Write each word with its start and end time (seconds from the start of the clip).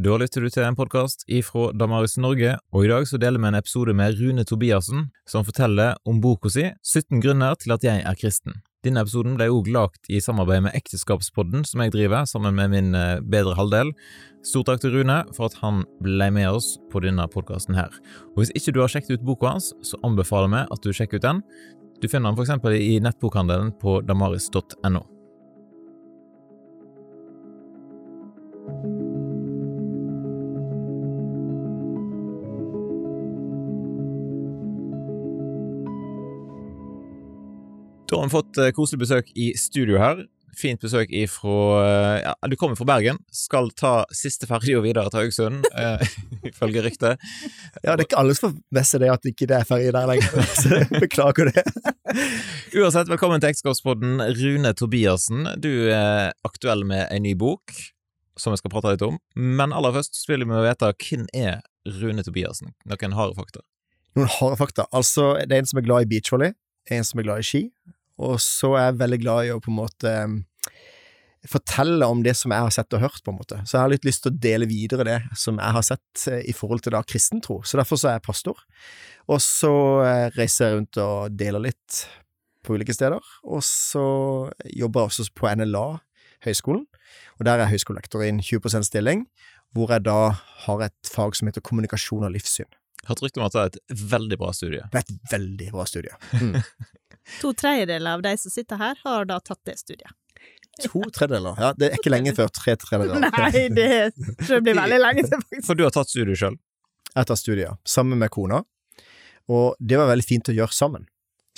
Da 0.00 0.14
lytter 0.16 0.40
du 0.40 0.48
til 0.48 0.64
en 0.64 0.76
podkast 0.78 1.26
ifra 1.28 1.74
Damaris 1.76 2.14
Norge, 2.16 2.54
og 2.72 2.86
i 2.86 2.88
dag 2.88 3.04
så 3.04 3.18
deler 3.20 3.42
vi 3.42 3.48
en 3.50 3.58
episode 3.58 3.92
med 3.92 4.14
Rune 4.16 4.46
Tobiassen, 4.48 5.10
som 5.28 5.44
forteller 5.44 5.98
om 6.08 6.22
boka 6.24 6.48
si 6.48 6.62
17 6.86 7.20
grunner 7.20 7.58
til 7.60 7.74
at 7.74 7.84
jeg 7.84 8.00
er 8.08 8.16
kristen. 8.16 8.62
Denne 8.86 9.02
episoden 9.04 9.34
ble 9.36 9.50
òg 9.52 9.68
lagt 9.68 10.08
i 10.08 10.22
samarbeid 10.24 10.64
med 10.64 10.78
Ekteskapspodden, 10.78 11.66
som 11.68 11.82
jeg 11.84 11.92
driver 11.92 12.24
sammen 12.24 12.56
med 12.56 12.72
min 12.72 12.96
eh, 12.96 13.20
bedre 13.20 13.52
halvdel. 13.58 13.92
Stort 14.46 14.70
takk 14.70 14.80
til 14.80 14.94
Rune 14.94 15.18
for 15.36 15.50
at 15.50 15.58
han 15.60 15.84
ble 16.00 16.30
med 16.32 16.48
oss 16.48 16.78
på 16.88 17.04
denne 17.04 17.28
podkasten 17.28 17.76
her. 17.76 17.92
Og 18.32 18.40
hvis 18.40 18.54
ikke 18.56 18.72
du 18.72 18.80
har 18.80 18.94
sjekket 18.94 19.18
ut 19.18 19.28
boka 19.34 19.52
hans, 19.52 19.74
så 19.84 20.00
anbefaler 20.06 20.54
vi 20.54 20.64
at 20.64 20.80
du 20.86 20.94
sjekker 20.96 21.20
ut 21.20 21.28
den. 21.28 21.44
Du 22.00 22.08
finner 22.08 22.32
den 22.32 22.40
eksempel 22.40 22.78
i 22.78 22.94
nettbokhandelen 23.04 23.74
på 23.82 24.00
damaris.no. 24.08 25.04
Da 38.10 38.16
har 38.16 38.26
vi 38.26 38.30
fått 38.30 38.58
eh, 38.58 38.72
koselig 38.74 39.04
besøk 39.04 39.28
i 39.38 39.52
studio 39.54 39.98
her. 40.02 40.24
Fint 40.58 40.82
besøk 40.82 41.12
ifra 41.14 41.58
eh, 41.78 42.16
ja, 42.24 42.32
Du 42.50 42.56
kommer 42.58 42.74
fra 42.74 42.88
Bergen, 42.88 43.20
skal 43.30 43.68
ta 43.78 43.92
siste 44.10 44.48
ferja 44.50 44.80
videre 44.82 45.12
til 45.12 45.20
Haugesund, 45.20 45.68
eh, 45.78 46.02
ifølge 46.50 46.82
ryktet. 46.88 47.22
Ja, 47.84 47.94
det 47.94 48.00
er 48.00 48.08
ikke 48.08 48.18
alle 48.18 48.34
som 48.34 48.48
får 48.48 48.56
med 48.74 48.88
seg 48.88 49.04
det 49.04 49.12
at 49.14 49.28
ikke 49.30 49.46
det 49.52 49.60
er 49.60 49.68
ferje 49.68 49.92
der 49.94 50.10
lenger, 50.10 50.42
så 50.62 50.80
beklager 50.96 51.52
det. 51.52 51.64
Uansett, 52.74 53.12
velkommen 53.12 53.38
til 53.38 53.52
Ekteskapspodden, 53.52 54.18
Rune 54.40 54.74
Tobiassen. 54.74 55.46
Du 55.62 55.70
er 55.94 56.34
aktuell 56.48 56.82
med 56.90 57.06
en 57.14 57.22
ny 57.28 57.36
bok, 57.38 57.76
som 58.34 58.50
vi 58.50 58.58
skal 58.58 58.74
prate 58.74 58.96
litt 58.96 59.06
om. 59.06 59.20
Men 59.38 59.70
aller 59.70 59.94
først 60.00 60.18
vil 60.26 60.48
vi 60.50 60.64
vite 60.66 60.90
hvem 61.06 61.30
er 61.30 61.62
Rune 62.02 62.26
Tobiassen? 62.26 62.74
Noen 62.90 63.14
harde 63.14 63.38
fakta? 63.38 63.62
Noen 64.18 64.34
harde 64.40 64.58
fakta. 64.58 64.90
Altså, 64.90 65.36
det 65.46 65.54
er 65.54 65.62
en 65.62 65.70
som 65.70 65.78
er 65.78 65.86
glad 65.86 66.08
i 66.08 66.10
beachvolley, 66.16 66.58
en 66.90 67.06
som 67.06 67.22
er 67.22 67.30
glad 67.30 67.44
i 67.44 67.46
ski, 67.46 67.64
og 68.20 68.38
så 68.44 68.74
er 68.76 68.88
jeg 68.88 69.00
veldig 69.00 69.18
glad 69.22 69.48
i 69.48 69.52
å 69.54 69.60
på 69.62 69.72
en 69.72 69.78
måte 69.80 70.14
um, 70.28 70.38
fortelle 71.48 72.04
om 72.04 72.22
det 72.24 72.34
som 72.36 72.52
jeg 72.52 72.66
har 72.66 72.74
sett 72.74 72.96
og 72.96 73.04
hørt, 73.04 73.22
på 73.24 73.32
en 73.32 73.38
måte. 73.38 73.60
Så 73.64 73.76
jeg 73.76 73.84
har 73.84 73.92
litt 73.92 74.04
lyst 74.04 74.24
til 74.24 74.32
å 74.32 74.40
dele 74.44 74.68
videre 74.68 75.06
det 75.08 75.18
som 75.38 75.60
jeg 75.60 75.76
har 75.76 75.86
sett 75.86 76.26
eh, 76.28 76.42
i 76.50 76.54
forhold 76.56 76.84
til 76.84 76.92
da 76.92 77.00
kristentro. 77.06 77.60
Så 77.64 77.80
derfor 77.80 78.00
så 78.00 78.10
er 78.10 78.18
jeg 78.18 78.26
pastor. 78.26 78.60
Og 79.30 79.40
så 79.44 79.72
eh, 80.04 80.26
reiser 80.36 80.66
jeg 80.66 80.76
rundt 80.76 81.00
og 81.00 81.38
deler 81.40 81.64
litt 81.70 82.02
på 82.66 82.76
ulike 82.76 82.92
steder. 82.96 83.24
Og 83.48 83.64
så 83.64 84.04
jobber 84.68 85.06
jeg 85.06 85.14
også 85.14 85.28
på 85.38 85.54
NLA, 85.62 85.86
høyskolen, 86.44 86.84
og 87.38 87.46
der 87.46 87.56
er 87.56 87.66
jeg 87.66 87.78
høyskolelektor 87.78 88.24
i 88.24 88.30
en 88.32 88.44
20 88.44 88.84
stilling, 88.88 89.24
hvor 89.76 89.92
jeg 89.92 90.04
da 90.06 90.32
har 90.66 90.84
et 90.84 91.08
fag 91.08 91.36
som 91.36 91.48
heter 91.48 91.64
kommunikasjon 91.64 92.24
og 92.26 92.32
livssyn. 92.34 92.68
Hørt 93.08 93.22
rykte 93.24 93.40
om 93.40 93.46
at 93.46 93.54
det 93.56 93.60
er 93.60 93.70
et 93.70 94.02
veldig 94.12 94.38
bra 94.40 94.52
studie. 94.56 94.84
Det 94.92 95.00
er 95.00 95.06
et 95.06 95.32
veldig 95.32 95.70
bra 95.76 95.88
studie. 95.88 96.16
Mm. 96.40 96.56
To 97.40 97.52
tredjedeler 97.56 98.18
av 98.18 98.24
de 98.24 98.34
som 98.40 98.52
sitter 98.52 98.80
her, 98.80 98.98
har 99.04 99.28
da 99.28 99.38
tatt 99.44 99.60
det 99.68 99.76
studiet. 99.80 100.16
To 100.86 101.02
tredjedeler? 101.12 101.58
Ja, 101.60 101.70
det 101.76 101.90
er 101.90 102.00
ikke 102.00 102.12
lenge 102.12 102.32
før 102.36 102.50
tre 102.54 102.76
tredjedeler. 102.80 103.30
Nei, 103.36 103.64
det 103.74 103.90
tror 104.16 104.56
jeg 104.56 104.66
blir 104.66 104.78
veldig 104.80 105.00
lenge 105.02 105.26
til, 105.26 105.38
faktisk. 105.38 105.66
For 105.68 105.78
du 105.78 105.84
har 105.86 105.94
tatt 105.94 106.12
studiet 106.12 106.40
sjøl? 106.40 106.58
Jeg 107.10 107.26
tar 107.26 107.38
studiet, 107.38 107.80
sammen 107.88 108.20
med 108.20 108.30
kona, 108.30 108.62
og 109.50 109.74
det 109.82 109.98
var 109.98 110.12
veldig 110.12 110.26
fint 110.26 110.52
å 110.52 110.54
gjøre 110.54 110.76
sammen. 110.76 111.08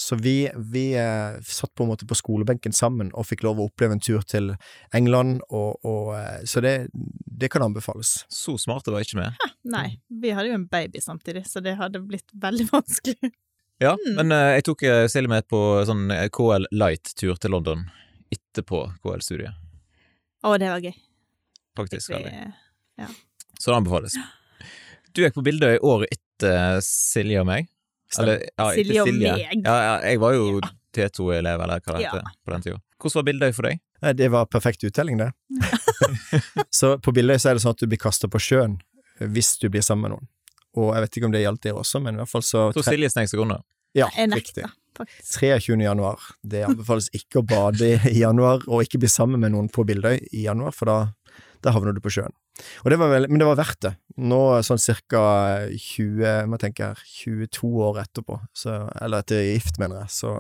Så 0.01 0.17
vi, 0.17 0.51
vi 0.57 0.95
eh, 0.97 1.41
satt 1.45 1.75
på 1.75 1.85
en 1.85 1.91
måte 1.93 2.07
på 2.09 2.17
skolebenken 2.17 2.73
sammen 2.73 3.11
og 3.13 3.27
fikk 3.29 3.45
lov 3.45 3.61
å 3.61 3.67
oppleve 3.69 3.99
en 3.99 4.01
tur 4.03 4.25
til 4.25 4.55
England, 4.97 5.43
og, 5.53 5.85
og, 5.85 6.15
eh, 6.17 6.47
så 6.49 6.63
det, 6.65 6.89
det, 6.93 7.51
kan 7.53 7.67
anbefales. 7.67 8.23
Så 8.33 8.57
smarte 8.59 8.95
var 8.95 9.05
ikke 9.05 9.21
vi. 9.21 9.51
Nei, 9.75 9.87
vi 10.09 10.33
hadde 10.33 10.49
jo 10.49 10.57
en 10.57 10.67
baby 10.73 11.03
samtidig, 11.05 11.45
så 11.51 11.61
det 11.61 11.77
hadde 11.79 12.01
blitt 12.09 12.33
veldig 12.33 12.71
vanskelig. 12.73 13.33
Ja, 13.83 13.97
mm. 13.99 14.15
men 14.15 14.33
uh, 14.33 14.53
jeg 14.55 14.63
tok 14.69 14.85
uh, 14.87 15.05
Silje 15.11 15.31
med 15.31 15.47
på 15.51 15.59
sånn 15.89 16.07
eh, 16.15 16.29
KL 16.31 16.69
Light-tur 16.71 17.35
til 17.43 17.51
London 17.51 17.81
etterpå 18.31 18.85
KL-studiet. 19.03 19.57
Å, 20.47 20.53
det 20.59 20.69
var 20.71 20.85
gøy. 20.85 20.95
Faktisk. 21.79 22.13
Det, 22.15 22.31
ja. 23.01 23.09
Så 23.59 23.73
det 23.73 23.81
anbefales. 23.81 24.15
Du 25.11 25.23
gikk 25.25 25.35
på 25.35 25.43
Bildøy 25.47 25.81
året 25.83 26.15
etter 26.15 26.79
Silje 26.85 27.43
og 27.43 27.49
meg. 27.49 27.67
Eller, 28.21 28.45
ja, 28.55 28.69
Silje 28.77 29.03
og 29.03 29.11
Silje. 29.11 29.35
meg. 29.35 29.67
Ja, 29.67 29.75
ja, 29.87 29.97
jeg 30.13 30.21
var 30.23 30.37
jo 30.37 30.47
T2-elev, 30.95 31.65
eller 31.65 31.83
hva 31.83 31.97
det 31.97 32.05
heter, 32.07 32.31
på 32.45 32.55
den 32.55 32.67
tida. 32.69 32.81
Hvordan 33.03 33.19
var 33.19 33.27
Bildøy 33.31 33.57
for 33.57 33.69
deg? 33.69 33.83
Det 34.19 34.29
var 34.35 34.47
perfekt 34.53 34.87
uttelling, 34.87 35.19
det. 35.19 35.33
så 36.79 36.95
på 37.03 37.15
Bildøy 37.17 37.39
så 37.43 37.51
er 37.51 37.59
det 37.59 37.65
sånn 37.67 37.75
at 37.75 37.83
du 37.83 37.91
blir 37.91 38.03
kasta 38.03 38.31
på 38.31 38.43
sjøen 38.43 38.79
hvis 39.19 39.57
du 39.63 39.69
blir 39.73 39.83
sammen 39.83 40.07
med 40.07 40.17
noen. 40.17 40.31
Og 40.79 40.93
jeg 40.95 41.05
vet 41.05 41.19
ikke 41.19 41.29
om 41.29 41.35
det 41.35 41.43
gjaldt 41.45 41.67
dere 41.67 41.83
også, 41.83 42.01
men 42.05 42.17
i 42.17 42.23
hvert 42.23 42.33
fall 42.33 42.45
så 42.47 42.69
Så 42.77 42.85
Silje 42.87 43.11
snek 43.13 43.31
seg 43.31 43.43
unna? 43.45 43.61
Ja, 43.97 44.09
riktig. 44.33 44.65
23. 44.97 45.77
januar. 45.81 46.21
Det 46.43 46.65
anbefales 46.67 47.09
ikke 47.17 47.41
å 47.41 47.47
bade 47.47 47.97
i 48.11 48.21
januar, 48.21 48.65
og 48.69 48.85
ikke 48.85 49.01
bli 49.03 49.11
sammen 49.11 49.43
med 49.43 49.55
noen 49.55 49.71
på 49.73 49.85
Bildøy 49.89 50.21
i 50.33 50.47
januar, 50.47 50.75
for 50.77 50.89
da, 50.89 50.97
da 51.65 51.75
havner 51.77 51.97
du 51.97 52.01
på 52.05 52.13
sjøen. 52.13 52.35
Det 52.85 52.99
vel, 53.01 53.27
men 53.31 53.41
det 53.41 53.49
var 53.49 53.59
verdt 53.59 53.81
det. 53.85 53.93
Nå 54.21 54.41
sånn 54.67 54.81
cirka 54.81 55.23
20, 55.73 56.51
må 56.53 56.59
tenke 56.61 56.93
her, 56.93 57.01
22 57.25 57.71
år 57.89 58.03
etterpå, 58.05 58.39
så, 58.57 58.83
eller 59.01 59.25
etter 59.25 59.41
gift, 59.47 59.81
mener 59.81 60.05
jeg, 60.05 60.13
så, 60.19 60.35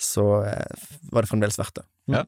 så 0.00 0.24
eh, 0.48 0.88
var 1.12 1.24
det 1.24 1.30
fremdeles 1.30 1.60
verdt 1.60 1.82
det. 1.82 1.86
Mm. 2.08 2.16
Ja. 2.16 2.24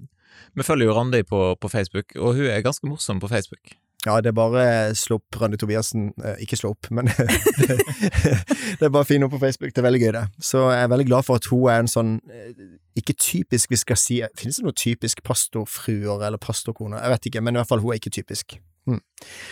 Vi 0.57 0.67
følger 0.69 0.91
jo 0.91 0.97
Randi 0.99 1.23
på, 1.25 1.41
på 1.61 1.73
Facebook, 1.73 2.13
og 2.21 2.37
hun 2.37 2.51
er 2.53 2.65
ganske 2.65 2.89
morsom 2.89 3.23
på 3.23 3.33
Facebook. 3.33 3.73
Ja, 4.07 4.21
det 4.23 4.31
er 4.31 4.37
bare 4.37 4.65
slå 4.95 5.19
opp 5.19 5.39
Randi 5.41 5.59
Tobiassen. 5.59 6.13
Eh, 6.23 6.43
ikke 6.45 6.59
slå 6.61 6.71
opp, 6.77 6.87
men 6.95 7.11
Det 8.79 8.87
er 8.87 8.93
bare 8.95 9.07
finne 9.09 9.27
henne 9.27 9.33
på 9.33 9.41
Facebook. 9.43 9.73
Det 9.75 9.83
er 9.83 9.89
veldig 9.89 10.03
gøy, 10.05 10.13
det. 10.15 10.25
Så 10.39 10.63
jeg 10.71 10.85
er 10.85 10.93
veldig 10.93 11.09
glad 11.09 11.27
for 11.27 11.41
at 11.41 11.49
hun 11.51 11.67
er 11.73 11.83
en 11.83 11.91
sånn 11.91 12.13
eh, 12.31 12.53
Ikke 13.01 13.17
typisk, 13.19 13.73
vi 13.73 13.81
skal 13.81 13.99
si 14.01 14.21
Finnes 14.39 14.61
det 14.61 14.67
noe 14.69 14.77
typisk 14.79 15.25
pastorfruer 15.27 16.23
eller 16.23 16.39
pastorkoner? 16.39 17.03
Jeg 17.03 17.17
vet 17.17 17.31
ikke, 17.33 17.43
men 17.43 17.57
i 17.57 17.61
hvert 17.61 17.73
fall 17.73 17.83
hun 17.83 17.95
er 17.95 18.01
ikke 18.01 18.15
typisk. 18.15 18.61
Mm. 18.87 19.03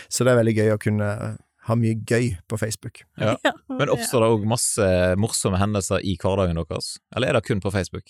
Så 0.07 0.23
det 0.23 0.31
er 0.31 0.39
veldig 0.39 0.55
gøy 0.55 0.71
å 0.75 0.79
kunne 0.81 1.09
ha 1.65 1.77
mye 1.79 1.97
gøy 2.07 2.35
på 2.49 2.59
Facebook. 2.61 3.01
Ja. 3.21 3.35
Men 3.79 3.91
oppstår 3.93 4.23
det 4.23 4.29
òg 4.35 4.45
masse 4.49 4.87
morsomme 5.21 5.59
hendelser 5.61 6.05
i 6.05 6.15
hverdagen 6.21 6.59
deres, 6.61 6.95
eller 7.15 7.31
er 7.31 7.39
det 7.39 7.45
kun 7.47 7.63
på 7.63 7.73
Facebook? 7.73 8.09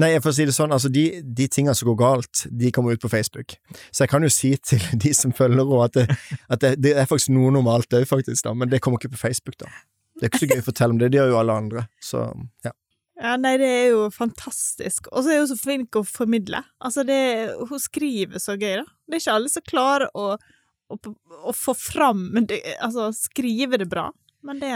Nei, 0.00 0.12
for 0.22 0.30
å 0.30 0.34
si 0.34 0.46
det 0.46 0.54
sånn, 0.54 0.72
altså 0.72 0.88
de, 0.92 1.04
de 1.20 1.46
tingene 1.50 1.74
som 1.76 1.90
går 1.90 1.98
galt, 1.98 2.44
de 2.46 2.70
kommer 2.72 2.94
ut 2.94 3.02
på 3.02 3.10
Facebook. 3.10 3.56
Så 3.90 4.04
jeg 4.04 4.12
kan 4.12 4.24
jo 4.24 4.30
si 4.32 4.52
til 4.62 4.82
de 5.04 5.14
som 5.16 5.34
følger 5.36 5.60
henne 5.60 5.86
at, 5.86 5.96
det, 5.98 6.36
at 6.48 6.62
det, 6.62 6.74
det, 6.84 6.94
er 6.96 7.08
faktisk 7.10 7.34
noe 7.34 7.52
normalt 7.54 7.98
òg, 7.98 8.06
faktisk, 8.08 8.44
da, 8.46 8.54
men 8.56 8.70
det 8.70 8.80
kommer 8.84 9.02
ikke 9.02 9.16
på 9.16 9.24
Facebook, 9.26 9.58
da. 9.60 9.70
Det 10.20 10.28
er 10.28 10.32
ikke 10.32 10.44
så 10.44 10.50
gøy 10.52 10.62
å 10.62 10.68
fortelle 10.68 10.94
om 10.94 11.00
det, 11.00 11.10
det 11.12 11.20
gjør 11.20 11.32
jo 11.32 11.40
alle 11.40 11.58
andre, 11.64 11.88
så 12.04 12.28
ja. 12.66 12.74
Ja, 13.20 13.34
nei, 13.36 13.58
det 13.60 13.68
er 13.68 13.90
jo 13.92 14.06
fantastisk. 14.14 15.10
Og 15.12 15.26
så 15.26 15.34
er 15.34 15.42
hun 15.42 15.50
så 15.50 15.56
flink 15.60 15.96
å 15.98 16.00
formidle. 16.08 16.62
Altså, 16.80 17.04
det, 17.04 17.18
hun 17.68 17.82
skriver 17.82 18.40
så 18.40 18.54
gøy, 18.56 18.78
da. 18.80 18.86
Det 19.04 19.18
er 19.18 19.20
ikke 19.20 19.34
alle 19.36 19.52
som 19.52 19.66
klarer 19.66 20.08
å 20.16 20.30
å, 20.90 20.98
å 21.50 21.54
få 21.54 21.74
fram 21.78 22.26
det, 22.48 22.60
Altså 22.82 23.10
skrive 23.16 23.78
det 23.80 23.88
bra, 23.90 24.08
men 24.46 24.60
det 24.62 24.74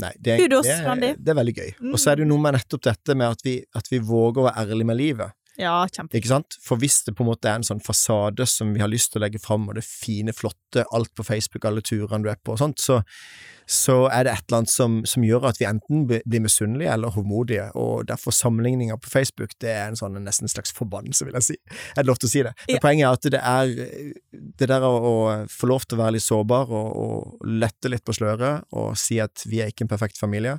Nei, 0.00 0.10
det, 0.18 0.34
er, 0.34 0.48
det, 0.50 0.72
er, 0.74 1.14
det 1.16 1.32
er 1.32 1.36
veldig 1.38 1.52
gøy. 1.56 1.70
Mm. 1.80 1.92
Og 1.94 2.00
så 2.00 2.10
er 2.10 2.18
det 2.18 2.24
jo 2.26 2.30
noe 2.32 2.42
med 2.42 2.56
nettopp 2.56 2.82
dette 2.84 3.14
med 3.16 3.36
at 3.36 3.44
vi, 3.46 3.54
at 3.76 3.86
vi 3.88 4.00
våger 4.04 4.42
å 4.42 4.46
være 4.48 4.64
ærlige 4.64 4.88
med 4.90 4.98
livet. 4.98 5.36
Ja, 5.60 5.84
kjempe. 5.92 6.16
Ikke 6.16 6.30
sant? 6.30 6.56
For 6.64 6.80
hvis 6.80 7.02
det 7.04 7.12
på 7.16 7.24
en 7.24 7.30
måte 7.30 7.50
er 7.50 7.58
en 7.60 7.66
sånn 7.66 7.82
fasade 7.84 8.46
som 8.48 8.72
vi 8.72 8.80
har 8.80 8.90
lyst 8.90 9.12
til 9.12 9.20
å 9.20 9.26
legge 9.26 9.40
fram, 9.42 9.68
og 9.68 9.76
det 9.76 9.84
fine, 9.84 10.32
flotte, 10.36 10.86
alt 10.96 11.12
på 11.16 11.26
Facebook, 11.26 11.66
alle 11.68 11.84
turene 11.84 12.24
du 12.24 12.30
er 12.32 12.40
på 12.40 12.54
og 12.54 12.62
sånt, 12.62 12.80
så, 12.80 13.00
så 13.68 13.96
er 14.08 14.24
det 14.24 14.32
et 14.32 14.46
eller 14.46 14.62
annet 14.62 14.72
som, 14.72 14.96
som 15.08 15.26
gjør 15.26 15.50
at 15.50 15.60
vi 15.60 15.68
enten 15.68 16.06
blir 16.08 16.42
misunnelige 16.42 16.94
eller 16.94 17.12
hovmodige, 17.14 17.68
og 17.78 18.08
derfor 18.08 18.34
sammenligninger 18.34 18.96
på 19.04 19.12
Facebook, 19.12 19.52
det 19.60 19.74
er 19.74 19.90
en 19.90 20.00
sånn 20.00 20.16
nesten 20.24 20.48
en 20.48 20.54
slags 20.54 20.72
forbannelse, 20.76 21.28
vil 21.28 21.36
jeg 21.38 21.48
si. 21.50 21.58
Er 21.92 22.00
det 22.00 22.08
lov 22.08 22.22
til 22.22 22.30
å 22.30 22.32
si 22.32 22.44
det? 22.46 22.54
Men 22.64 22.78
ja. 22.78 22.84
poenget 22.86 23.06
er 23.06 23.20
at 23.20 23.30
det 23.36 23.44
er 23.52 23.74
det 24.64 24.72
der 24.72 24.88
å, 24.88 24.94
å, 24.96 25.14
få 25.52 25.70
lov 25.70 25.84
til 25.84 25.98
å 25.98 26.04
være 26.06 26.16
litt 26.16 26.26
sårbar 26.26 26.72
og, 26.72 26.90
og 27.04 27.48
lette 27.60 27.92
litt 27.92 28.06
på 28.06 28.16
sløret 28.16 28.64
og 28.72 28.96
si 28.98 29.20
at 29.20 29.44
vi 29.50 29.60
er 29.60 29.72
ikke 29.72 29.84
en 29.84 29.92
perfekt 29.92 30.20
familie, 30.20 30.56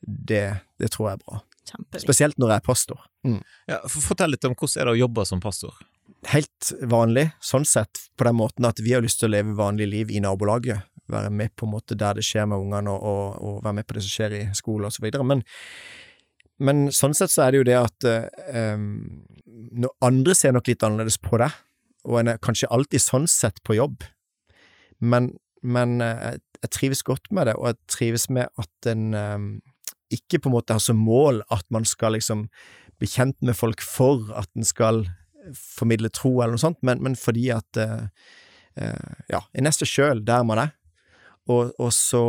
det, 0.00 0.46
det 0.80 0.94
tror 0.94 1.10
jeg 1.10 1.18
er 1.18 1.24
bra. 1.26 1.42
Kjempeviktig. 1.70 2.04
Spesielt 2.04 2.38
når 2.40 2.54
jeg 2.54 2.62
er 2.62 2.66
pastor. 2.66 3.00
Mm. 3.26 3.40
Ja, 3.70 3.80
fortell 3.86 4.34
litt 4.34 4.46
om 4.48 4.56
hvordan 4.56 4.82
er 4.82 4.90
det 4.90 4.94
å 4.96 5.02
jobbe 5.04 5.26
som 5.28 5.42
pastor? 5.42 5.80
Helt 6.28 6.72
vanlig, 6.90 7.30
sånn 7.44 7.64
sett, 7.68 8.02
på 8.18 8.26
den 8.26 8.36
måten 8.36 8.66
at 8.68 8.82
vi 8.84 8.92
har 8.92 9.04
lyst 9.04 9.22
til 9.22 9.30
å 9.30 9.34
leve 9.36 9.56
vanlig 9.56 9.88
liv 9.88 10.10
i 10.12 10.20
nabolaget 10.20 10.90
være 11.10 11.30
med 11.34 11.54
på 11.56 11.66
en 11.66 11.74
måte 11.74 11.96
der 11.98 12.18
det 12.18 12.24
skjer 12.26 12.46
med 12.50 12.62
ungene, 12.62 12.92
og, 12.92 13.02
og, 13.02 13.40
og, 13.40 13.64
være 13.64 13.78
med 13.80 13.88
på 13.88 13.96
det 13.96 14.04
som 14.04 14.14
skjer 14.14 14.36
i 14.38 14.42
skole 14.56 14.90
videre. 15.02 15.26
Men, 15.26 15.42
men 16.62 16.88
sånn 16.94 17.16
sett 17.16 17.32
så 17.34 17.46
er 17.46 17.52
det 17.52 17.60
jo 17.60 17.68
det 17.70 17.78
at 17.80 18.08
eh, 18.10 18.86
når 19.82 19.96
andre 20.06 20.36
ser 20.38 20.54
nok 20.56 20.70
litt 20.70 20.86
annerledes 20.86 21.20
på 21.22 21.40
det, 21.42 21.50
og 22.08 22.20
en 22.20 22.32
er 22.32 22.42
kanskje 22.42 22.70
alltid 22.72 23.02
sånn 23.04 23.28
sett 23.28 23.60
på 23.66 23.76
jobb, 23.76 24.06
men, 25.00 25.34
men 25.60 26.00
uh, 26.04 26.36
jeg 26.60 26.72
trives 26.72 27.02
godt 27.04 27.28
med 27.32 27.48
det, 27.48 27.56
og 27.56 27.70
jeg 27.70 27.78
trives 27.92 28.26
med 28.32 28.48
at 28.60 28.88
en 28.88 29.14
um, 29.16 29.46
ikke 30.14 30.40
på 30.42 30.50
en 30.50 30.56
måte 30.56 30.76
har 30.76 30.82
som 30.82 31.00
mål 31.00 31.42
at 31.54 31.66
man 31.74 31.86
skal 31.88 32.16
liksom 32.16 32.48
bli 33.00 33.08
kjent 33.08 33.38
med 33.46 33.56
folk 33.56 33.82
for 33.84 34.30
at 34.36 34.50
en 34.58 34.66
skal 34.66 35.04
formidle 35.56 36.10
tro 36.12 36.34
eller 36.40 36.58
noe 36.58 36.62
sånt, 36.62 36.80
men, 36.84 37.00
men 37.02 37.16
fordi 37.16 37.48
at 37.54 37.80
uh, 37.80 38.04
uh, 38.76 39.14
ja, 39.32 39.40
i 39.56 39.64
neste 39.64 39.88
sjøl, 39.88 40.20
der 40.26 40.44
man 40.46 40.60
er. 40.66 40.74
Og, 41.50 41.72
og 41.80 41.92
så, 41.96 42.22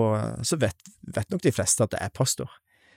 så 0.47 0.57
vet, 0.57 0.77
vet 1.13 1.29
nok 1.33 1.43
de 1.43 1.53
fleste 1.53 1.83
at 1.83 1.91
det 1.93 1.99
er 2.01 2.13
pastor. 2.15 2.49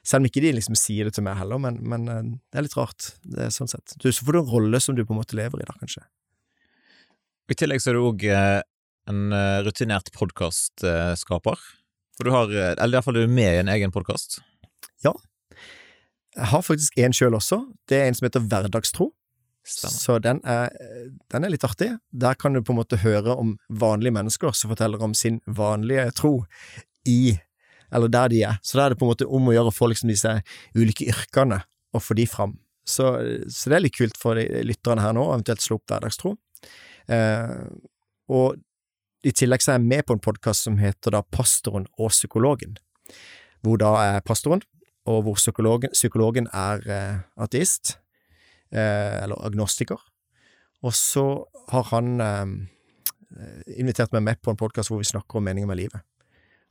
Selv 0.06 0.22
om 0.22 0.28
ikke 0.28 0.42
de 0.44 0.52
liksom 0.54 0.76
sier 0.78 1.08
det 1.08 1.16
til 1.16 1.25
meg 1.26 1.36
heller, 1.40 1.60
men, 1.60 1.81
men 1.88 2.06
eh, 2.12 2.22
det 2.52 2.60
er 2.60 2.66
litt 2.66 2.76
rart. 2.76 3.10
Det 3.25 3.46
er 3.46 3.52
sånn 3.52 3.70
sett. 3.72 3.96
Du, 4.00 4.10
så 4.12 4.25
får 4.25 4.36
du 4.36 4.40
en 4.42 4.50
rolle 4.52 4.81
som 4.81 4.96
du 4.96 5.02
på 5.02 5.16
en 5.16 5.20
måte 5.20 5.36
lever 5.36 5.64
i, 5.64 5.69
da, 5.69 5.76
kanskje. 5.81 6.04
I 7.50 7.56
tillegg 7.60 7.82
så 7.82 7.92
er 7.92 7.98
du 7.98 8.04
òg 8.04 8.25
en 8.28 9.36
eh, 9.36 9.60
rutinert 9.64 10.12
podkastskaper. 10.16 11.64
For 12.16 12.28
du 12.28 12.34
har, 12.34 12.52
eh, 12.52 12.75
eller 12.76 12.98
iallfall 12.98 13.19
du 13.19 13.25
er 13.25 13.32
med 13.32 13.50
i 13.50 13.62
en 13.62 13.72
egen 13.75 13.94
podkast. 13.94 14.38
Jeg 15.12 16.49
har 16.51 16.65
faktisk 16.67 16.97
en 16.99 17.15
sjøl 17.15 17.37
også. 17.37 17.61
Det 17.91 18.01
er 18.01 18.09
en 18.09 18.17
som 18.17 18.27
heter 18.27 18.47
Hverdagstro. 18.49 19.11
Så 19.65 20.19
den 20.21 20.41
er, 20.45 20.73
den 21.33 21.45
er 21.47 21.53
litt 21.53 21.65
artig. 21.65 21.95
Der 22.12 22.37
kan 22.37 22.53
du 22.53 22.61
på 22.62 22.75
en 22.75 22.81
måte 22.83 23.01
høre 23.01 23.37
om 23.37 23.55
vanlige 23.69 24.12
mennesker 24.12 24.53
som 24.56 24.73
forteller 24.73 25.03
om 25.03 25.15
sin 25.17 25.41
vanlige 25.47 26.11
tro 26.19 26.35
i 27.09 27.37
eller 27.95 28.11
der 28.11 28.29
de 28.33 28.43
er. 28.43 28.59
Så 28.62 28.79
da 28.79 28.87
er 28.87 28.93
det 28.93 28.99
på 28.99 29.06
en 29.06 29.12
måte 29.12 29.29
om 29.31 29.49
å 29.49 29.55
gjøre 29.55 29.71
å 29.71 29.75
få 29.75 29.89
liksom 29.93 30.11
disse 30.11 30.31
ulike 30.75 31.06
yrkene, 31.12 31.61
og 31.95 32.03
få 32.03 32.17
de 32.19 32.27
fram. 32.27 32.56
Så, 32.85 33.12
så 33.49 33.71
det 33.71 33.77
er 33.77 33.85
litt 33.87 33.97
kult 33.97 34.19
for 34.21 34.37
de 34.39 34.65
lytterne 34.67 35.05
her 35.05 35.15
nå, 35.17 35.29
eventuelt 35.31 35.62
slå 35.62 35.79
opp 35.79 35.93
hverdagstro. 35.93 36.35
Eh, 37.15 37.55
og 38.35 38.59
i 39.25 39.33
tillegg 39.33 39.62
så 39.62 39.73
er 39.73 39.79
jeg 39.79 39.87
med 39.93 40.05
på 40.09 40.17
en 40.17 40.25
podkast 40.25 40.67
som 40.67 40.81
heter 40.81 41.15
da 41.15 41.23
Pastoren 41.23 41.87
og 41.95 42.11
psykologen, 42.12 42.75
hvor 43.65 43.79
da 43.81 43.95
er 44.03 44.27
pastoren, 44.27 44.65
og 45.05 45.23
hvor 45.27 45.37
psykologen, 45.37 45.93
psykologen 45.93 46.49
er 46.53 46.85
eh, 46.89 47.19
ateist, 47.37 47.99
eh, 48.73 49.23
eller 49.23 49.41
agnostiker. 49.45 50.01
Og 50.85 50.95
så 50.97 51.27
har 51.73 51.89
han 51.93 52.21
eh, 52.21 52.55
invitert 53.77 54.12
meg 54.17 54.25
med 54.25 54.43
på 54.43 54.53
en 54.53 54.61
podkast 54.61 54.93
hvor 54.93 55.03
vi 55.03 55.09
snakker 55.09 55.41
om 55.41 55.45
meningen 55.45 55.69
med 55.69 55.83
livet. 55.83 56.01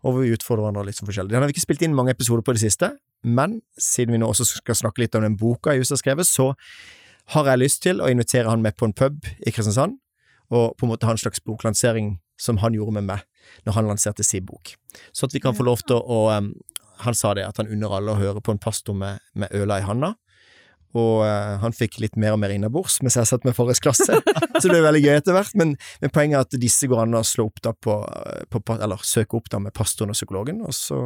Og 0.04 0.12
hvor 0.12 0.26
vi 0.26 0.34
utfordrer 0.36 0.66
hverandre 0.66 0.88
litt 0.90 1.00
sånn 1.00 1.08
forskjellig. 1.08 1.32
Den 1.32 1.44
har 1.44 1.50
vi 1.50 1.56
ikke 1.56 1.68
spilt 1.68 1.86
inn 1.86 1.96
mange 1.96 2.14
episoder 2.16 2.44
på 2.46 2.56
det 2.56 2.64
siste, 2.66 2.92
men 3.24 3.62
siden 3.80 4.16
vi 4.16 4.20
nå 4.20 4.28
også 4.28 4.46
skal 4.50 4.76
snakke 4.76 5.06
litt 5.06 5.16
om 5.16 5.24
den 5.24 5.38
boka 5.40 5.72
jeg 5.72 5.86
just 5.86 5.96
har 5.96 6.02
skrevet, 6.02 6.28
så 6.28 6.52
har 7.32 7.48
jeg 7.48 7.62
lyst 7.62 7.84
til 7.86 8.02
å 8.04 8.10
invitere 8.12 8.50
han 8.52 8.66
med 8.66 8.76
på 8.76 8.90
en 8.90 8.96
pub 8.98 9.24
i 9.40 9.54
Kristiansand, 9.54 9.96
og 10.52 10.76
på 10.78 10.86
en 10.86 10.92
måte 10.92 11.08
ha 11.08 11.14
en 11.16 11.22
slags 11.22 11.40
boklansering 11.46 12.18
som 12.42 12.60
han 12.60 12.76
gjorde 12.76 12.98
med 12.98 13.08
meg 13.08 13.24
når 13.64 13.78
han 13.78 13.88
lanserte 13.88 14.26
sin 14.28 14.44
bok. 14.46 14.74
Så 15.16 15.30
at 15.30 15.34
vi 15.36 15.42
kan 15.44 15.56
få 15.56 15.64
lov 15.66 15.86
til 15.88 16.02
å 16.02 16.20
um, 16.36 16.52
Han 17.02 17.18
sa 17.18 17.34
det, 17.34 17.48
at 17.48 17.58
han 17.60 17.72
unner 17.74 17.98
alle 17.98 18.14
å 18.14 18.20
høre 18.20 18.44
på 18.44 18.54
en 18.54 18.62
pastor 18.62 18.96
med, 18.98 19.24
med 19.34 19.54
øla 19.58 19.80
i 19.82 19.88
handa. 19.88 20.14
Og 20.94 21.24
uh, 21.26 21.58
han 21.64 21.74
fikk 21.74 21.98
litt 22.04 22.18
mer 22.22 22.36
og 22.36 22.42
mer 22.44 22.54
innabords 22.54 23.00
mens 23.02 23.18
jeg 23.18 23.26
satt 23.26 23.46
med 23.48 23.56
forrige 23.58 23.82
klasse, 23.82 24.20
så 24.62 24.62
det 24.62 24.76
ble 24.76 24.84
veldig 24.86 25.02
gøy 25.02 25.14
etter 25.16 25.34
hvert. 25.36 25.56
Men, 25.58 25.76
men, 26.04 26.14
poenget 26.14 26.38
er 26.38 26.48
at 26.48 26.58
disse 26.62 26.90
går 26.90 27.06
an 27.06 27.18
å 27.18 27.24
slå 27.26 27.48
opp 27.50 27.64
da 27.66 27.74
på, 27.74 27.98
på 28.54 28.62
Eller 28.78 29.08
søke 29.08 29.40
opp 29.40 29.50
da 29.50 29.62
med 29.64 29.74
pastoren 29.74 30.14
og 30.14 30.20
psykologen, 30.20 30.62
og 30.66 30.76
så 30.78 31.00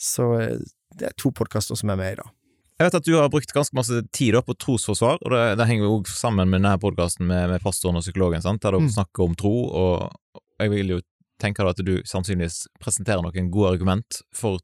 Så 0.00 0.30
uh, 0.32 0.56
det 0.96 1.10
er 1.10 1.18
to 1.20 1.30
podkaster 1.32 1.76
som 1.78 1.92
er 1.92 2.00
med 2.00 2.14
i 2.16 2.20
dag. 2.20 2.32
Jeg 2.80 2.88
vet 2.88 2.96
at 2.98 3.06
du 3.06 3.12
har 3.14 3.30
brukt 3.30 3.52
ganske 3.54 3.76
masse 3.76 4.00
tid 4.16 4.34
på 4.42 4.56
trosforsvar, 4.58 5.20
og 5.22 5.30
det, 5.30 5.42
det 5.60 5.68
henger 5.68 5.86
jo 5.86 6.00
sammen 6.08 6.48
med 6.50 6.62
denne 6.62 6.72
podkasten 6.82 7.28
med, 7.28 7.52
med, 7.52 7.62
pastoren 7.62 8.00
og 8.00 8.04
psykologen, 8.04 8.42
sant? 8.42 8.62
der 8.64 8.74
dere 8.74 8.88
mm. 8.88 8.92
snakker 8.96 9.28
om 9.28 9.36
tro, 9.38 9.52
og 9.68 10.40
jeg 10.58 10.72
vil 10.72 10.96
jo 10.96 10.98
tenke 11.42 11.66
at 11.66 11.80
du 11.84 11.94
sannsynligvis 12.08 12.66
presenterer 12.82 13.24
noen 13.24 13.50
gode 13.52 13.74
argument 13.76 14.22
for 14.36 14.62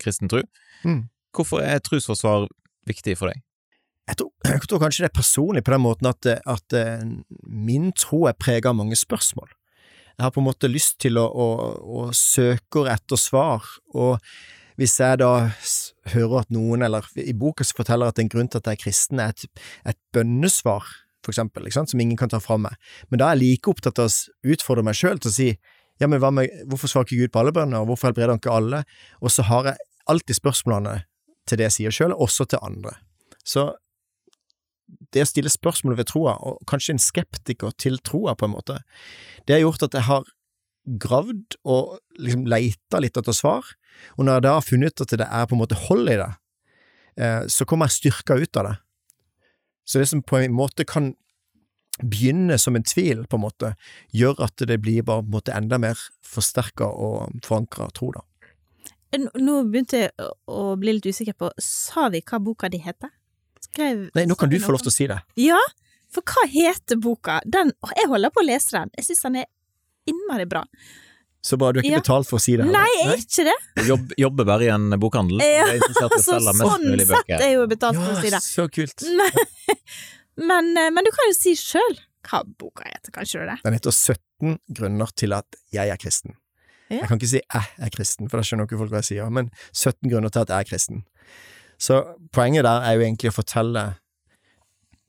kristen 0.00 0.30
tro. 0.30 0.42
Mm. 0.84 1.06
Hvorfor 1.36 1.62
er 1.62 1.82
trosforsvar 1.84 2.48
viktig 2.88 3.16
for 3.20 3.30
deg? 3.30 3.42
Jeg 4.10 4.18
tror, 4.20 4.30
jeg 4.54 4.68
tror, 4.68 4.82
kanskje 4.82 5.04
det 5.04 5.10
er 5.10 5.18
personlig 5.20 5.64
på 5.66 5.74
den 5.74 5.84
måten 5.84 6.10
at, 6.10 6.30
at 6.48 6.76
eh, 6.76 7.02
min 7.46 7.90
tro 7.96 8.24
er 8.30 8.38
preget 8.38 8.70
av 8.70 8.78
mange 8.78 8.98
spørsmål. 8.98 9.50
Jeg 10.16 10.26
har 10.26 10.32
på 10.34 10.42
en 10.42 10.50
måte 10.50 10.68
lyst 10.68 10.98
til 11.00 11.16
å, 11.16 11.24
å, 11.24 11.50
å 11.80 12.08
søke 12.16 12.84
etter 12.92 13.20
svar, 13.20 13.64
og 13.96 14.18
hvis 14.80 14.98
jeg 15.00 15.20
da 15.20 15.50
hører 16.12 16.42
at 16.42 16.50
noen, 16.52 16.82
eller 16.84 17.06
i 17.20 17.32
boka 17.36 17.64
så 17.64 17.76
forteller 17.76 18.10
at 18.10 18.20
en 18.20 18.28
grunn 18.32 18.48
til 18.48 18.60
at 18.60 18.68
jeg 18.68 18.78
er 18.78 18.82
kristen, 18.82 19.20
er 19.20 19.32
et, 19.32 19.62
et 19.92 19.98
bønnesvar, 20.12 20.88
for 21.24 21.32
eksempel, 21.32 21.68
som 21.72 22.00
ingen 22.00 22.16
kan 22.20 22.32
ta 22.32 22.40
fra 22.40 22.56
meg, 22.60 22.76
men 23.08 23.20
da 23.20 23.28
er 23.28 23.38
jeg 23.38 23.42
like 23.44 23.72
opptatt 23.72 24.00
av 24.00 24.08
å 24.08 24.52
utfordre 24.54 24.84
meg 24.84 24.96
sjøl 24.96 25.20
til 25.20 25.32
å 25.32 25.36
si 25.36 25.48
ja, 26.00 26.08
men 26.08 26.22
med, 26.34 26.48
hvorfor 26.70 26.88
svarer 26.88 27.08
ikke 27.08 27.26
Gud 27.26 27.32
på 27.34 27.42
alle 27.42 27.52
bønner, 27.52 27.84
hvorfor 27.84 28.08
helbreder 28.08 28.32
han 28.32 28.40
ikke 28.40 28.56
alle? 28.56 28.82
Og 29.20 29.32
så 29.34 29.44
har 29.48 29.68
jeg 29.68 29.86
alltid 30.10 30.38
spørsmålene 30.38 30.96
til 31.48 31.60
det 31.60 31.68
jeg 31.68 31.76
sier 31.76 31.94
sjøl, 31.94 32.16
også 32.16 32.46
til 32.48 32.62
andre. 32.64 32.94
Så 33.44 33.70
det 35.14 35.24
å 35.24 35.28
stille 35.28 35.52
spørsmål 35.52 35.98
ved 35.98 36.10
troa, 36.10 36.36
og 36.40 36.60
kanskje 36.70 36.96
en 36.96 37.02
skeptiker 37.02 37.74
til 37.78 37.98
troa, 38.06 38.34
på 38.34 38.48
en 38.48 38.54
måte, 38.54 38.80
det 39.46 39.56
har 39.56 39.64
gjort 39.64 39.86
at 39.86 39.96
jeg 39.98 40.08
har 40.08 40.28
gravd 41.00 41.58
og 41.68 41.98
liksom 42.18 42.46
leita 42.48 43.00
litt 43.02 43.18
etter 43.20 43.36
svar, 43.36 43.66
og 44.16 44.24
når 44.24 44.38
jeg 44.38 44.46
da 44.46 44.54
har 44.56 44.66
funnet 44.66 44.94
ut 44.94 45.04
at 45.04 45.18
det 45.20 45.28
er 45.28 45.48
på 45.48 45.56
en 45.56 45.62
måte 45.62 45.78
hold 45.86 46.08
i 46.08 46.18
det, 46.20 46.30
eh, 47.20 47.42
så 47.52 47.66
kommer 47.68 47.90
jeg 47.90 47.98
styrka 47.98 48.38
ut 48.40 48.60
av 48.60 48.70
det. 48.70 48.76
Så 49.84 50.00
det 50.00 50.08
som 50.08 50.22
på 50.22 50.38
en 50.40 50.54
måte 50.54 50.86
kan 50.88 51.12
begynne 51.98 52.58
som 52.58 52.76
en 52.76 52.86
tvil, 52.86 53.26
på 53.26 53.36
en 53.36 53.44
måte, 53.44 53.74
gjør 54.16 54.40
at 54.46 54.62
det 54.68 54.78
blir 54.82 55.02
bare 55.02 55.24
på 55.24 55.28
en 55.28 55.36
måte 55.36 55.54
enda 55.56 55.78
mer 55.82 56.00
forsterka 56.26 56.86
og 56.86 57.40
forankra 57.44 57.90
tro, 57.96 58.12
da. 58.16 58.24
Nå 59.18 59.56
begynte 59.66 60.04
jeg 60.04 60.30
å 60.46 60.76
bli 60.78 60.94
litt 60.96 61.08
usikker 61.10 61.34
på, 61.34 61.50
sa 61.60 62.08
vi 62.14 62.22
hva 62.22 62.38
boka 62.42 62.70
di 62.70 62.78
heter? 62.82 63.10
Skrev, 63.60 64.06
Nei, 64.14 64.24
nå 64.30 64.36
kan 64.38 64.50
du 64.50 64.56
få 64.62 64.74
lov 64.74 64.84
til 64.84 64.92
å 64.92 64.94
si 64.94 65.06
det. 65.10 65.18
Ja, 65.40 65.58
for 66.14 66.26
hva 66.26 66.46
heter 66.50 66.98
boka? 67.02 67.40
Den, 67.44 67.74
jeg 67.98 68.10
holder 68.10 68.32
på 68.34 68.42
å 68.42 68.46
lese 68.46 68.76
den, 68.78 68.92
jeg 68.96 69.10
synes 69.10 69.24
den 69.26 69.40
er 69.42 69.48
innmari 70.10 70.46
bra. 70.50 70.64
Så 71.42 71.56
bra, 71.56 71.72
du 71.72 71.80
har 71.80 71.86
ikke 71.86 71.96
ja. 71.96 72.02
betalt 72.04 72.28
for 72.28 72.36
å 72.36 72.42
si 72.42 72.54
det? 72.58 72.66
Eller? 72.66 72.76
Nei, 72.76 72.88
jeg 72.98 73.10
er 73.10 73.22
ikke 73.22 73.44
det. 73.48 73.58
Du 73.78 73.84
jobb, 73.88 74.10
jobber 74.20 74.48
bare 74.50 74.66
i 74.66 74.72
en 74.74 74.96
bokhandel? 75.00 75.40
Ja, 75.40 75.68
så 75.96 76.08
sånn 76.28 76.50
sett 77.00 77.32
er 77.32 77.46
jeg 77.46 77.54
jo 77.56 77.66
betalt 77.70 77.96
for 77.96 78.12
å 78.12 78.18
si 78.20 78.28
det. 78.28 78.36
Ja, 78.36 78.42
så 78.44 78.66
kult. 78.72 79.06
men, 79.16 79.44
eh, 80.48 80.90
men, 80.92 81.06
du 81.06 81.12
kan 81.14 81.28
jo 81.30 81.36
si 81.36 81.56
sjøl 81.58 81.98
hva 82.28 82.42
boka 82.60 82.84
heter, 82.84 83.12
kanskje 83.14 83.42
du 83.42 83.50
det? 83.50 83.58
Den 83.64 83.76
heter 83.76 83.94
17 83.94 84.58
grunner 84.76 85.12
til 85.16 85.34
at 85.36 85.60
jeg 85.74 85.92
er 85.92 86.00
kristen. 86.00 86.36
Ja. 86.90 87.04
Jeg 87.04 87.08
kan 87.08 87.20
ikke 87.20 87.30
si 87.30 87.40
'jeg 87.40 87.66
er 87.78 87.90
kristen', 87.94 88.28
for 88.28 88.36
da 88.36 88.42
skjønner 88.42 88.66
ikke 88.66 88.78
folk 88.80 88.90
hva 88.90 89.00
jeg 89.00 89.10
sier, 89.14 89.30
men 89.30 89.50
17 89.72 90.10
grunner 90.10 90.28
til 90.28 90.40
at 90.40 90.48
jeg 90.48 90.58
er 90.58 90.68
kristen. 90.68 91.04
Så 91.78 92.02
poenget 92.32 92.64
der 92.64 92.82
er 92.82 92.92
jo 92.98 93.04
egentlig 93.06 93.30
å 93.30 93.38
fortelle 93.38 93.84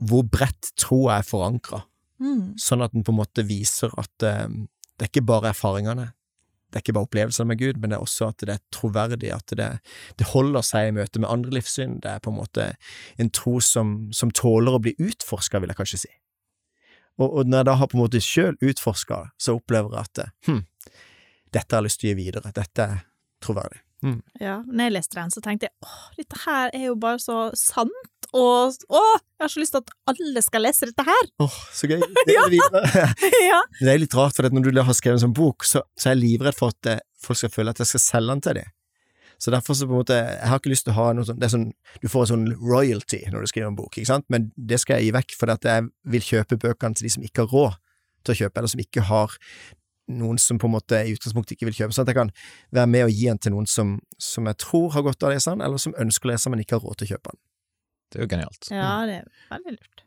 hvor 0.02 0.24
bredt 0.24 0.72
troa 0.78 1.20
er 1.20 1.26
forankra, 1.28 1.84
mm. 2.22 2.58
sånn 2.58 2.82
at 2.82 2.94
den 2.94 3.04
på 3.04 3.12
en 3.12 3.20
måte 3.20 3.46
viser 3.46 3.92
at 3.98 4.46
um, 4.46 4.68
det 4.98 5.08
er 5.08 5.12
ikke 5.12 5.26
bare 5.26 5.52
erfaringene, 5.52 6.12
det 6.72 6.80
er 6.80 6.86
ikke 6.86 6.96
bare 6.96 7.10
opplevelser 7.10 7.48
med 7.48 7.60
Gud, 7.60 7.80
men 7.82 7.92
det 7.92 7.98
er 7.98 8.06
også 8.06 8.30
at 8.32 8.46
det 8.48 8.56
er 8.56 8.64
troverdig, 8.72 9.34
at 9.36 9.54
det, 9.60 9.68
det 10.20 10.30
holder 10.32 10.64
seg 10.64 10.88
i 10.88 10.96
møte 10.96 11.20
med 11.20 11.30
andre 11.30 11.52
livssyn, 11.58 12.00
det 12.04 12.14
er 12.14 12.24
på 12.24 12.32
en 12.32 12.40
måte 12.40 12.72
en 13.20 13.32
tro 13.36 13.58
som, 13.60 14.10
som 14.16 14.32
tåler 14.32 14.78
å 14.78 14.82
bli 14.84 14.96
utforska, 14.96 15.60
vil 15.60 15.74
jeg 15.74 15.82
kanskje 15.82 16.02
si. 16.06 16.12
Og, 17.20 17.28
og, 17.28 17.46
når 17.46 17.62
jeg 17.62 17.68
da 17.68 17.78
har 17.78 17.92
på 17.92 17.98
en 17.98 18.04
måte 18.06 18.24
sjøl 18.24 18.58
utforska, 18.64 19.22
så 19.38 19.58
opplever 19.60 19.98
jeg 19.98 20.08
at 20.08 20.48
hm, 20.48 20.64
dette 21.52 21.76
har 21.76 21.82
jeg 21.82 21.90
lyst 21.90 22.02
til 22.02 22.10
å 22.10 22.14
gi 22.14 22.20
videre, 22.24 22.54
dette 22.56 22.88
er 22.88 23.04
troverdig. 23.44 23.84
Mm. 24.02 24.22
Ja, 24.42 24.62
når 24.66 24.88
jeg 24.88 24.94
leste 24.96 25.20
den, 25.20 25.34
så 25.34 25.44
tenkte 25.46 25.68
jeg 25.68 25.86
åh, 25.86 26.06
dette 26.18 26.40
her 26.48 26.72
er 26.74 26.88
jo 26.88 26.96
bare 26.98 27.22
så 27.22 27.42
sant, 27.58 28.21
og 28.32 28.76
åh, 28.88 29.16
jeg 29.20 29.44
har 29.44 29.52
så 29.52 29.62
lyst 29.62 29.76
til 29.76 29.82
at 29.82 29.94
alle 30.12 30.44
skal 30.46 30.64
lese 30.64 30.88
dette 30.88 31.06
her! 31.08 31.32
Åh, 31.44 31.58
så 31.76 31.90
gøy! 31.90 32.00
Det 32.28 32.36
er, 32.36 32.54
ja. 32.56 33.62
det 33.82 33.90
er 33.92 34.04
litt 34.04 34.16
rart, 34.16 34.38
for 34.38 34.48
når 34.48 34.70
du 34.72 34.84
har 34.84 34.98
skrevet 34.98 35.20
en 35.20 35.26
sånn 35.28 35.36
bok, 35.36 35.68
så, 35.68 35.84
så 36.00 36.10
er 36.10 36.16
jeg 36.16 36.24
livredd 36.24 36.58
for 36.58 36.76
at 36.76 36.92
eh, 36.94 37.02
folk 37.22 37.42
skal 37.42 37.52
føle 37.54 37.74
at 37.74 37.82
jeg 37.84 37.92
skal 37.92 38.04
selge 38.06 38.36
den 38.36 38.46
til 38.46 38.62
dem. 38.62 38.72
Så 39.42 39.52
derfor 39.52 39.74
så 39.74 39.88
på 39.90 39.96
en 39.96 40.04
måte, 40.04 40.14
jeg 40.14 40.50
har 40.52 40.60
ikke 40.62 40.70
lyst 40.70 40.86
til 40.86 40.94
å 40.94 41.00
ha 41.00 41.08
noe 41.18 41.26
sånt, 41.26 41.42
det 41.42 41.50
sånn, 41.50 41.72
du 41.98 42.08
får 42.14 42.28
en 42.28 42.32
sånn 42.32 42.48
royalty 42.62 43.24
når 43.34 43.42
du 43.42 43.50
skriver 43.50 43.72
en 43.72 43.78
bok, 43.80 43.96
ikke 43.98 44.12
sant, 44.12 44.28
men 44.30 44.52
det 44.56 44.78
skal 44.84 45.00
jeg 45.00 45.10
gi 45.10 45.16
vekk, 45.18 45.38
for 45.40 45.54
at 45.54 45.66
jeg 45.66 45.88
vil 46.14 46.28
kjøpe 46.28 46.60
bøkene 46.62 46.98
til 46.98 47.08
de 47.08 47.14
som 47.16 47.26
ikke 47.26 47.48
har 47.48 47.56
råd 47.56 47.80
til 48.22 48.36
å 48.36 48.40
kjøpe, 48.44 48.62
eller 48.62 48.74
som 48.76 48.84
ikke 48.86 49.06
har 49.10 49.34
noen 50.12 50.38
som 50.42 50.60
på 50.62 50.70
en 50.70 50.76
måte 50.76 51.00
i 51.08 51.16
utgangspunktet 51.16 51.56
ikke 51.56 51.72
vil 51.72 51.80
kjøpe, 51.80 51.96
sånn 51.96 52.06
at 52.06 52.14
jeg 52.14 52.20
kan 52.20 52.34
være 52.76 52.92
med 52.94 53.08
og 53.08 53.16
gi 53.16 53.28
den 53.32 53.42
til 53.42 53.56
noen 53.56 53.70
som, 53.70 53.96
som 54.22 54.50
jeg 54.50 54.60
tror 54.62 54.92
har 54.94 55.08
godt 55.08 55.26
av 55.26 55.32
å 55.32 55.34
lese 55.34 55.56
den, 55.56 55.66
eller 55.66 55.82
som 55.82 55.98
ønsker 55.98 56.30
å 56.30 56.34
lese 56.36 56.46
den, 56.46 56.56
men 56.56 56.64
ikke 56.66 56.78
har 56.78 56.86
råd 56.86 57.02
til 57.02 57.10
å 57.10 57.16
kjøpe 57.16 57.34
den. 57.34 57.42
Det 58.12 58.20
er 58.20 58.26
jo 58.26 58.32
genialt. 58.36 58.68
Ja, 58.72 58.94
det 59.08 59.22
er 59.24 59.56
veldig 59.56 59.78
lurt. 59.78 60.06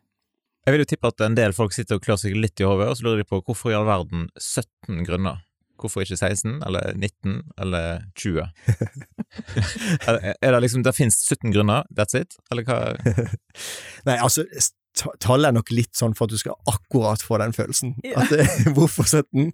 Jeg 0.64 0.72
vil 0.72 0.80
jo 0.80 0.88
tippe 0.88 1.10
at 1.10 1.24
en 1.26 1.36
del 1.36 1.52
folk 1.56 1.74
sitter 1.76 1.98
og 1.98 2.04
klør 2.04 2.20
seg 2.20 2.36
litt 2.38 2.60
i 2.60 2.68
hodet, 2.68 2.86
og 2.88 2.96
så 2.96 3.04
lurer 3.04 3.20
de 3.20 3.28
på 3.28 3.40
hvorfor 3.44 3.72
i 3.72 3.76
all 3.76 3.88
verden 3.88 4.30
17 4.40 5.02
grunner? 5.04 5.42
Hvorfor 5.80 6.04
ikke 6.04 6.16
16, 6.16 6.62
eller 6.64 6.94
19, 6.94 7.42
eller 7.60 8.06
20? 8.16 8.46
er 10.08 10.54
det 10.54 10.62
liksom, 10.64 10.84
det 10.86 10.94
finnes 10.96 11.18
17 11.26 11.52
grunner, 11.52 11.84
that's 11.92 12.16
it, 12.16 12.38
eller 12.52 12.64
hva? 12.64 12.78
Nei, 14.08 14.16
altså, 14.16 14.46
tallet 15.20 15.50
er 15.50 15.56
nok 15.56 15.72
litt 15.74 15.92
sånn 15.98 16.14
for 16.16 16.28
at 16.28 16.34
du 16.34 16.40
skal 16.40 16.56
akkurat 16.70 17.22
få 17.24 17.38
den 17.42 17.52
følelsen. 17.56 17.96
Ja. 18.06 18.22
At 18.22 18.32
det, 18.32 18.46
hvorfor 18.76 19.04
17? 19.04 19.50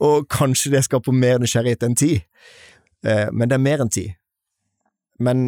Og 0.00 0.28
kanskje 0.32 0.72
det 0.76 0.84
skaper 0.86 1.16
mer 1.16 1.42
nysgjerrighet 1.42 1.84
enn 1.84 1.98
10. 1.98 2.22
Eh, 3.04 3.26
men 3.32 3.50
det 3.50 3.58
er 3.58 3.64
mer 3.66 3.84
enn 3.84 3.92
10. 3.92 4.14
Men 5.24 5.44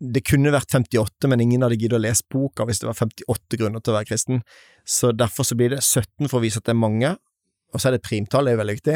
det 0.00 0.22
kunne 0.28 0.52
vært 0.52 0.74
58, 0.74 1.28
men 1.30 1.40
ingen 1.40 1.64
hadde 1.64 1.78
giddet 1.80 1.98
å 1.98 2.02
lese 2.04 2.26
boka 2.32 2.66
hvis 2.68 2.82
det 2.82 2.88
var 2.90 2.98
58 2.98 3.60
grunner 3.60 3.80
til 3.80 3.94
å 3.94 3.96
være 3.96 4.10
kristen. 4.10 4.42
Så 4.84 5.12
derfor 5.16 5.46
så 5.48 5.56
blir 5.56 5.72
det 5.72 5.82
17 5.82 6.28
for 6.28 6.38
å 6.38 6.44
vise 6.44 6.60
at 6.60 6.68
det 6.68 6.76
er 6.76 6.82
mange, 6.82 7.16
Og 7.74 7.80
så 7.82 7.88
er 7.88 7.96
det 7.96 7.98
et 7.98 8.08
primtall, 8.08 8.46
det 8.46 8.52
er 8.54 8.58
veldig 8.60 8.74
viktig. 8.76 8.94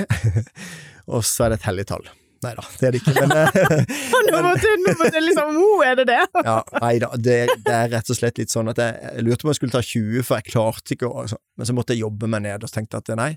og 1.15 1.25
så 1.27 1.45
er 1.45 1.51
det 1.51 1.57
et 1.59 1.65
helligtall. 1.67 2.07
Nei 2.41 2.53
da, 2.57 2.63
det 2.81 2.87
er 2.87 2.95
det 2.95 3.01
ikke, 3.03 3.13
men 3.19 3.33
eh, 3.37 4.31
nå 4.31 4.39
måtte, 4.47 5.11
du 5.13 5.19
liksom 5.27 5.59
oh, 5.61 5.83
er 5.85 5.99
det 5.99 6.07
det? 6.09 6.23
ja, 6.33 6.55
Nei 6.81 6.95
da, 7.03 7.11
det, 7.21 7.37
det 7.67 7.75
er 7.75 7.91
rett 7.93 8.13
og 8.15 8.17
slett 8.17 8.41
litt 8.41 8.55
sånn 8.55 8.71
at 8.73 8.81
jeg, 8.81 8.95
jeg 9.03 9.27
lurte 9.27 9.43
på 9.43 9.51
om 9.51 9.53
jeg 9.53 9.59
skulle 9.59 9.75
ta 9.75 9.83
20, 9.85 10.25
for 10.25 10.39
jeg 10.39 10.55
klarte 10.55 10.97
ikke 10.97 11.11
å 11.11 11.27
altså, 11.27 11.41
Men 11.61 11.69
så 11.69 11.77
måtte 11.77 11.97
jeg 11.97 12.07
jobbe 12.07 12.31
meg 12.33 12.47
ned, 12.47 12.65
og 12.65 12.73
tenkte 12.73 13.03
at 13.03 13.13
nei, 13.21 13.35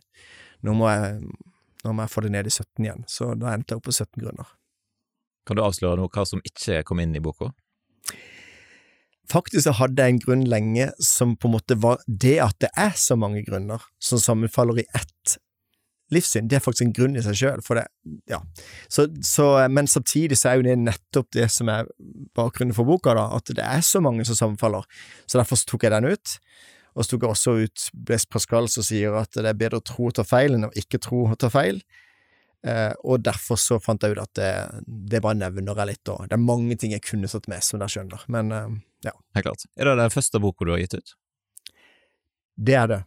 nå 0.64 0.78
må 0.80 0.88
jeg, 0.94 1.20
nå 1.84 1.98
må 1.98 2.06
jeg 2.06 2.14
få 2.14 2.24
det 2.24 2.32
ned 2.38 2.48
i 2.48 2.54
17 2.54 2.86
igjen. 2.86 3.04
Så 3.12 3.34
da 3.42 3.52
endte 3.52 3.76
jeg 3.76 3.82
opp 3.82 3.90
på 3.90 3.98
17 3.98 4.24
grunner. 4.24 4.54
Kan 5.48 5.60
du 5.60 5.64
avsløre 5.66 6.00
noe 6.00 6.12
hva 6.14 6.26
som 6.28 6.42
ikke 6.48 6.82
kom 6.88 7.02
inn 7.04 7.16
i 7.16 7.24
boka? 7.24 7.52
Faktisk 9.32 9.64
så 9.66 9.74
hadde 9.78 10.04
jeg 10.04 10.14
en 10.14 10.22
grunn 10.22 10.44
lenge 10.52 10.90
som 11.02 11.38
på 11.40 11.48
en 11.48 11.56
måte 11.56 11.78
var 11.80 12.02
det 12.08 12.38
at 12.44 12.58
det 12.62 12.70
er 12.80 12.92
så 13.00 13.16
mange 13.20 13.44
grunner 13.48 13.82
som 14.04 14.20
sammenfaller 14.22 14.84
i 14.84 14.88
ett 14.92 15.38
livssyn. 16.14 16.50
Det 16.50 16.58
er 16.58 16.64
faktisk 16.64 16.86
en 16.86 16.94
grunn 16.96 17.16
i 17.18 17.24
seg 17.26 17.38
sjøl, 17.40 17.82
ja. 18.30 18.40
Så, 18.92 19.08
så, 19.26 19.48
men 19.72 19.90
samtidig 19.90 20.38
så 20.40 20.52
er 20.52 20.60
jo 20.60 20.68
det 20.68 20.76
nettopp 20.82 21.32
det 21.34 21.48
som 21.54 21.72
er 21.72 21.90
bakgrunnen 22.38 22.76
for 22.76 22.88
boka, 22.88 23.16
da, 23.18 23.30
at 23.38 23.50
det 23.56 23.64
er 23.64 23.82
så 23.86 24.04
mange 24.04 24.26
som 24.28 24.38
sammenfaller. 24.38 24.86
Så 25.26 25.40
derfor 25.40 25.64
tok 25.70 25.88
jeg 25.88 25.96
den 25.96 26.12
ut. 26.14 26.38
Og 26.94 27.06
så 27.06 27.16
tok 27.16 27.26
jeg 27.26 27.34
også 27.34 27.56
ut 27.64 27.88
Blaise 28.06 28.30
Pascal 28.30 28.70
som 28.70 28.86
sier 28.86 29.16
at 29.18 29.34
det 29.34 29.50
er 29.50 29.58
bedre 29.58 29.80
å 29.82 29.86
tro 29.88 30.12
og 30.12 30.18
ta 30.20 30.26
feil 30.28 30.58
enn 30.58 30.68
å 30.68 30.74
ikke 30.78 31.02
tro 31.02 31.24
og 31.26 31.40
ta 31.42 31.50
feil. 31.54 31.82
Eh, 32.64 32.92
og 33.04 33.24
derfor 33.26 33.60
så 33.60 33.80
fant 33.84 34.04
jeg 34.04 34.16
ut 34.16 34.24
at 34.24 34.38
det, 34.40 34.52
det 34.88 35.20
bare 35.24 35.36
nevner 35.36 35.76
jeg 35.82 35.90
litt, 35.90 36.12
og 36.14 36.30
det 36.30 36.38
er 36.38 36.44
mange 36.44 36.78
ting 36.80 36.94
jeg 36.96 37.04
kunne 37.04 37.28
satt 37.32 37.50
med, 37.52 37.64
som 37.66 37.82
dere 37.82 37.92
skjønner, 37.92 38.28
men 38.32 38.54
eh, 38.56 38.70
ja. 39.10 39.12
Helt 39.36 39.50
klart. 39.50 39.66
Er 39.76 39.90
det 39.90 39.98
den 40.00 40.14
første 40.14 40.40
boka 40.40 40.64
du 40.64 40.72
har 40.72 40.80
gitt 40.80 40.96
ut? 40.96 41.18
Det 42.56 42.78
er 42.80 42.88
det 42.92 43.02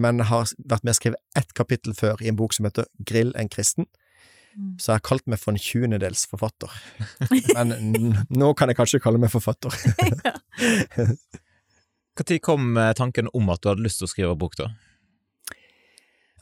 men 0.00 0.22
jeg 0.22 0.28
har 0.30 0.52
vært 0.72 0.86
med 0.86 0.94
å 0.94 0.98
skrive 0.98 1.20
ett 1.38 1.50
kapittel 1.56 1.96
før 1.96 2.22
i 2.24 2.30
en 2.30 2.38
bok 2.38 2.54
som 2.56 2.64
heter 2.68 2.88
Grill 3.08 3.32
en 3.36 3.50
kristen. 3.52 3.88
Mm. 4.56 4.76
Så 4.80 4.90
jeg 4.90 5.00
har 5.00 5.04
kalt 5.04 5.28
meg 5.28 5.40
for 5.40 5.52
en 5.52 5.60
tjuendedels 5.60 6.24
forfatter. 6.28 6.72
Men 7.56 8.16
nå 8.32 8.52
kan 8.56 8.72
jeg 8.72 8.78
kanskje 8.78 9.02
kalle 9.04 9.20
meg 9.20 9.32
forfatter. 9.32 9.72
Når 12.12 12.40
kom 12.44 12.76
eh, 12.76 12.92
tanken 12.96 13.30
om 13.32 13.48
at 13.52 13.62
du 13.62 13.70
hadde 13.70 13.84
lyst 13.84 14.02
til 14.02 14.08
å 14.08 14.12
skrive 14.12 14.36
bok, 14.38 14.58
da? 14.60 14.68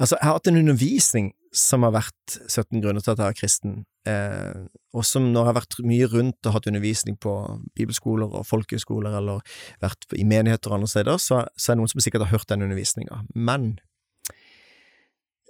Altså, 0.00 0.16
jeg 0.16 0.26
har 0.26 0.38
hatt 0.38 0.50
en 0.50 0.58
undervisning 0.58 1.30
som 1.50 1.82
har 1.82 1.94
vært 1.94 2.36
17 2.46 2.78
grunner 2.82 3.02
til 3.02 3.12
at 3.12 3.20
jeg 3.20 3.32
er 3.32 3.38
kristen, 3.38 3.72
eh, 4.08 4.66
og 4.94 5.04
som 5.06 5.26
når 5.32 5.40
jeg 5.40 5.48
har 5.48 5.56
vært 5.58 5.78
mye 5.86 6.08
rundt 6.12 6.46
og 6.46 6.54
hatt 6.54 6.68
undervisning 6.70 7.16
på 7.18 7.34
bibelskoler 7.78 8.30
og 8.38 8.46
folkehøyskoler, 8.46 9.16
eller 9.18 9.42
vært 9.82 10.06
i 10.14 10.26
menigheter 10.28 10.70
og 10.70 10.80
andre 10.80 10.90
steder, 10.92 11.18
så, 11.18 11.42
så 11.56 11.72
er 11.72 11.76
det 11.78 11.82
noen 11.82 11.92
som 11.94 12.04
sikkert 12.04 12.28
har 12.28 12.36
hørt 12.36 12.52
den 12.52 12.62
undervisninga. 12.66 13.24
Men 13.34 13.72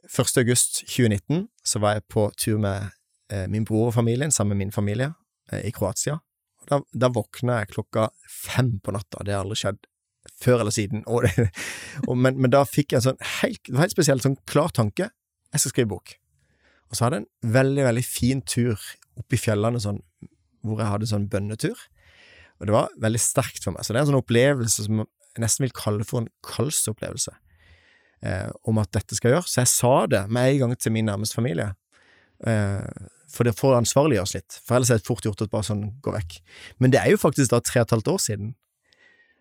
1. 0.08 0.32
august 0.42 0.82
2019 0.88 1.46
så 1.68 1.84
var 1.84 1.98
jeg 1.98 2.08
på 2.10 2.26
tur 2.40 2.58
med 2.64 2.88
eh, 3.32 3.46
min 3.52 3.68
bror 3.68 3.90
og 3.90 3.96
familien, 4.00 4.32
sammen 4.32 4.56
med 4.56 4.66
min 4.66 4.74
familie, 4.74 5.12
eh, 5.52 5.68
i 5.68 5.74
Kroatia. 5.76 6.18
Da, 6.70 6.80
da 6.96 7.12
våkna 7.12 7.60
jeg 7.60 7.74
klokka 7.76 8.08
fem 8.24 8.78
på 8.80 8.96
natta, 8.96 9.20
det 9.24 9.36
har 9.36 9.44
aldri 9.44 9.60
skjedd 9.60 9.84
før 10.40 10.62
eller 10.62 10.72
siden, 10.72 11.04
og 11.08 11.28
og, 12.08 12.16
men, 12.16 12.40
men, 12.40 12.52
da 12.52 12.64
fikk 12.68 12.92
jeg 12.92 13.00
en 13.00 13.10
sånn 13.10 13.24
helt, 13.40 13.72
helt 13.76 13.92
spesiell, 13.92 14.20
sånn 14.24 14.40
klar 14.48 14.72
tanke 14.72 15.12
jeg 15.50 15.62
skal 15.62 15.74
skrive 15.74 15.92
bok. 15.94 16.14
Og 16.90 16.96
så 16.96 17.06
hadde 17.06 17.20
jeg 17.20 17.26
en 17.26 17.54
veldig, 17.54 17.84
veldig 17.86 18.04
fin 18.06 18.42
tur 18.42 18.78
opp 19.20 19.34
i 19.34 19.40
fjellene, 19.40 19.82
sånn, 19.82 20.00
hvor 20.66 20.82
jeg 20.82 20.92
hadde 20.92 21.10
sånn 21.10 21.28
bønnetur. 21.30 21.78
Og 22.60 22.68
det 22.68 22.74
var 22.74 22.90
veldig 23.00 23.20
sterkt 23.22 23.64
for 23.64 23.74
meg. 23.74 23.86
Så 23.86 23.94
det 23.94 24.00
er 24.00 24.06
en 24.06 24.10
sånn 24.12 24.20
opplevelse 24.20 24.86
som 24.86 25.04
jeg 25.04 25.44
nesten 25.44 25.64
vil 25.64 25.76
kalle 25.76 26.06
for 26.06 26.22
en 26.22 26.32
kallsopplevelse, 26.44 27.32
eh, 28.26 28.48
om 28.68 28.80
at 28.82 28.90
dette 28.96 29.16
skal 29.16 29.36
gjøres. 29.36 29.54
Så 29.54 29.62
jeg 29.62 29.72
sa 29.72 29.94
det 30.10 30.24
med 30.28 30.50
en 30.50 30.60
gang 30.64 30.76
til 30.76 30.94
min 30.94 31.08
nærmeste 31.08 31.38
familie. 31.38 31.70
Eh, 32.46 33.08
for 33.30 33.46
det 33.46 33.54
får 33.58 33.78
ansvarliggjøre 33.78 34.26
oss 34.26 34.34
litt, 34.34 34.56
for 34.64 34.76
ellers 34.76 34.90
er 34.90 34.98
det 34.98 35.06
fort 35.06 35.26
gjort 35.26 35.44
at 35.44 35.52
bare 35.52 35.68
sånn 35.68 35.84
går 36.02 36.16
vekk. 36.18 36.40
Men 36.82 36.90
det 36.90 36.98
er 36.98 37.12
jo 37.12 37.20
faktisk 37.22 37.52
da 37.52 37.60
tre 37.62 37.82
og 37.82 37.86
et 37.86 37.94
halvt 37.94 38.10
år 38.10 38.22
siden. 38.26 38.54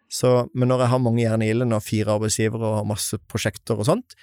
Så, 0.09 0.49
men 0.53 0.69
når 0.69 0.83
jeg 0.83 0.91
har 0.93 1.01
mange 1.01 1.23
jern 1.23 1.45
i 1.45 1.49
ilden 1.53 1.73
og 1.73 1.85
fire 1.85 2.15
arbeidsgivere 2.17 2.69
og 2.79 2.89
masse 2.89 3.17
prosjekter 3.29 3.81
og 3.81 3.89
sånt, 3.89 4.15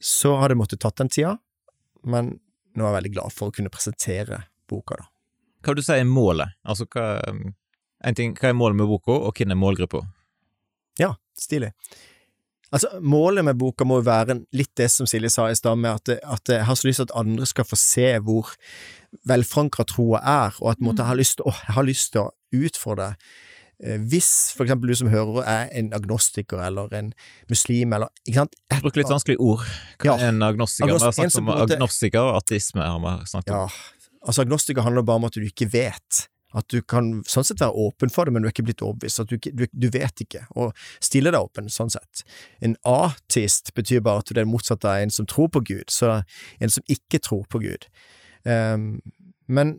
så 0.00 0.36
har 0.38 0.48
det 0.50 0.58
måttet 0.58 0.82
tatt 0.82 0.98
den 1.00 1.10
tida, 1.12 1.36
men 2.06 2.36
nå 2.78 2.84
er 2.84 2.92
jeg 2.92 2.98
veldig 2.98 3.14
glad 3.16 3.34
for 3.34 3.50
å 3.50 3.54
kunne 3.54 3.72
presentere 3.72 4.44
boka, 4.70 4.98
da. 5.00 5.08
Hva 5.64 5.72
vil 5.72 5.80
du 5.80 5.86
si 5.86 5.96
er 5.96 6.06
målet? 6.06 6.54
Altså, 6.62 6.86
hva, 6.92 7.06
en 8.06 8.18
ting, 8.18 8.36
hva 8.38 8.52
er 8.52 8.56
målet 8.56 8.78
med 8.78 8.86
boka, 8.90 9.16
og 9.16 9.34
hvem 9.34 9.54
er 9.54 9.58
målgruppa? 9.58 10.04
Ja, 11.02 11.16
stilig. 11.38 11.72
Altså, 12.68 12.90
målet 13.00 13.46
med 13.48 13.56
boka 13.58 13.86
må 13.88 13.98
jo 13.98 14.06
være 14.06 14.42
litt 14.56 14.74
det 14.76 14.90
som 14.92 15.08
Silje 15.08 15.30
sa 15.32 15.48
i 15.48 15.56
stad, 15.56 15.80
med 15.80 15.98
at, 16.02 16.20
at, 16.20 16.52
jeg 16.52 16.66
har 16.68 16.78
så 16.78 16.88
lyst 16.88 17.00
til 17.02 17.08
at 17.08 17.16
andre 17.18 17.48
skal 17.48 17.66
få 17.66 17.78
se 17.80 18.08
hvor 18.22 18.52
velforankra 19.28 19.86
troa 19.88 20.20
er, 20.20 20.58
og 20.60 20.74
at 20.74 20.82
måtte, 20.84 21.02
jeg, 21.02 21.08
har 21.08 21.86
lyst, 21.88 22.12
jeg 22.12 22.12
til 22.12 22.26
å 22.26 22.66
utfordre 22.68 23.14
hvis 23.78 24.30
for 24.56 24.66
eksempel 24.66 24.90
du 24.90 24.96
som 24.98 25.10
hører 25.12 25.44
er 25.46 25.68
en 25.78 25.92
agnostiker 25.94 26.58
eller 26.66 26.94
en 26.98 27.12
muslim 27.50 27.92
eller 27.94 28.10
ikke 28.24 28.40
sant? 28.40 28.56
Jeg 28.72 28.82
bruker 28.82 29.02
litt 29.02 29.12
vanskelige 29.12 29.44
ord. 29.44 29.62
Er 30.02 30.24
en 30.28 30.42
agnostiker? 30.42 30.88
Agnost 30.88 31.04
vi 31.04 31.06
har 31.06 31.30
snakket 31.30 31.38
om 31.44 31.52
agnostiker 31.54 32.24
og 32.24 32.40
ateisme. 32.40 32.82
har 32.82 32.98
vi 33.04 33.30
snakket 33.30 33.54
om. 33.54 33.68
Ja, 33.68 34.18
altså 34.26 34.42
Agnostiker 34.42 34.82
handler 34.82 35.06
bare 35.06 35.22
om 35.22 35.28
at 35.30 35.38
du 35.38 35.46
ikke 35.46 35.70
vet. 35.72 36.26
At 36.56 36.64
du 36.72 36.80
kan 36.80 37.18
sånn 37.28 37.44
sett 37.44 37.60
være 37.60 37.76
åpen 37.76 38.10
for 38.12 38.24
det, 38.24 38.32
men 38.32 38.42
du 38.42 38.48
er 38.48 38.54
ikke 38.54 38.64
blitt 38.70 38.82
overbevist. 38.84 39.20
At 39.20 39.28
du, 39.30 39.36
du, 39.36 39.66
du 39.68 39.88
vet 39.92 40.22
ikke, 40.24 40.46
og 40.56 40.72
stille 41.04 41.32
deg 41.34 41.44
åpen, 41.44 41.68
sånn 41.72 41.92
sett. 41.92 42.24
En 42.64 42.76
ateist 42.88 43.74
betyr 43.76 44.00
bare 44.04 44.24
at 44.24 44.32
du 44.32 44.40
er 44.40 44.48
motsatt 44.48 44.86
av 44.88 45.02
en 45.04 45.12
som 45.12 45.28
tror 45.28 45.50
på 45.52 45.62
Gud, 45.68 45.92
så 45.92 46.22
en 46.58 46.72
som 46.72 46.86
ikke 46.88 47.20
tror 47.20 47.44
på 47.52 47.60
Gud. 47.66 47.84
Um, 48.48 48.96
men 49.46 49.76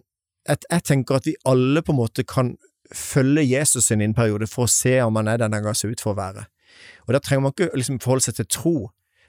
et, 0.49 0.65
jeg 0.69 0.85
tenker 0.85 1.17
at 1.17 1.27
vi 1.29 1.35
alle 1.49 1.81
på 1.85 1.93
en 1.93 2.01
måte 2.03 2.25
kan 2.27 2.53
følge 2.95 3.45
Jesus 3.45 3.91
inn 3.91 4.01
i 4.01 4.07
en 4.09 4.17
periode 4.17 4.47
for 4.49 4.65
å 4.65 4.71
se 4.71 4.95
om 5.03 5.17
han 5.19 5.29
er 5.29 5.41
den 5.41 5.53
han 5.53 5.65
ga 5.65 5.75
seg 5.77 5.93
ut 5.93 6.03
for 6.03 6.15
å 6.15 6.19
være. 6.19 6.47
Og 7.07 7.13
Da 7.13 7.21
trenger 7.23 7.45
man 7.45 7.53
ikke 7.55 7.71
liksom 7.75 7.99
forholde 8.01 8.27
seg 8.27 8.39
til 8.39 8.49
tro, 8.49 8.75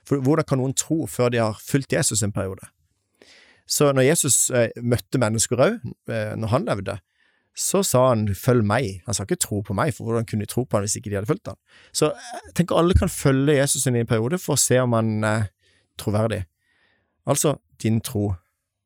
for 0.06 0.20
hvordan 0.24 0.46
kan 0.48 0.60
noen 0.60 0.74
tro 0.76 1.06
før 1.06 1.30
de 1.32 1.40
har 1.42 1.58
fulgt 1.60 1.92
Jesus 1.92 2.22
en 2.22 2.32
periode? 2.32 2.68
Så 3.70 3.92
når 3.94 4.08
Jesus 4.08 4.50
eh, 4.50 4.72
møtte 4.82 5.20
mennesker 5.20 5.60
òg, 5.60 5.78
eh, 6.10 6.34
når 6.36 6.50
han 6.50 6.66
levde, 6.66 6.96
så 7.56 7.82
sa 7.86 8.08
han 8.08 8.24
følg 8.34 8.64
meg, 8.66 9.00
han 9.06 9.14
sa 9.14 9.26
ikke 9.26 9.40
tro 9.42 9.60
på 9.66 9.74
meg, 9.76 9.92
for 9.94 10.06
hvordan 10.06 10.26
kunne 10.26 10.46
de 10.46 10.50
tro 10.50 10.64
på 10.64 10.78
han 10.78 10.86
hvis 10.86 10.96
ikke 10.98 11.10
de 11.10 11.18
hadde 11.18 11.30
fulgt 11.30 11.50
han? 11.50 11.58
Så 11.92 12.10
jeg 12.14 12.54
tenker 12.58 12.78
alle 12.78 12.96
kan 12.98 13.12
følge 13.12 13.58
Jesus 13.58 13.86
inn 13.86 13.98
i 13.98 14.04
en 14.04 14.10
periode 14.10 14.40
for 14.42 14.56
å 14.56 14.60
se 14.60 14.78
om 14.82 14.96
han 14.96 15.26
er 15.26 15.50
troverdig. 16.00 16.44
Altså 17.28 17.58
din 17.82 18.00
tro 18.04 18.32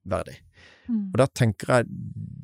verdig. 0.08 0.40
Mm. 0.88 1.12
Og 1.12 1.20
da 1.20 1.28
tenker 1.32 1.70
jeg 1.78 1.88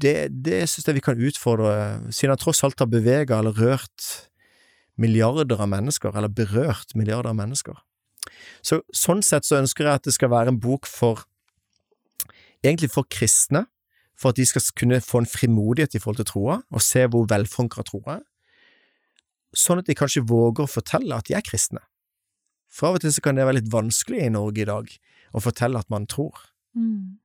det, 0.03 0.17
det 0.45 0.63
synes 0.69 0.89
jeg 0.89 0.97
vi 0.97 1.05
kan 1.05 1.21
utfordre, 1.21 1.73
siden 2.13 2.35
han 2.35 2.41
tross 2.41 2.65
alt 2.67 2.81
har 2.81 2.91
beveget 2.91 3.33
eller 3.37 3.57
rørt 3.57 4.07
milliarder 5.01 5.61
av 5.61 5.71
mennesker, 5.73 6.15
eller 6.17 6.33
berørt 6.33 6.95
milliarder 6.99 7.33
av 7.33 7.39
mennesker. 7.39 7.77
Så 8.65 8.83
sånn 8.97 9.23
sett 9.25 9.49
så 9.49 9.61
ønsker 9.61 9.87
jeg 9.87 10.01
at 10.01 10.09
det 10.09 10.15
skal 10.17 10.33
være 10.33 10.53
en 10.53 10.61
bok 10.61 10.89
for 10.89 11.25
egentlig 12.61 12.91
for 12.93 13.09
kristne, 13.09 13.65
for 14.21 14.35
at 14.35 14.41
de 14.41 14.45
skal 14.45 14.65
kunne 14.77 15.01
få 15.01 15.23
en 15.23 15.31
frimodighet 15.31 15.97
i 15.97 16.03
forhold 16.03 16.21
til 16.21 16.29
troa, 16.29 16.59
og 16.69 16.85
se 16.85 17.07
hvor 17.09 17.29
velforankra 17.31 17.87
troa 17.89 18.19
er, 18.19 18.27
sånn 19.57 19.81
at 19.81 19.89
de 19.89 19.97
kanskje 19.99 20.27
våger 20.29 20.67
å 20.67 20.71
fortelle 20.71 21.17
at 21.17 21.31
de 21.31 21.37
er 21.39 21.47
kristne. 21.47 21.81
For 22.71 22.91
av 22.91 22.99
og 22.99 23.05
til 23.05 23.15
så 23.15 23.25
kan 23.25 23.39
det 23.39 23.49
være 23.49 23.59
litt 23.59 23.73
vanskelig 23.73 24.21
i 24.23 24.33
Norge 24.35 24.63
i 24.63 24.69
dag 24.69 24.93
å 25.35 25.43
fortelle 25.43 25.81
at 25.81 25.89
man 25.91 26.07
tror. 26.11 26.37
Mm. 26.77 27.19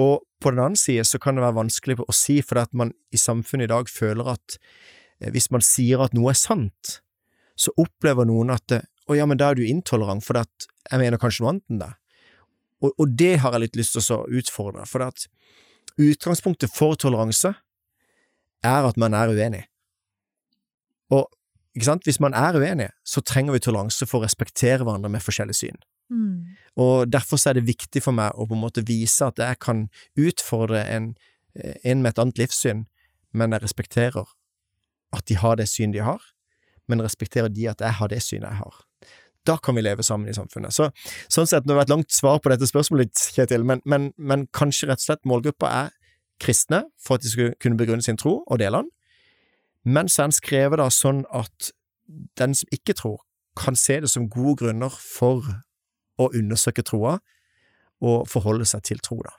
Og 0.00 0.22
på 0.40 0.52
den 0.52 0.62
annen 0.62 0.78
side 0.78 1.04
så 1.04 1.20
kan 1.20 1.36
det 1.36 1.44
være 1.44 1.58
vanskelig 1.60 1.98
å 2.00 2.14
si, 2.16 2.40
for 2.44 2.62
at 2.62 2.72
man 2.76 2.94
i 3.12 3.20
samfunnet 3.20 3.68
i 3.68 3.72
dag 3.72 3.90
føler 3.92 4.32
at 4.34 4.56
eh, 5.20 5.30
hvis 5.34 5.50
man 5.52 5.64
sier 5.64 6.02
at 6.04 6.16
noe 6.16 6.32
er 6.32 6.38
sant, 6.38 7.00
så 7.58 7.74
opplever 7.80 8.26
noen 8.28 8.54
at 8.54 8.64
det, 8.72 8.80
å 9.10 9.18
ja, 9.18 9.26
men 9.28 9.40
da 9.40 9.50
er 9.50 9.58
du 9.58 9.66
intolerant, 9.66 10.24
for 10.24 10.40
at 10.40 10.68
jeg 10.88 11.02
mener 11.02 11.20
kanskje 11.20 11.44
noe 11.44 11.52
annet 11.52 11.74
enn 11.74 11.82
det. 11.82 11.92
Og, 12.82 12.94
og 12.96 13.12
det 13.18 13.34
har 13.42 13.54
jeg 13.54 13.66
litt 13.66 13.78
lyst 13.78 13.98
til 13.98 14.16
å 14.16 14.24
utfordre, 14.40 14.86
for 14.88 15.04
at 15.06 15.26
utgangspunktet 16.00 16.72
for 16.72 16.96
toleranse 16.98 17.52
er 18.62 18.88
at 18.88 18.98
man 19.00 19.14
er 19.18 19.34
uenig. 19.34 19.66
Og 21.12 21.28
ikke 21.76 21.88
sant, 21.88 22.06
hvis 22.08 22.20
man 22.22 22.36
er 22.36 22.56
uenig, 22.56 22.90
så 23.04 23.22
trenger 23.24 23.56
vi 23.56 23.62
toleranse 23.64 24.08
for 24.08 24.20
å 24.20 24.26
respektere 24.26 24.84
hverandre 24.84 25.10
med 25.12 25.24
forskjellig 25.24 25.56
syn. 25.56 25.78
Mm. 26.10 26.56
Og 26.76 27.12
derfor 27.12 27.40
er 27.48 27.58
det 27.58 27.66
viktig 27.66 28.02
for 28.04 28.16
meg 28.16 28.34
å 28.34 28.46
på 28.48 28.56
en 28.56 28.64
måte 28.64 28.84
vise 28.86 29.26
at 29.26 29.38
jeg 29.40 29.58
kan 29.62 29.86
utfordre 30.18 30.84
en, 30.88 31.14
eh, 31.54 31.76
en 31.84 32.02
med 32.02 32.12
et 32.12 32.22
annet 32.22 32.38
livssyn, 32.38 32.86
men 33.32 33.52
jeg 33.52 33.62
respekterer 33.62 34.28
at 35.12 35.26
de 35.28 35.36
har 35.36 35.56
det 35.56 35.68
synet 35.68 35.94
de 35.94 36.04
har, 36.04 36.20
men 36.88 37.02
respekterer 37.02 37.48
de 37.48 37.68
at 37.68 37.80
jeg 37.80 37.98
har 38.00 38.08
det 38.08 38.22
synet 38.22 38.50
jeg 38.50 38.60
har. 38.60 38.80
Da 39.46 39.56
kan 39.56 39.74
vi 39.74 39.82
leve 39.82 40.02
sammen 40.02 40.28
i 40.28 40.34
samfunnet. 40.36 40.72
Så, 40.72 40.90
sånn 41.32 41.48
sett, 41.50 41.66
det 41.66 41.74
har 41.74 41.82
et 41.82 41.90
langt 41.90 42.12
svar 42.14 42.38
på 42.38 42.52
dette 42.52 42.68
spørsmålet, 42.68 43.16
Kjetil, 43.34 43.64
men, 43.66 43.82
men, 43.84 44.12
men 44.16 44.46
kanskje 44.54 44.88
rett 44.90 45.02
og 45.02 45.08
slett 45.08 45.26
målgruppa 45.26 45.70
er 45.80 45.90
kristne, 46.42 46.84
for 47.02 47.18
at 47.18 47.24
de 47.24 47.32
skulle 47.32 47.56
kunne 47.62 47.78
begrunne 47.78 48.04
sin 48.04 48.18
tro 48.20 48.40
og 48.46 48.60
dele 48.62 48.82
den, 48.82 48.90
men 49.84 50.08
så 50.08 50.22
er 50.22 50.30
den 50.30 50.36
skrevet 50.36 50.78
da 50.78 50.86
sånn 50.94 51.24
at 51.34 51.72
den 52.38 52.54
som 52.54 52.70
ikke 52.74 52.94
tror, 52.98 53.22
kan 53.58 53.76
se 53.76 53.98
det 54.00 54.10
som 54.10 54.30
gode 54.32 54.62
grunner 54.62 54.94
for 54.94 55.44
å 56.26 56.32
undersøke 56.38 56.84
troa, 56.86 57.18
og 58.02 58.26
forholde 58.30 58.66
seg 58.66 58.82
til 58.88 59.02
tro, 59.02 59.20
da. 59.22 59.36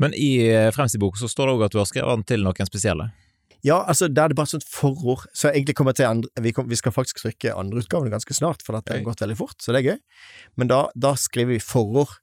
Men 0.00 0.14
i 0.16 0.46
eh, 0.46 0.70
Fremstiboka 0.72 1.20
så 1.20 1.28
står 1.28 1.48
det 1.48 1.54
òg 1.56 1.64
at 1.66 1.74
du 1.74 1.80
har 1.82 1.88
skrevet 1.90 2.16
den 2.16 2.26
til 2.30 2.44
noen 2.46 2.68
spesielle. 2.68 3.10
Ja, 3.62 3.84
altså, 3.86 4.08
der 4.08 4.24
er 4.24 4.32
det 4.32 4.36
bare 4.38 4.48
et 4.50 4.56
sånt 4.56 4.66
forord. 4.66 5.26
Så 5.36 5.50
egentlig 5.52 5.76
kommer 5.78 5.94
til 5.94 6.08
andre, 6.08 6.30
vi, 6.42 6.50
kom, 6.54 6.66
vi 6.70 6.78
skal 6.78 6.94
faktisk 6.94 7.20
trykke 7.22 7.54
andre 7.54 7.82
utgaven 7.84 8.10
ganske 8.10 8.34
snart, 8.34 8.64
for 8.64 8.74
det 8.74 8.90
har 8.90 9.04
gått 9.06 9.22
veldig 9.22 9.38
fort, 9.38 9.58
så 9.62 9.74
det 9.74 9.82
er 9.82 9.92
gøy. 9.92 9.98
Men 10.58 10.70
da, 10.72 10.80
da 10.98 11.12
skriver 11.18 11.54
vi 11.54 11.62
forord 11.62 12.16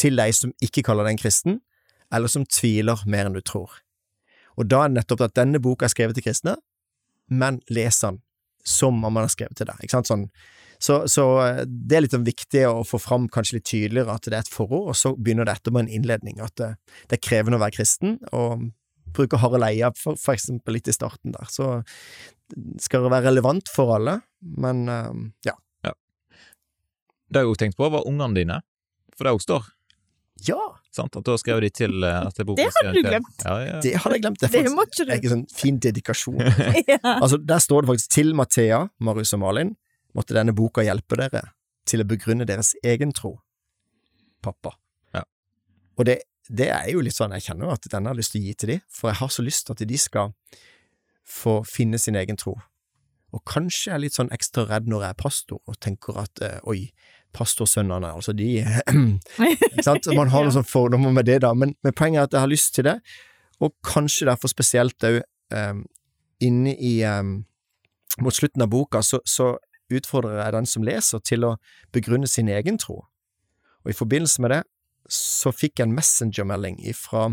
til 0.00 0.16
de 0.18 0.30
som 0.34 0.54
ikke 0.64 0.86
kaller 0.86 1.04
deg 1.04 1.16
en 1.16 1.20
kristen, 1.20 1.58
eller 2.14 2.32
som 2.32 2.46
tviler 2.48 3.02
mer 3.10 3.28
enn 3.28 3.36
du 3.36 3.42
tror. 3.44 3.72
Og 4.56 4.70
da 4.70 4.84
er 4.84 4.92
det 4.92 5.02
nettopp 5.02 5.26
at 5.26 5.36
denne 5.36 5.60
boka 5.62 5.84
er 5.88 5.92
skrevet 5.92 6.16
til 6.16 6.24
kristne, 6.28 6.56
men 7.28 7.60
les 7.72 8.00
den 8.00 8.22
som 8.64 8.96
om 9.04 9.12
man 9.12 9.26
har 9.26 9.32
skrevet 9.32 9.58
til 9.58 9.68
deg. 9.68 9.80
Ikke 9.84 9.98
sant? 9.98 10.08
Sånn. 10.08 10.28
Så, 10.84 10.98
så 11.08 11.24
eh, 11.40 11.62
det 11.64 11.96
er 11.96 12.04
litt 12.04 12.14
sånn 12.14 12.26
viktig 12.26 12.64
å 12.68 12.84
få 12.86 13.00
fram 13.00 13.28
kanskje 13.32 13.58
litt 13.58 13.68
tydeligere 13.70 14.16
at 14.18 14.28
det 14.28 14.36
er 14.36 14.44
et 14.44 14.52
forord, 14.52 14.90
og 14.92 14.98
så 14.98 15.14
begynner 15.16 15.48
det 15.48 15.56
etterpå 15.56 15.80
en 15.80 15.92
innledning, 15.98 16.40
at 16.44 16.56
det, 16.60 16.74
det 17.08 17.18
er 17.18 17.24
krevende 17.24 17.60
å 17.60 17.64
være 17.64 17.78
kristen, 17.78 18.18
og 18.36 18.68
bruker 19.14 19.40
Harald 19.40 19.66
Eia 19.68 19.92
for, 19.96 20.18
for 20.20 20.36
eksempel 20.36 20.76
litt 20.76 20.90
i 20.90 20.96
starten 20.96 21.32
der. 21.36 21.48
Så 21.52 21.76
skal 22.82 23.06
det 23.06 23.12
være 23.14 23.30
relevant 23.30 23.70
for 23.72 23.94
alle, 23.96 24.18
men 24.64 24.88
eh, 24.90 25.12
ja. 25.50 25.58
Det 27.34 27.40
jeg 27.40 27.50
òg 27.50 27.56
tenkte 27.58 27.80
på, 27.80 27.88
var 27.90 28.04
ungene 28.06 28.36
dine, 28.36 28.60
for 29.16 29.26
det 29.26 29.32
òg 29.34 29.40
står. 29.42 29.70
Ja, 30.44 30.60
Sant? 30.94 31.16
At 31.18 31.26
du 31.26 31.32
har 31.32 31.40
skrevet 31.42 31.66
de 31.66 31.70
til 31.74 32.04
eh, 32.06 32.20
at 32.22 32.36
boka 32.46 32.60
Det 32.60 32.68
hadde 32.76 32.92
du 32.94 33.00
glemt. 33.02 33.40
Ja, 33.42 33.54
ja. 33.64 33.78
det 33.82 33.94
hadde 33.98 34.18
jeg 34.18 34.22
glemt. 34.26 34.42
Det 34.42 34.50
er, 34.50 34.68
faktisk, 34.70 35.00
det 35.00 35.14
er 35.14 35.22
ikke 35.22 35.32
sånn 35.32 35.46
fin 35.50 35.80
dedikasjon. 35.82 36.36
ja. 36.92 37.00
Altså, 37.16 37.40
der 37.42 37.62
står 37.64 37.84
det 37.84 37.92
faktisk 37.94 38.12
til 38.14 38.34
Mathea, 38.38 38.84
Marius 39.02 39.34
og 39.34 39.42
Malin, 39.42 39.74
måtte 40.14 40.36
denne 40.36 40.54
boka 40.56 40.84
hjelpe 40.84 41.18
dere 41.20 41.42
til 41.88 42.02
å 42.02 42.08
begrunne 42.08 42.46
deres 42.48 42.72
egen 42.84 43.12
tro. 43.14 43.36
Pappa. 44.44 44.74
Ja. 45.14 45.24
Og 45.98 46.06
det, 46.08 46.20
det 46.48 46.70
er 46.72 46.90
jo 46.92 47.02
litt 47.04 47.16
sånn, 47.16 47.34
jeg 47.36 47.48
kjenner 47.48 47.74
at 47.74 47.88
denne 47.90 48.10
har 48.10 48.16
jeg 48.16 48.22
lyst 48.22 48.34
til 48.34 48.42
å 48.42 48.46
gi 48.46 48.54
til 48.60 48.72
de, 48.74 48.78
for 48.92 49.10
jeg 49.10 49.20
har 49.20 49.34
så 49.34 49.44
lyst 49.44 49.66
til 49.66 49.76
at 49.76 49.84
de 49.90 49.98
skal 50.00 50.32
få 51.24 51.58
finne 51.68 52.00
sin 52.00 52.18
egen 52.20 52.38
tro. 52.40 52.56
Og 53.34 53.42
kanskje 53.48 53.90
jeg 53.90 53.96
er 53.96 54.02
litt 54.04 54.16
sånn 54.16 54.32
ekstra 54.34 54.66
redd 54.68 54.88
når 54.90 55.06
jeg 55.06 55.16
er 55.16 55.20
pastor, 55.20 55.60
og 55.66 55.78
tenker 55.82 56.20
at 56.22 56.42
eh, 56.44 56.58
oi, 56.70 56.78
pastorsønnene, 57.34 58.12
altså 58.14 58.34
de 58.36 58.60
Ikke 59.74 59.82
sant? 59.82 60.06
Man 60.14 60.30
har 60.30 60.42
noen 60.46 60.54
sånne 60.54 60.70
fordommer 60.70 61.14
med 61.16 61.26
det, 61.26 61.40
da, 61.42 61.50
men, 61.56 61.74
men 61.82 61.96
poenget 61.96 62.20
er 62.20 62.28
at 62.28 62.36
jeg 62.36 62.44
har 62.44 62.52
lyst 62.52 62.76
til 62.76 62.86
det, 62.86 62.98
og 63.64 63.74
kanskje 63.86 64.28
derfor 64.28 64.52
spesielt 64.52 65.06
òg 65.06 65.20
um, 65.54 65.84
inne 66.42 66.76
i 66.76 67.00
um, 67.08 67.42
Mot 68.22 68.30
slutten 68.30 68.62
av 68.62 68.68
boka 68.70 69.00
så, 69.02 69.18
så 69.26 69.56
utfordrer 69.92 70.40
jeg 70.40 70.54
den 70.56 70.68
som 70.68 70.86
leser, 70.86 71.22
til 71.24 71.44
å 71.48 71.56
begrunne 71.92 72.28
sin 72.30 72.48
egen 72.48 72.78
tro. 72.80 73.02
Og 73.84 73.92
i 73.92 73.96
forbindelse 73.96 74.42
med 74.42 74.54
det 74.54 74.62
så 75.10 75.52
fikk 75.52 75.78
jeg 75.78 75.88
en 75.88 75.96
messengermelding 75.96 76.78
ifra 76.88 77.26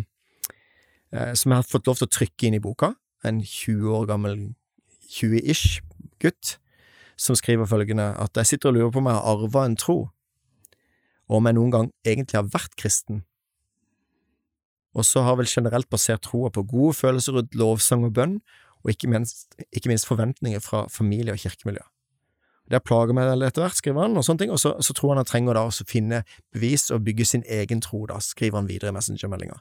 eh, 1.13 1.31
som 1.37 1.53
jeg 1.53 1.61
har 1.61 1.69
fått 1.69 1.87
lov 1.87 2.01
til 2.01 2.09
å 2.09 2.15
trykke 2.17 2.47
inn 2.47 2.57
i 2.57 2.63
boka, 2.63 2.93
en 3.23 3.39
20 3.45 3.95
år 3.95 4.09
gammel, 4.09 4.39
20-ish 5.11 5.79
gutt, 6.23 6.57
som 7.19 7.37
skriver 7.37 7.69
følgende 7.69 8.11
at 8.19 8.37
jeg 8.39 8.53
sitter 8.53 8.71
og 8.71 8.77
lurer 8.77 8.93
på 8.93 9.01
om 9.01 9.09
jeg 9.11 9.19
har 9.19 9.29
arva 9.35 9.65
en 9.67 9.77
tro, 9.79 9.97
og 11.29 11.37
om 11.37 11.47
jeg 11.47 11.57
noen 11.57 11.75
gang 11.75 11.91
egentlig 12.07 12.39
har 12.39 12.49
vært 12.51 12.75
kristen. 12.79 13.21
Og 14.91 15.07
så 15.07 15.23
har 15.23 15.37
vel 15.39 15.47
generelt 15.47 15.87
basert 15.91 16.25
troa 16.27 16.49
på 16.51 16.65
gode 16.67 16.97
følelser 16.97 17.37
rundt 17.37 17.55
lovsang 17.55 18.03
og 18.07 18.15
bønn, 18.17 18.39
og 18.81 18.91
ikke 18.91 19.07
minst, 19.11 19.53
ikke 19.71 19.91
minst 19.91 20.09
forventninger 20.09 20.59
fra 20.59 20.87
familie 20.91 21.35
og 21.35 21.39
kirkemiljø. 21.39 21.83
Det 22.69 22.77
har 22.77 22.83
plaget 22.85 23.17
meg 23.17 23.31
etter 23.43 23.65
hvert, 23.65 23.75
skriver 23.75 24.05
han, 24.05 24.17
og 24.19 24.23
sånne 24.23 24.45
ting, 24.45 24.51
og 24.53 24.59
så, 24.61 24.73
så 24.79 24.93
tror 24.95 25.13
han 25.13 25.21
han 25.21 25.27
trenger 25.27 25.57
da 25.57 25.65
å 25.67 25.87
finne 25.87 26.21
bevis 26.55 26.87
og 26.93 27.03
bygge 27.07 27.27
sin 27.27 27.43
egen 27.49 27.81
tro, 27.83 28.05
da, 28.07 28.19
skriver 28.23 28.61
han 28.61 28.69
videre 28.69 28.93
i 28.93 28.95
messengermeldinga. 28.95 29.57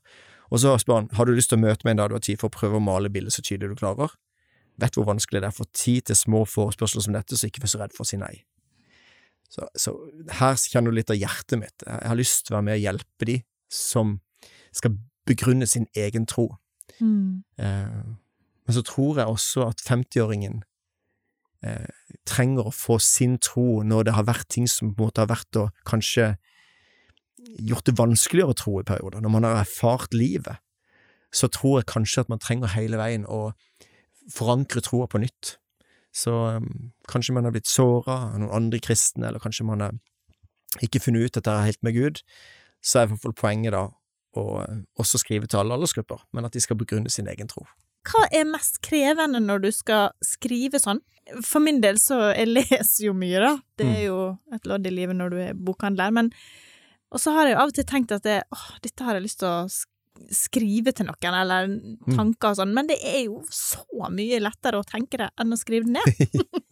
Og 0.51 0.63
så 0.63 0.75
spør 0.83 1.01
han, 1.01 1.09
har 1.19 1.27
du 1.27 1.35
lyst 1.35 1.51
til 1.53 1.59
å 1.59 1.65
møte 1.65 1.87
meg 1.87 1.95
en 1.95 2.03
dag 2.03 2.13
du 2.13 2.19
har 2.19 2.27
tid 2.27 2.39
for 2.41 2.51
å 2.51 2.55
prøve 2.55 2.79
å 2.79 2.85
male 2.85 3.11
bildet 3.13 3.35
så 3.35 3.43
tydelig 3.47 3.75
du 3.75 3.83
klarer? 3.83 4.15
Vet 4.81 4.97
hvor 4.97 5.09
vanskelig 5.09 5.43
det 5.43 5.51
er 5.51 5.55
å 5.55 5.59
få 5.59 5.67
tid 5.77 6.07
til 6.11 6.19
små 6.19 6.45
forespørsler 6.49 7.07
som 7.07 7.17
dette, 7.17 7.39
så 7.39 7.51
ikke 7.51 7.65
vær 7.65 7.73
så 7.75 7.83
redd 7.83 7.95
for 7.97 8.07
å 8.07 8.11
si 8.11 8.19
nei. 8.21 8.35
Så, 9.51 9.67
så 9.75 9.97
her 10.39 10.59
kjenner 10.63 10.95
du 10.95 11.01
litt 11.01 11.11
av 11.11 11.19
hjertet 11.19 11.59
mitt. 11.59 11.83
Jeg 11.83 12.11
har 12.13 12.19
lyst 12.19 12.47
til 12.47 12.55
å 12.55 12.61
være 12.61 12.69
med 12.69 12.79
og 12.79 12.85
hjelpe 12.87 13.27
de 13.27 13.39
som 13.71 14.19
skal 14.75 14.95
begrunne 15.27 15.67
sin 15.67 15.89
egen 15.99 16.27
tro. 16.31 16.47
Mm. 17.01 17.43
Eh, 17.59 18.03
men 18.67 18.77
så 18.77 18.83
tror 18.87 19.19
jeg 19.19 19.27
også 19.27 19.67
at 19.73 19.83
50-åringen 19.83 20.63
eh, 21.67 22.17
trenger 22.29 22.69
å 22.69 22.75
få 22.75 22.99
sin 23.03 23.39
tro 23.43 23.83
når 23.87 24.09
det 24.09 24.17
har 24.17 24.29
vært 24.29 24.49
ting 24.53 24.69
som 24.71 24.95
på 24.95 25.05
en 25.05 25.11
måte 25.11 25.25
har 25.25 25.31
vært 25.31 25.61
og 25.61 25.85
kanskje 25.89 26.35
gjort 27.71 27.87
det 27.89 27.97
vanskeligere 27.99 28.53
å 28.53 28.59
tro 28.59 28.75
i 28.81 28.87
perioder. 28.87 29.23
Når 29.25 29.33
man 29.33 29.49
har 29.49 29.63
erfart 29.63 30.15
livet, 30.17 30.61
så 31.33 31.49
tror 31.53 31.81
jeg 31.81 31.91
kanskje 31.93 32.25
at 32.25 32.33
man 32.33 32.43
trenger 32.43 32.75
hele 32.75 32.99
veien 33.01 33.27
å 33.29 33.53
forankre 34.35 34.83
troa 34.85 35.09
på 35.11 35.21
nytt. 35.23 35.57
Så 36.15 36.33
um, 36.59 36.91
kanskje 37.11 37.35
man 37.37 37.47
har 37.47 37.55
blitt 37.55 37.71
såra 37.71 38.33
av 38.33 38.41
noen 38.41 38.55
andre 38.55 38.81
kristne, 38.83 39.29
eller 39.29 39.43
kanskje 39.43 39.67
man 39.69 39.85
har 39.85 40.83
ikke 40.83 41.03
funnet 41.03 41.29
ut 41.29 41.39
at 41.39 41.47
det 41.47 41.55
er 41.55 41.69
helt 41.71 41.83
med 41.87 41.97
Gud, 41.97 42.21
så 42.83 43.01
er 43.01 43.07
i 43.07 43.13
hvert 43.13 43.25
fall 43.25 43.37
poenget 43.39 43.75
da 43.75 43.87
å 44.39 44.45
eh, 44.63 44.83
også 45.03 45.19
skrive 45.19 45.49
til 45.51 45.59
alle 45.63 45.75
aldersgrupper, 45.75 46.23
men 46.37 46.47
at 46.47 46.55
de 46.55 46.63
skal 46.63 46.79
begrunne 46.79 47.11
sin 47.11 47.29
egen 47.31 47.51
tro. 47.51 47.65
Hva 48.07 48.25
er 48.33 48.47
mest 48.49 48.79
krevende 48.87 49.43
når 49.43 49.65
du 49.67 49.71
skal 49.75 50.15
skrive 50.25 50.81
sånn? 50.81 51.03
For 51.47 51.63
min 51.63 51.81
del 51.83 51.99
så 52.03 52.33
jeg 52.33 52.51
leser 52.53 53.07
jo 53.07 53.15
mye, 53.17 53.41
da. 53.43 53.53
Det 53.79 53.87
er 53.87 54.03
jo 54.09 54.19
et 54.55 54.67
lodd 54.67 54.87
i 54.87 54.93
livet 54.95 55.17
når 55.19 55.31
du 55.33 55.39
er 55.45 55.55
bokhandler. 55.55 56.11
Men 56.17 56.33
Og 57.11 57.19
så 57.23 57.33
har 57.35 57.49
jeg 57.49 57.57
jo 57.57 57.61
av 57.63 57.73
og 57.73 57.75
til 57.75 57.87
tenkt 57.91 58.13
at 58.15 58.23
det, 58.27 58.43
åh, 58.55 58.67
dette 58.83 59.07
har 59.07 59.17
jeg 59.19 59.25
lyst 59.25 59.41
til 59.43 59.49
å 59.51 59.69
skrive 60.31 60.93
til 60.93 61.07
noen, 61.09 61.35
eller 61.35 61.71
tanker 62.15 62.51
og 62.53 62.59
sånn, 62.59 62.75
men 62.77 62.87
det 62.91 62.99
er 63.09 63.23
jo 63.25 63.41
så 63.51 63.81
mye 64.13 64.41
lettere 64.43 64.79
å 64.79 64.85
tenke 64.87 65.17
det 65.17 65.31
enn 65.41 65.55
å 65.55 65.59
skrive 65.59 65.89
det 65.89 65.97
ned. 65.97 66.45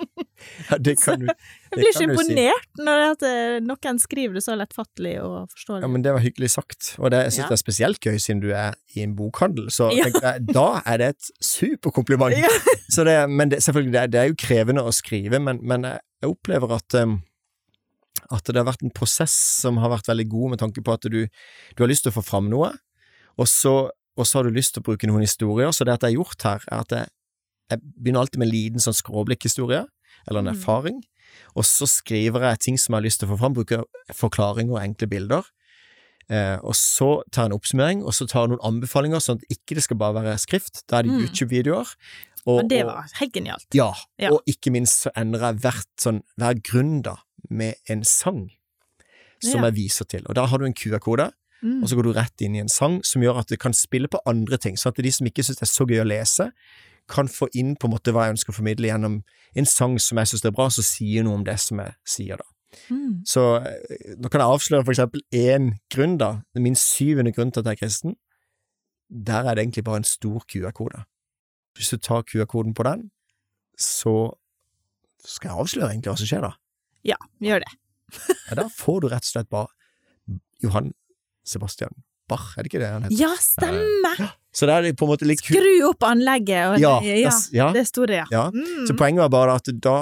Ja, 0.70 0.76
det 0.78 0.94
kan 1.02 1.18
du, 1.20 1.26
Jeg 1.28 1.78
blir 1.80 1.94
så 1.96 2.04
imponert 2.06 2.66
si. 2.68 2.84
når 2.86 3.04
eh, 3.26 3.56
noen 3.64 3.98
skriver 4.02 4.38
det 4.38 4.42
så 4.46 4.54
lettfattelig 4.58 5.14
og 5.24 5.48
forståelig. 5.52 5.82
Ja, 5.84 5.90
men 5.92 6.04
det 6.06 6.12
var 6.14 6.22
hyggelig 6.24 6.50
sagt, 6.54 6.92
og 6.98 7.10
det, 7.14 7.22
jeg 7.26 7.32
synes 7.36 7.44
Ja. 7.44 7.48
det 7.50 7.56
er 7.58 7.62
spesielt 7.64 8.00
gøy 8.06 8.18
siden 8.22 8.42
du 8.44 8.50
er 8.54 8.74
i 8.94 9.02
en 9.02 9.16
bokhandel, 9.18 9.70
så 9.74 9.90
Ja. 9.96 10.06
jeg, 10.12 10.46
da 10.52 10.66
er 10.86 10.96
det 11.02 11.08
et 11.16 11.30
superkompliment. 11.44 12.36
Ja. 12.38 12.48
Så 12.94 13.04
det, 13.04 13.16
men 13.30 13.50
det, 13.52 13.58
selvfølgelig, 13.62 13.92
det 13.92 14.00
er, 14.00 14.06
det 14.06 14.20
er 14.20 14.28
jo 14.30 14.36
krevende 14.40 14.82
å 14.82 14.92
skrive, 14.96 15.38
men, 15.44 15.58
men 15.62 15.84
jeg 15.84 16.30
opplever 16.30 16.72
at 16.78 16.94
um, 17.02 17.18
at 18.34 18.44
det 18.48 18.56
har 18.58 18.66
vært 18.66 18.82
en 18.84 18.90
prosess 18.92 19.34
som 19.62 19.76
har 19.80 19.92
vært 19.92 20.08
veldig 20.08 20.24
god 20.28 20.50
med 20.54 20.60
tanke 20.60 20.82
på 20.84 20.92
at 20.96 21.04
du, 21.12 21.20
du 21.76 21.82
har 21.84 21.88
lyst 21.90 22.04
til 22.04 22.10
å 22.12 22.16
få 22.18 22.24
fram 22.26 22.48
noe, 22.50 22.72
og 23.38 23.46
så, 23.48 23.74
og 24.18 24.26
så 24.26 24.38
har 24.40 24.48
du 24.48 24.56
lyst 24.56 24.74
til 24.74 24.82
å 24.82 24.88
bruke 24.88 25.08
noen 25.08 25.22
historier, 25.24 25.70
så 25.72 25.84
det 25.86 25.94
at 25.94 26.02
jeg 26.04 26.16
har 26.16 26.18
gjort 26.18 26.44
her, 26.48 26.64
er 26.72 26.82
at 26.82 26.96
jeg, 26.96 27.12
jeg 27.72 27.82
begynner 28.00 28.24
alltid 28.24 28.40
med 28.42 28.48
en 28.48 28.52
liten 28.56 28.84
sånn 28.84 28.96
skråblikkhistorie, 28.98 29.84
eller 30.26 30.40
en 30.40 30.46
Mm. 30.46 30.56
erfaring, 30.56 31.02
og 31.54 31.64
så 31.64 31.86
skriver 31.86 32.40
jeg 32.40 32.58
ting 32.60 32.78
som 32.78 32.94
jeg 32.94 33.02
har 33.02 33.06
lyst 33.06 33.20
til 33.20 33.28
å 33.28 33.32
få 33.36 33.38
fram, 33.38 33.54
bruker 33.54 33.84
forklaringer 34.12 34.72
og 34.74 34.82
enkle 34.82 35.06
bilder, 35.08 35.42
eh, 36.30 36.56
og 36.62 36.74
så 36.74 37.22
tar 37.30 37.44
jeg 37.44 37.52
en 37.52 37.58
oppsummering, 37.58 38.02
og 38.04 38.12
så 38.12 38.26
tar 38.28 38.46
jeg 38.46 38.50
noen 38.56 38.64
anbefalinger, 38.64 39.18
sånn 39.20 39.36
at 39.40 39.44
ikke 39.50 39.74
det 39.76 39.82
skal 39.84 39.96
bare 39.96 40.14
være 40.14 40.38
skrift, 40.38 40.82
da 40.88 40.98
er 40.98 41.02
det 41.02 41.12
Mm. 41.12 41.20
YouTube-videoer. 41.26 41.94
og- 42.46 42.64
og, 42.64 42.68
det 42.70 42.84
var 42.86 43.04
helt 43.14 43.32
genialt. 43.32 43.66
ja, 43.74 43.92
Ja. 44.18 44.30
og 44.32 44.40
ikke 44.46 44.70
minst 44.72 45.02
så 45.04 45.10
endrer 45.14 45.52
jeg 45.52 45.60
hvert 45.60 45.86
sånn, 45.98 46.22
hver 46.38 46.54
grunn 46.62 47.02
da, 47.02 47.16
med 47.50 47.74
en 47.88 48.02
sang 48.04 48.50
som 49.42 49.60
Ja. 49.62 49.70
jeg 49.70 49.74
viser 49.74 50.04
til. 50.08 50.22
Og 50.26 50.34
da 50.34 50.46
har 50.46 50.58
du 50.58 50.64
en 50.64 50.72
QR-kode, 50.74 51.30
Mm. 51.62 51.82
og 51.82 51.88
så 51.88 51.94
går 51.96 52.02
du 52.04 52.12
rett 52.12 52.40
inn 52.40 52.54
i 52.54 52.58
en 52.60 52.68
sang 52.68 53.02
som 53.04 53.20
gjør 53.20 53.38
at 53.40 53.48
du 53.48 53.56
kan 53.56 53.72
spille 53.72 54.06
på 54.08 54.18
andre 54.26 54.56
ting, 54.56 54.76
sånn 54.76 54.90
at 54.90 54.94
de 54.96 55.10
som 55.10 55.26
ikke 55.26 55.42
synes 55.44 55.58
det 55.58 55.62
er 55.62 55.66
så 55.66 55.86
gøy 55.86 56.00
å 56.00 56.06
lese, 56.06 56.52
kan 57.08 57.28
få 57.32 57.48
inn 57.56 57.74
på 57.76 57.88
en 57.88 57.94
måte 57.94 58.12
hva 58.14 58.26
jeg 58.26 58.36
ønsker 58.36 58.52
å 58.52 58.58
formidle 58.58 58.90
gjennom 58.90 59.18
en 59.58 59.68
sang 59.68 59.96
som 60.02 60.20
jeg 60.20 60.30
synes 60.32 60.46
er 60.46 60.54
bra, 60.54 60.68
som 60.72 60.86
sier 60.86 61.24
noe 61.26 61.40
om 61.40 61.44
det 61.46 61.56
som 61.62 61.80
jeg 61.82 61.96
sier 62.08 62.40
da. 62.40 62.48
Mm. 62.92 63.22
Så 63.26 63.44
eh, 63.64 64.16
nå 64.20 64.28
kan 64.28 64.44
jeg 64.44 64.54
avsløre 64.56 64.84
for 64.84 64.94
eksempel 64.94 65.24
én 65.34 65.70
grunn, 65.92 66.18
da. 66.20 66.34
Min 66.58 66.76
syvende 66.78 67.32
grunn 67.32 67.52
til 67.52 67.64
at 67.64 67.70
jeg 67.70 67.78
er 67.78 67.82
kristen. 67.84 68.16
Der 69.08 69.48
er 69.48 69.56
det 69.56 69.64
egentlig 69.64 69.86
bare 69.88 70.02
en 70.02 70.08
stor 70.08 70.44
QR-kode. 70.44 71.04
Hvis 71.78 71.94
du 71.94 71.96
tar 72.02 72.26
QR-koden 72.28 72.74
på 72.76 72.84
den, 72.84 73.08
så 73.78 74.34
skal 75.24 75.52
jeg 75.52 75.64
avsløre 75.64 75.92
egentlig 75.92 76.12
hva 76.12 76.20
som 76.20 76.28
skjer 76.28 76.44
da. 76.44 76.52
Ja, 77.06 77.18
gjør 77.42 77.64
det. 77.64 77.72
Ja, 78.48 78.58
da 78.62 78.68
får 78.72 79.02
du 79.04 79.10
rett 79.12 79.26
og 79.26 79.32
slett 79.32 79.50
bare 79.52 79.68
Johan 80.64 80.92
Sebastian 81.46 81.92
Bach, 82.28 82.52
er 82.56 82.64
det 82.64 82.72
ikke 82.72 82.80
det 82.82 82.88
han 82.92 83.06
heter? 83.06 83.16
Ja, 83.16 83.30
stemmer! 83.40 84.34
Så 84.58 84.66
da 84.66 84.78
er 84.78 84.88
det 84.88 84.96
på 84.98 85.06
en 85.06 85.12
måte 85.12 85.26
litt. 85.28 85.42
Skru 85.44 85.84
opp 85.86 86.02
anlegget, 86.08 86.72
og 86.72 86.80
Ja, 86.82 86.96
ja, 87.04 87.30
ja. 87.54 87.68
det 87.74 87.84
sto 87.86 88.06
det, 88.10 88.16
ja. 88.18 88.24
Ja. 88.32 88.44
Mm. 88.50 88.88
Så 88.88 88.96
poenget 88.98 89.22
var 89.28 89.30
bare 89.30 89.54
at 89.60 89.68
da, 89.84 89.94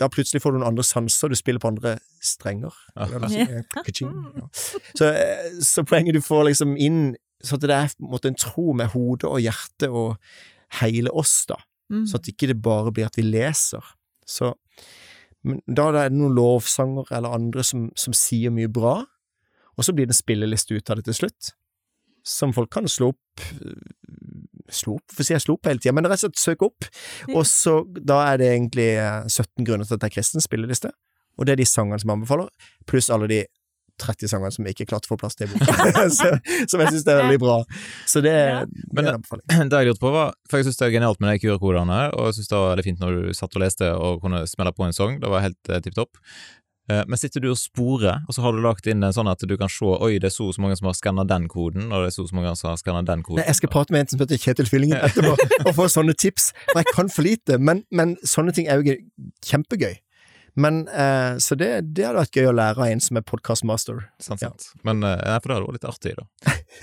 da 0.00 0.08
plutselig 0.12 0.42
får 0.44 0.52
du 0.52 0.58
noen 0.58 0.68
andre 0.74 0.84
sanser, 0.84 1.32
du 1.32 1.38
spiller 1.38 1.62
på 1.62 1.70
andre 1.72 1.94
strenger. 2.20 2.74
Så, 4.98 5.08
eh, 5.08 5.54
så 5.64 5.84
poenget 5.88 6.18
du 6.18 6.20
får 6.24 6.50
liksom 6.50 6.74
inn, 6.76 7.14
så 7.42 7.56
at 7.56 7.64
det 7.64 7.72
er 7.76 7.94
på 7.96 8.04
en 8.04 8.12
måte 8.12 8.28
en 8.30 8.36
tro 8.38 8.74
med 8.76 8.92
hodet 8.92 9.30
og 9.30 9.40
hjertet 9.40 9.88
og 9.88 10.18
hele 10.82 11.10
oss, 11.10 11.46
da. 11.48 11.56
Mm. 11.92 12.04
Så 12.08 12.20
at 12.20 12.28
ikke 12.28 12.50
det 12.52 12.58
bare 12.62 12.92
blir 12.92 13.08
at 13.08 13.16
vi 13.16 13.24
leser. 13.24 13.88
Så, 14.28 14.52
men 15.48 15.62
da 15.66 15.88
er 15.88 15.96
det 15.96 16.18
noen 16.18 16.36
lovsanger 16.36 17.08
eller 17.10 17.40
andre 17.40 17.64
som, 17.66 17.88
som 17.96 18.12
sier 18.16 18.52
mye 18.54 18.68
bra, 18.68 18.98
Og 19.80 19.86
så 19.86 19.94
blir 19.96 20.04
det 20.04 20.12
en 20.12 20.18
spilleliste 20.18 20.76
ut 20.76 20.90
av 20.92 20.98
det 20.98 21.06
til 21.06 21.14
slutt, 21.16 21.46
som 22.26 22.52
folk 22.56 22.70
kan 22.72 22.88
slå 22.90 23.12
opp 23.14 23.18
Slå 24.72 24.94
opp? 24.96 25.04
Hvorfor 25.10 25.26
sier 25.26 25.36
jeg 25.36 25.44
slå 25.44 25.54
opp 25.58 25.68
hele 25.68 25.82
tida? 25.82 25.92
Men 25.96 26.06
rett 26.08 26.22
og 26.22 26.30
slett 26.30 26.40
søke 26.40 26.68
opp. 26.70 26.86
Og 27.34 27.42
så 27.48 27.74
da 27.98 28.20
er 28.30 28.38
det 28.40 28.46
egentlig 28.54 28.86
eh, 28.96 29.24
17 29.28 29.66
grunner 29.66 29.84
til 29.88 29.98
at 29.98 30.04
det 30.04 30.08
er 30.08 30.14
kristen 30.14 30.40
spilleliste, 30.44 30.92
og 31.36 31.48
det 31.48 31.56
er 31.56 31.60
de 31.60 31.66
sangene 31.68 31.98
som 32.00 32.12
anbefaler, 32.14 32.48
pluss 32.88 33.10
alle 33.12 33.28
de 33.28 33.40
30 34.00 34.30
sangene 34.32 34.50
som 34.54 34.66
ikke 34.70 34.86
klarte 34.88 35.10
å 35.10 35.12
få 35.12 35.18
plass 35.20 35.36
til 35.36 35.50
i 35.50 35.52
boka, 35.52 35.74
som 36.70 36.80
jeg 36.80 36.94
syns 36.94 37.04
er 37.04 37.20
veldig 37.20 37.40
bra. 37.42 37.58
Så 38.08 38.22
det, 38.24 38.32
Ja. 38.32 38.62
det 38.64 39.02
er 39.02 39.10
en 39.10 39.18
anbefaling. 39.18 39.44
Det 39.74 39.82
jeg 39.82 39.90
lurte 39.90 40.04
på 40.06 40.14
var, 40.14 40.32
for 40.48 40.62
jeg 40.62 40.68
synes 40.70 40.80
det 40.80 40.88
er 40.88 40.94
genialt 40.96 41.20
med 41.20 41.34
de 41.34 41.42
QR-kodene, 41.44 42.00
og 42.16 42.30
jeg 42.30 42.38
synes 42.38 42.52
det 42.54 42.58
var 42.62 42.72
veldig 42.72 42.86
fint 42.88 43.04
når 43.04 43.18
du 43.18 43.36
satt 43.36 43.58
og 43.60 43.64
leste 43.66 43.92
og 43.92 44.24
kunne 44.24 44.44
smelle 44.48 44.72
på 44.78 44.88
en 44.88 44.96
sang, 44.96 45.20
det 45.22 45.30
var 45.34 45.44
helt 45.44 45.72
eh, 45.74 45.82
tipp 45.84 45.98
topp. 46.00 46.16
Eh, 46.90 47.02
Men 47.06 47.18
sitter 47.18 47.40
du 47.40 47.50
og 47.52 47.58
sporer, 47.60 48.24
og 48.26 48.34
så 48.34 48.42
har 48.42 48.52
du 48.52 48.58
lagt 48.64 48.86
inn 48.90 49.02
en 49.06 49.14
sånn 49.14 49.30
at 49.30 49.38
du 49.46 49.54
kan 49.56 49.70
se 49.70 49.86
oi, 49.86 50.16
det 50.18 50.30
er 50.32 50.34
så 50.34 50.48
og 50.50 50.56
så 50.56 50.62
mange 50.64 50.76
som 50.80 50.88
har 50.90 50.96
skanna 50.98 51.24
den 51.28 51.46
koden, 51.48 51.92
og 51.92 52.02
det 52.02 52.10
er 52.10 52.14
så 52.16 52.24
og 52.24 52.30
så 52.32 52.38
mange 52.38 52.54
som 52.58 52.70
har 52.72 52.80
skanna 52.80 53.02
den 53.06 53.22
koden. 53.22 53.38
Nei, 53.38 53.46
jeg 53.46 53.60
skal 53.60 53.70
prate 53.70 53.94
med 53.94 54.00
en 54.04 54.08
som 54.12 54.22
heter 54.24 54.40
Kjetil 54.42 54.66
Fyllingen 54.70 54.98
etterpå, 54.98 55.36
og 55.66 55.74
få 55.78 55.86
sånne 55.92 56.14
tips. 56.18 56.50
For 56.72 56.82
jeg 56.82 56.90
kan 56.94 57.12
for 57.12 57.22
lite, 57.28 57.58
men, 57.62 57.84
men 57.94 58.16
sånne 58.26 58.54
ting 58.56 58.66
er 58.66 58.82
jo 58.82 58.96
kjempegøy. 59.46 59.94
Men, 60.54 60.82
eh, 60.88 61.38
så 61.40 61.56
det, 61.56 61.68
det 61.96 62.04
hadde 62.04 62.20
vært 62.20 62.36
gøy 62.36 62.48
å 62.50 62.52
lære 62.52 62.76
av 62.82 62.90
en 62.92 63.00
som 63.00 63.16
er 63.16 63.24
podkastmaster. 63.24 64.02
Sant, 64.20 64.42
Ja. 64.44 64.50
Men 64.84 65.00
eh, 65.08 65.38
for 65.40 65.48
det 65.48 65.56
hadde 65.56 65.68
vært 65.70 65.78
litt 65.78 65.88
artig, 65.88 66.12
da. 66.18 66.26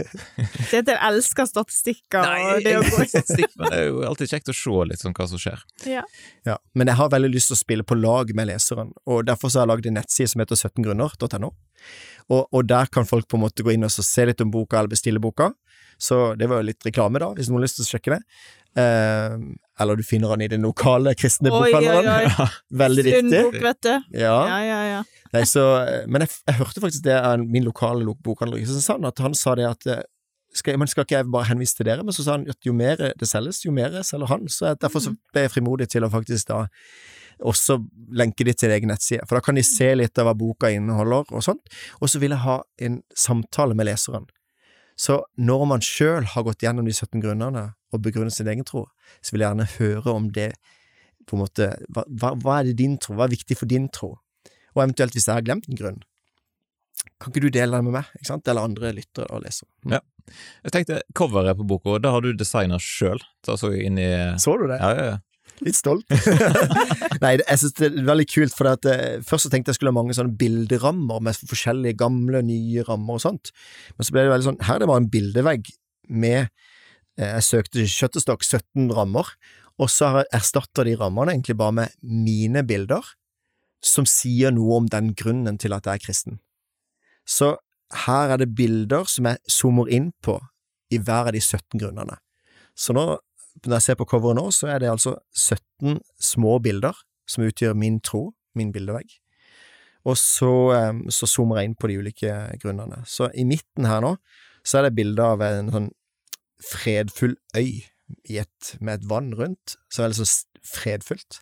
Kjetil 0.71 0.97
elsker 0.97 1.49
statistikker 1.49 2.25
og 2.25 2.63
det 2.65 2.73
å 2.79 2.81
gå 2.87 3.03
ikke 3.05 3.07
statistikk, 3.21 3.53
men 3.59 3.69
det 3.73 3.79
er 3.79 3.87
jo 3.91 4.01
alltid 4.09 4.33
kjekt 4.33 4.49
å 4.49 4.57
se 4.57 4.75
litt 4.89 5.03
sånn 5.03 5.13
hva 5.17 5.27
som 5.29 5.41
skjer. 5.41 5.61
ja. 5.89 6.03
Ja, 6.47 6.55
men 6.73 6.89
jeg 6.89 6.97
har 6.97 7.11
veldig 7.13 7.29
lyst 7.35 7.51
til 7.51 7.57
å 7.57 7.61
spille 7.61 7.85
på 7.85 7.97
lag 7.99 8.31
med 8.33 8.49
leseren, 8.49 8.93
og 9.05 9.25
derfor 9.29 9.51
så 9.53 9.59
har 9.61 9.67
jeg 9.67 9.73
lagd 9.75 9.89
en 9.91 9.97
nettside 9.99 10.31
som 10.33 10.41
heter 10.41 10.57
17grunner.no. 10.57 11.51
Og, 12.29 12.41
og 12.49 12.61
der 12.69 12.89
kan 12.93 13.05
folk 13.09 13.27
på 13.29 13.37
en 13.37 13.43
måte 13.45 13.65
gå 13.65 13.73
inn 13.75 13.85
og 13.85 13.93
så 13.93 14.05
se 14.05 14.25
litt 14.29 14.41
om 14.41 14.49
boka 14.53 14.79
eller 14.79 14.91
bestille 14.95 15.21
boka. 15.21 15.51
Så 15.99 16.33
det 16.39 16.47
var 16.49 16.61
jo 16.63 16.69
litt 16.71 16.85
reklame, 16.87 17.19
da, 17.21 17.29
hvis 17.35 17.49
noen 17.51 17.59
har 17.59 17.67
lyst 17.67 17.77
til 17.81 17.85
å 17.85 17.91
sjekke 17.91 18.15
det. 18.15 18.19
Eh, 18.79 19.33
eller 19.79 19.99
du 19.99 20.03
finner 20.03 20.33
han 20.33 20.43
i 20.43 20.49
den 20.51 20.65
lokale 20.67 21.13
kristne 21.17 21.51
bokhandleren. 21.53 22.31
Veldig 22.83 23.05
viktig. 23.07 23.25
Stundbok, 23.29 23.59
vet 23.63 23.81
du. 23.85 23.91
Ja. 24.19 24.37
Ja, 24.51 24.59
ja, 24.65 24.79
ja. 24.89 25.01
Nei, 25.33 25.43
så, 25.45 25.65
men 26.09 26.25
jeg, 26.25 26.33
jeg 26.49 26.59
hørte 26.59 26.83
faktisk 26.83 27.05
det 27.05 27.17
av 27.19 27.43
min 27.43 27.67
lokale 27.67 28.07
bokhandler 28.25 28.59
i 28.59 28.65
Kristiansand, 28.65 29.05
at 29.07 29.21
han 29.23 29.37
sa 29.37 29.53
det 29.59 29.67
at 29.69 29.87
eh, 29.89 30.01
skal, 30.57 30.79
men 30.81 30.89
skal 30.89 31.05
ikke 31.05 31.19
jeg 31.19 31.29
bare 31.29 31.49
henvise 31.51 31.77
til 31.77 31.87
dere? 31.89 32.03
Men 32.05 32.15
så 32.15 32.25
sa 32.25 32.37
han 32.37 32.47
at 32.49 32.65
jo 32.65 32.73
mer 32.75 32.97
det 32.97 33.29
selges, 33.29 33.61
jo 33.65 33.73
mer 33.75 33.93
selger 34.05 34.31
han. 34.31 34.49
Så 34.49 34.71
jeg, 34.71 34.81
derfor 34.81 35.03
så 35.05 35.13
ble 35.31 35.45
jeg 35.45 35.53
frimodig 35.53 35.89
til 35.93 36.07
å 36.07 36.11
faktisk 36.11 36.49
da 36.49 36.65
også 37.39 37.77
lenke 38.19 38.43
de 38.43 38.51
til 38.57 38.73
egen 38.75 38.91
nettside, 38.91 39.23
for 39.27 39.37
da 39.37 39.43
kan 39.45 39.55
de 39.55 39.63
se 39.63 39.87
litt 39.95 40.19
av 40.19 40.27
hva 40.27 40.33
boka 40.35 40.71
inneholder 40.75 41.29
og 41.31 41.45
sånt. 41.45 41.71
Og 42.01 42.11
så 42.11 42.19
vil 42.19 42.35
jeg 42.35 42.43
ha 42.43 42.57
en 42.83 42.99
samtale 43.15 43.77
med 43.77 43.87
leseren. 43.87 44.27
Så 44.99 45.21
når 45.39 45.65
man 45.69 45.83
sjøl 45.85 46.27
har 46.33 46.43
gått 46.43 46.65
gjennom 46.65 46.87
de 46.87 46.93
17 46.95 47.21
grunnene 47.23 47.69
og 47.93 48.03
begrunnet 48.03 48.35
sin 48.35 48.49
egen 48.51 48.67
tro, 48.67 48.83
så 49.23 49.33
vil 49.33 49.45
jeg 49.45 49.53
gjerne 49.53 49.69
høre 49.77 50.15
om 50.15 50.27
det 50.35 50.51
på 51.29 51.37
en 51.37 51.43
måte, 51.45 51.69
hva, 51.93 52.33
hva, 52.35 52.59
er 52.59 52.69
det 52.69 52.79
din 52.81 52.97
tro, 53.01 53.15
hva 53.15 53.27
er 53.27 53.35
viktig 53.35 53.55
for 53.59 53.69
din 53.69 53.87
tro? 53.93 54.15
Og 54.75 54.83
eventuelt 54.83 55.15
hvis 55.15 55.29
jeg 55.29 55.37
har 55.37 55.45
glemt 55.45 55.69
en 55.69 55.79
grunn, 55.79 56.01
kan 57.19 57.31
ikke 57.31 57.45
du 57.45 57.53
dele 57.53 57.77
den 57.77 57.87
med 57.87 57.95
meg, 57.95 58.11
ikke 58.17 58.27
sant? 58.27 58.49
eller 58.49 58.67
andre 58.67 58.91
lyttere 58.95 59.29
og 59.31 59.45
lesere? 59.45 59.69
Mm. 59.85 59.95
Ja. 59.95 60.01
Jeg 60.65 60.73
tenkte 60.75 60.99
coveret 61.17 61.57
på 61.57 61.65
boka, 61.69 61.95
da 62.03 62.11
har 62.13 62.25
du 62.25 62.33
designa 62.37 62.77
sjøl. 62.83 63.21
Så 63.45 63.55
jeg 63.71 63.87
inn 63.87 63.97
i 64.01 64.09
Så 64.41 64.57
du 64.59 64.67
det? 64.67 64.77
Ja, 64.81 64.91
ja, 64.97 65.07
ja. 65.13 65.17
Litt 65.65 65.75
stolt. 65.75 66.07
Nei, 67.23 67.33
jeg 67.41 67.59
synes 67.59 67.75
det 67.77 67.89
er 67.89 68.07
veldig 68.07 68.25
kult, 68.31 68.55
for 68.55 68.71
at, 68.71 68.87
eh, 68.87 69.19
først 69.25 69.47
så 69.47 69.51
tenkte 69.51 69.73
jeg 69.73 69.79
skulle 69.79 69.91
ha 69.93 69.97
mange 69.99 70.15
sånne 70.15 70.37
bilderammer 70.39 71.23
med 71.25 71.39
forskjellige 71.49 71.99
gamle, 71.99 72.41
nye 72.47 72.85
rammer 72.87 73.19
og 73.19 73.23
sånt, 73.25 73.51
men 73.97 74.07
så 74.07 74.15
ble 74.15 74.25
det 74.25 74.33
veldig 74.33 74.49
sånn, 74.49 74.59
her 74.67 74.77
er 74.77 74.83
det 74.83 74.89
bare 74.91 75.03
en 75.03 75.13
bildevegg 75.15 75.71
med, 76.23 76.51
eh, 77.19 77.33
jeg 77.35 77.47
søkte 77.49 77.87
Shutterstock 77.91 78.45
17 78.47 78.93
rammer, 78.95 79.33
og 79.79 79.91
så 79.91 80.23
erstatter 80.35 80.87
de 80.87 80.97
rammene 80.99 81.35
egentlig 81.35 81.57
bare 81.59 81.75
med 81.75 81.97
mine 82.03 82.63
bilder, 82.67 83.03
som 83.83 84.07
sier 84.07 84.51
noe 84.51 84.81
om 84.81 84.87
den 84.91 85.13
grunnen 85.15 85.59
til 85.59 85.75
at 85.75 85.87
jeg 85.87 85.99
er 85.99 86.03
kristen. 86.03 86.39
Så 87.27 87.55
her 88.05 88.33
er 88.33 88.41
det 88.41 88.55
bilder 88.55 89.07
som 89.09 89.27
jeg 89.29 89.39
zoomer 89.49 89.91
inn 89.91 90.11
på 90.23 90.35
i 90.91 90.99
hver 90.99 91.29
av 91.29 91.35
de 91.35 91.41
17 91.41 91.79
grunnene. 91.79 92.17
Så 92.75 92.95
nå 92.95 93.05
når 93.65 93.75
jeg 93.77 93.85
ser 93.87 93.97
på 93.99 94.07
coveret 94.09 94.39
nå, 94.39 94.49
så 94.55 94.69
er 94.73 94.81
det 94.81 94.91
altså 94.91 95.15
17 95.35 95.99
små 96.21 96.57
bilder 96.63 96.97
som 97.29 97.45
utgjør 97.45 97.75
min 97.77 97.99
tro, 98.01 98.29
min 98.57 98.71
bildevegg. 98.73 99.11
Og 100.07 100.17
så, 100.17 100.51
eh, 100.75 101.01
så 101.11 101.27
zoomer 101.27 101.59
jeg 101.59 101.69
inn 101.69 101.79
på 101.79 101.89
de 101.91 101.99
ulike 101.99 102.35
grunnene. 102.61 103.03
Så 103.05 103.29
i 103.35 103.45
midten 103.47 103.85
her 103.89 104.01
nå, 104.05 104.15
så 104.63 104.79
er 104.79 104.87
det 104.87 104.97
bilde 104.97 105.23
av 105.23 105.43
en 105.43 105.71
sånn 105.73 105.89
fredfull 106.63 107.35
øy 107.57 107.85
i 108.29 108.39
et, 108.41 108.75
med 108.79 108.99
et 108.99 109.09
vann 109.09 109.33
rundt, 109.37 109.77
som 109.91 110.05
er 110.05 110.11
det 110.11 110.19
så 110.19 110.27
fredfullt. 110.65 111.41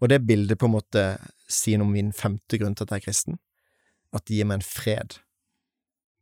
Og 0.00 0.10
det 0.12 0.26
bildet 0.26 0.58
på 0.60 0.68
en 0.68 0.76
måte 0.76 1.04
sier 1.50 1.80
noe 1.80 1.88
om 1.88 1.96
min 1.96 2.12
femte 2.14 2.58
grunn 2.60 2.76
til 2.76 2.86
at 2.86 2.94
jeg 2.94 3.02
er 3.02 3.06
kristen, 3.08 3.38
at 4.14 4.26
det 4.28 4.38
gir 4.38 4.48
meg 4.48 4.60
en 4.60 4.68
fred 4.68 5.18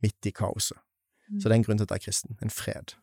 midt 0.05 0.29
i 0.29 0.33
kaoset. 0.35 0.79
Så 1.41 1.49
det 1.49 1.57
er 1.57 1.59
en 1.59 1.67
grunn 1.67 1.81
til 1.81 1.89
at 1.89 1.97
jeg 1.97 2.03
er 2.03 2.07
kristen, 2.07 2.39
en 2.43 2.53
fred. 2.55 2.95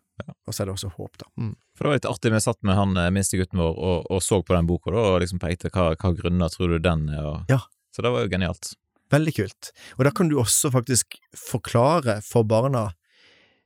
Og 0.48 0.54
så 0.54 0.62
er 0.64 0.70
det 0.70 0.76
også 0.76 0.92
håp, 0.94 1.18
da. 1.18 1.28
Mm. 1.42 1.54
For 1.76 1.84
det 1.86 1.90
var 1.90 1.98
litt 1.98 2.10
artig, 2.12 2.32
vi 2.36 2.42
satt 2.46 2.60
med 2.68 2.78
han 2.78 2.98
eh, 3.02 3.10
minste 3.16 3.40
gutten 3.40 3.60
vår 3.64 3.74
og, 3.74 4.10
og 4.14 4.22
så 4.24 4.42
på 4.46 4.54
den 4.56 4.68
boka 4.70 4.94
da, 4.94 5.06
og 5.14 5.22
liksom 5.24 5.42
pekte 5.42 5.72
hva, 5.74 5.92
hva 5.98 6.12
grunner 6.16 6.52
tror 6.54 6.76
du 6.76 6.80
den 6.86 7.08
er, 7.10 7.26
og 7.26 7.54
Ja. 7.54 7.64
Så 7.94 8.02
det 8.02 8.10
var 8.14 8.24
jo 8.26 8.30
genialt. 8.32 8.72
Veldig 9.14 9.34
kult. 9.38 9.72
Og 10.00 10.06
da 10.08 10.12
kan 10.18 10.30
du 10.32 10.40
også 10.42 10.72
faktisk 10.74 11.18
forklare 11.38 12.16
for 12.26 12.42
barna 12.50 12.88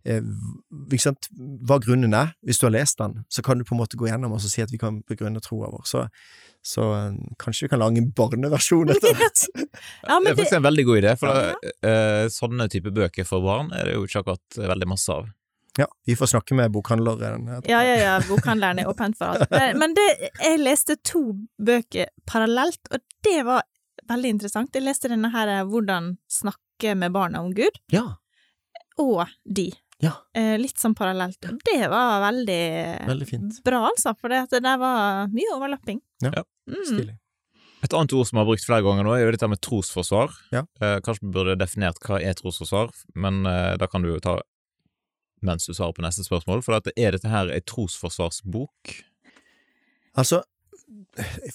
eh, 0.07 0.19
ikke 0.91 1.05
sant, 1.05 1.29
hva 1.67 1.77
grunnen 1.83 2.11
er. 2.17 2.33
Hvis 2.43 2.59
du 2.59 2.65
har 2.67 2.73
lest 2.75 2.99
den, 2.99 3.21
så 3.31 3.43
kan 3.45 3.59
du 3.59 3.63
på 3.67 3.75
en 3.75 3.79
måte 3.79 3.99
gå 3.99 4.09
gjennom 4.09 4.35
og 4.35 4.43
så 4.43 4.51
si 4.51 4.63
at 4.65 4.71
vi 4.73 4.79
kan 4.81 4.99
begrunne 5.07 5.39
troa 5.43 5.69
vår. 5.71 5.85
Så, 5.87 6.03
så 6.63 6.89
eh, 6.97 7.15
kanskje 7.39 7.67
vi 7.67 7.71
kan 7.75 7.79
lage 7.83 8.03
en 8.03 8.11
barneversjon 8.19 8.91
etter 8.95 9.15
hvert. 9.19 9.47
Ja, 9.55 10.19
det 10.19 10.33
er 10.33 10.39
faktisk 10.41 10.59
en 10.59 10.67
veldig 10.67 10.87
god 10.91 11.01
idé, 11.03 11.15
for 11.23 11.31
Ja. 11.31 11.47
ja. 11.55 11.73
eh, 11.91 12.27
sånne 12.33 12.67
type 12.73 12.91
bøker 12.95 13.27
for 13.27 13.43
barn 13.47 13.71
er 13.75 13.87
det 13.91 13.95
jo 13.95 14.07
ikke 14.07 14.25
akkurat 14.25 14.63
veldig 14.75 14.91
masse 14.95 15.15
av. 15.15 15.31
Ja, 15.77 15.85
vi 16.09 16.15
får 16.17 16.31
snakke 16.33 16.55
med 16.57 16.71
bokhandleren. 16.73 17.47
ja, 17.69 17.81
ja, 17.85 17.95
ja, 18.01 18.13
bokhandleren 18.27 18.79
er 18.81 18.87
åpent 18.89 19.17
for 19.19 19.35
alt. 19.35 19.49
Men, 19.51 19.77
men 19.79 19.93
det, 19.97 20.05
jeg 20.41 20.59
leste 20.63 20.95
to 21.05 21.21
bøker 21.61 22.09
parallelt, 22.25 22.79
og 22.91 23.03
det 23.27 23.43
var 23.45 23.61
veldig 24.09 24.31
interessant. 24.37 24.73
Jeg 24.73 24.85
leste 24.87 25.09
denne 25.11 25.29
her 25.33 25.47
eh, 25.59 25.63
Hvordan 25.67 26.15
snakke 26.31 26.95
med 26.97 27.11
barna 27.13 27.41
om 27.45 27.51
Gud, 27.53 27.77
Ja. 27.93 28.05
og 28.97 29.27
De. 29.45 29.69
Ja. 30.01 30.11
Eh, 30.37 30.55
litt 30.61 30.77
sånn 30.81 30.93
parallelt. 30.97 31.39
Og 31.49 31.61
det 31.65 31.87
var 31.89 32.21
veldig, 32.21 32.59
Veldig 33.07 33.27
fint. 33.29 33.61
bra, 33.65 33.79
altså, 33.89 34.13
for 34.19 34.29
det, 34.33 34.43
det 34.51 34.61
der 34.65 34.77
var 34.81 35.27
mye 35.33 35.55
overlapping. 35.55 36.01
Ja. 36.21 36.43
Mm. 36.69 36.83
Stilig. 36.85 37.15
Et 37.85 37.93
annet 37.93 38.13
ord 38.17 38.25
som 38.25 38.37
vi 38.37 38.41
har 38.41 38.47
brukt 38.49 38.65
flere 38.65 38.81
ganger 38.85 39.05
nå, 39.05 39.13
er 39.13 39.25
jo 39.27 39.31
dette 39.35 39.49
med 39.49 39.61
trosforsvar. 39.61 40.33
Ja. 40.53 40.63
Eh, 40.81 40.97
kanskje 41.05 41.25
vi 41.27 41.33
burde 41.33 41.57
definert 41.61 41.97
hva 42.05 42.17
er 42.21 42.33
trosforsvar, 42.37 42.89
men 43.15 43.43
eh, 43.45 43.75
da 43.77 43.85
kan 43.89 44.01
du 44.05 44.09
jo 44.15 44.19
ta 44.21 44.39
mens 45.45 45.67
du 45.67 45.73
svarer 45.73 45.95
på 45.95 46.03
neste 46.05 46.25
spørsmål, 46.25 46.63
for 46.65 46.77
at 46.77 46.89
er 46.95 47.15
dette 47.15 47.29
her 47.31 47.51
ei 47.53 47.61
trosforsvarsbok? 47.61 48.93
Altså, 50.17 50.41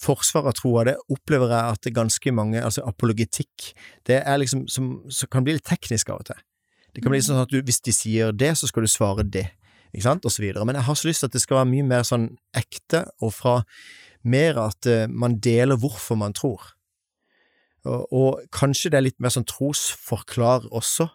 forsvar 0.03 0.51
av 0.51 0.57
troa, 0.59 0.85
det 0.87 0.97
opplever 1.12 1.51
jeg 1.55 1.75
at 1.75 1.83
det 1.83 1.90
er 1.90 1.99
ganske 2.03 2.33
mange 2.37 2.61
Altså, 2.62 2.85
apologetikk, 2.87 3.73
det 4.07 4.21
er 4.21 4.40
liksom 4.42 4.66
som, 4.68 4.95
som 5.11 5.31
kan 5.33 5.47
bli 5.47 5.57
litt 5.57 5.66
teknisk 5.68 6.12
av 6.12 6.23
og 6.23 6.29
til. 6.31 6.42
Det 6.92 7.03
kan 7.03 7.14
bli 7.14 7.23
sånn 7.25 7.40
at 7.40 7.53
du, 7.53 7.62
hvis 7.64 7.81
de 7.81 7.95
sier 7.97 8.35
det, 8.37 8.53
så 8.59 8.68
skal 8.68 8.85
du 8.85 8.90
svare 8.92 9.25
det, 9.25 9.47
ikke 9.92 10.05
sant, 10.05 10.29
og 10.29 10.35
så 10.35 10.45
videre. 10.45 10.66
Men 10.68 10.77
jeg 10.77 10.87
har 10.88 10.99
så 10.99 11.09
lyst 11.09 11.25
til 11.25 11.31
at 11.31 11.37
det 11.37 11.42
skal 11.45 11.62
være 11.62 11.71
mye 11.73 11.88
mer 11.88 12.07
sånn 12.07 12.29
ekte, 12.57 13.07
og 13.25 13.33
fra 13.35 13.57
mer 14.23 14.61
at 14.61 14.87
eh, 14.87 15.09
man 15.09 15.38
deler 15.42 15.81
hvorfor 15.81 16.18
man 16.21 16.37
tror. 16.37 16.75
Og, 17.88 18.12
og 18.12 18.45
kanskje 18.55 18.92
det 18.92 19.01
er 19.01 19.07
litt 19.09 19.23
mer 19.23 19.33
sånn 19.35 19.49
trosforklar 19.49 20.68
også. 20.71 21.09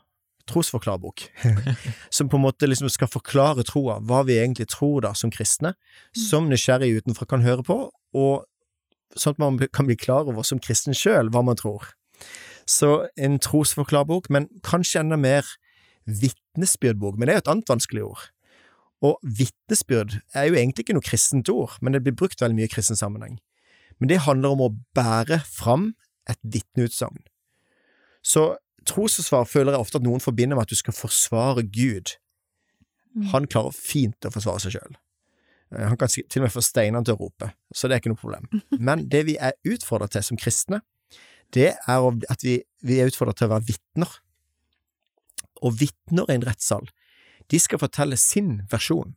Trosforklarbok. 0.47 1.27
som 2.15 2.29
på 2.29 2.39
en 2.39 2.45
måte 2.45 2.69
liksom 2.69 2.89
skal 2.93 3.11
forklare 3.11 3.65
troa, 3.67 3.99
hva 3.99 4.23
vi 4.27 4.39
egentlig 4.39 4.69
tror 4.73 5.03
da 5.05 5.13
som 5.17 5.33
kristne, 5.33 5.73
som 6.15 6.49
nysgjerrige 6.51 7.03
utenfra 7.03 7.27
kan 7.29 7.45
høre 7.45 7.65
på, 7.67 7.79
og 8.17 9.19
sånn 9.19 9.35
at 9.35 9.41
man 9.41 9.59
kan 9.73 9.87
bli 9.87 9.97
klar 9.99 10.27
over 10.27 10.45
som 10.47 10.61
kristen 10.63 10.95
sjøl 10.97 11.31
hva 11.33 11.43
man 11.45 11.59
tror. 11.59 11.91
Så 12.67 13.07
en 13.15 13.37
trosforklarbok, 13.39 14.31
men 14.33 14.49
kanskje 14.65 15.01
enda 15.03 15.19
mer 15.19 15.47
vitnesbyrdbok, 16.07 17.15
men 17.15 17.27
det 17.27 17.33
er 17.35 17.39
jo 17.39 17.45
et 17.45 17.53
annet 17.53 17.71
vanskelig 17.71 18.03
ord. 18.09 18.25
Og 19.05 19.19
vitnesbyrd 19.21 20.17
er 20.33 20.49
jo 20.49 20.57
egentlig 20.57 20.87
ikke 20.87 20.97
noe 20.97 21.05
kristent 21.05 21.49
ord, 21.53 21.77
men 21.81 21.93
det 21.93 22.01
blir 22.05 22.17
brukt 22.17 22.41
veldig 22.41 22.57
mye 22.57 22.67
i 22.67 22.71
kristen 22.71 22.99
sammenheng. 22.99 23.37
Men 24.01 24.11
det 24.11 24.23
handler 24.25 24.55
om 24.55 24.63
å 24.65 24.73
bære 24.97 25.41
fram 25.47 25.91
et 26.29 26.39
vitneutsagn. 26.43 27.21
Så 28.25 28.57
trosforsvar 28.89 29.47
føler 29.49 29.75
jeg 29.75 29.83
ofte 29.83 29.99
at 29.99 30.05
noen 30.05 30.23
forbinder 30.23 30.57
med 30.57 30.67
at 30.67 30.73
du 30.73 30.79
skal 30.79 30.95
forsvare 30.95 31.63
Gud. 31.73 32.15
Han 33.33 33.47
klarer 33.49 33.73
fint 33.73 34.27
å 34.27 34.31
forsvare 34.33 34.61
seg 34.61 34.75
sjøl. 34.77 34.97
Han 35.73 35.97
kan 35.99 36.07
til 36.11 36.23
og 36.39 36.45
med 36.45 36.53
få 36.53 36.61
steinene 36.63 37.03
til 37.03 37.17
å 37.17 37.21
rope, 37.25 37.49
så 37.75 37.87
det 37.89 37.97
er 37.97 38.01
ikke 38.03 38.13
noe 38.13 38.21
problem. 38.21 38.45
Men 38.89 39.07
det 39.11 39.25
vi 39.27 39.35
er 39.41 39.57
utfordret 39.67 40.13
til 40.15 40.23
som 40.23 40.39
kristne, 40.39 40.81
det 41.55 41.73
er 41.75 42.07
at 42.31 42.43
vi, 42.43 42.59
vi 42.83 42.99
er 43.01 43.09
utfordret 43.09 43.39
til 43.39 43.49
å 43.49 43.55
være 43.55 43.67
vitner. 43.67 44.17
og 45.65 45.73
vitner 45.79 46.27
i 46.29 46.35
en 46.37 46.45
rettssal, 46.45 46.85
de 47.49 47.59
skal 47.59 47.79
fortelle 47.81 48.17
sin 48.17 48.61
versjon 48.71 49.15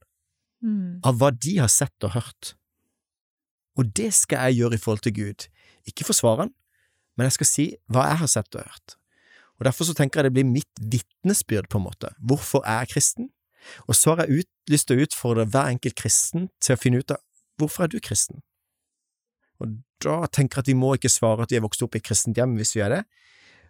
Mm. 0.63 1.01
av 1.09 1.17
hva 1.17 1.31
de 1.33 1.55
har 1.57 1.71
sett 1.73 2.05
og 2.05 2.11
hørt. 2.13 2.55
Og 3.81 3.95
det 3.97 4.11
skal 4.13 4.51
jeg 4.51 4.59
gjøre 4.61 4.77
i 4.77 4.83
forhold 4.83 5.01
til 5.07 5.15
Gud. 5.17 5.47
Ikke 5.89 6.05
forsvare 6.05 6.45
han, 6.45 6.51
men 7.17 7.25
jeg 7.25 7.33
skal 7.39 7.49
si 7.49 7.65
hva 7.89 8.05
jeg 8.11 8.19
har 8.21 8.29
sett 8.29 8.59
og 8.59 8.67
hørt. 8.69 8.97
Og 9.61 9.69
Derfor 9.69 9.89
så 9.89 9.95
tenker 9.97 10.21
jeg 10.21 10.31
det 10.31 10.37
blir 10.39 10.49
mitt 10.49 10.81
vitnesbyrd, 10.81 11.69
på 11.69 11.79
en 11.79 11.87
måte. 11.87 12.15
Hvorfor 12.19 12.65
er 12.65 12.85
jeg 12.85 12.95
kristen? 12.95 13.31
Og 13.87 13.95
så 13.95 14.15
har 14.15 14.25
jeg 14.25 14.41
ut, 14.41 14.51
lyst 14.73 14.89
til 14.89 14.97
å 14.97 15.05
utfordre 15.05 15.45
hver 15.53 15.69
enkelt 15.75 15.99
kristen 16.01 16.49
til 16.65 16.75
å 16.75 16.81
finne 16.81 17.03
ut 17.03 17.13
av 17.13 17.21
hvorfor 17.61 17.85
er 17.85 17.93
du 17.93 18.01
kristen? 18.01 18.41
Og 19.61 19.77
da 20.01 20.25
tenker 20.33 20.59
jeg 20.59 20.65
at 20.65 20.71
vi 20.73 20.79
må 20.81 20.95
ikke 20.97 21.13
svare 21.13 21.45
at 21.45 21.53
vi 21.53 21.59
er 21.59 21.65
vokst 21.67 21.85
opp 21.85 21.93
i 21.95 22.01
et 22.01 22.07
kristent 22.07 22.41
hjem 22.41 22.55
hvis 22.57 22.73
vi 22.73 22.81
er 22.81 22.95
det, 22.95 23.03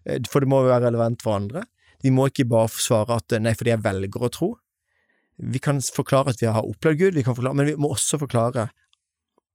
Eh, 0.06 0.20
for 0.30 0.42
det 0.42 0.50
må 0.50 0.62
jo 0.64 0.72
være 0.72 0.88
relevant 0.88 1.22
for 1.24 1.36
andre. 1.36 1.64
Vi 2.04 2.12
må 2.14 2.28
ikke 2.30 2.48
bare 2.48 2.70
svare 2.72 3.18
at 3.20 3.36
nei, 3.42 3.54
fordi 3.56 3.74
jeg 3.74 3.84
velger 3.84 4.26
å 4.26 4.32
tro. 4.32 4.50
Vi 5.40 5.60
kan 5.62 5.80
forklare 5.80 6.34
at 6.34 6.42
vi 6.42 6.48
har 6.48 6.66
opplevd 6.66 7.00
Gud, 7.00 7.16
vi 7.16 7.24
kan 7.24 7.36
forklare, 7.36 7.56
men 7.56 7.68
vi 7.70 7.76
må 7.80 7.92
også 7.94 8.20
forklare 8.20 8.68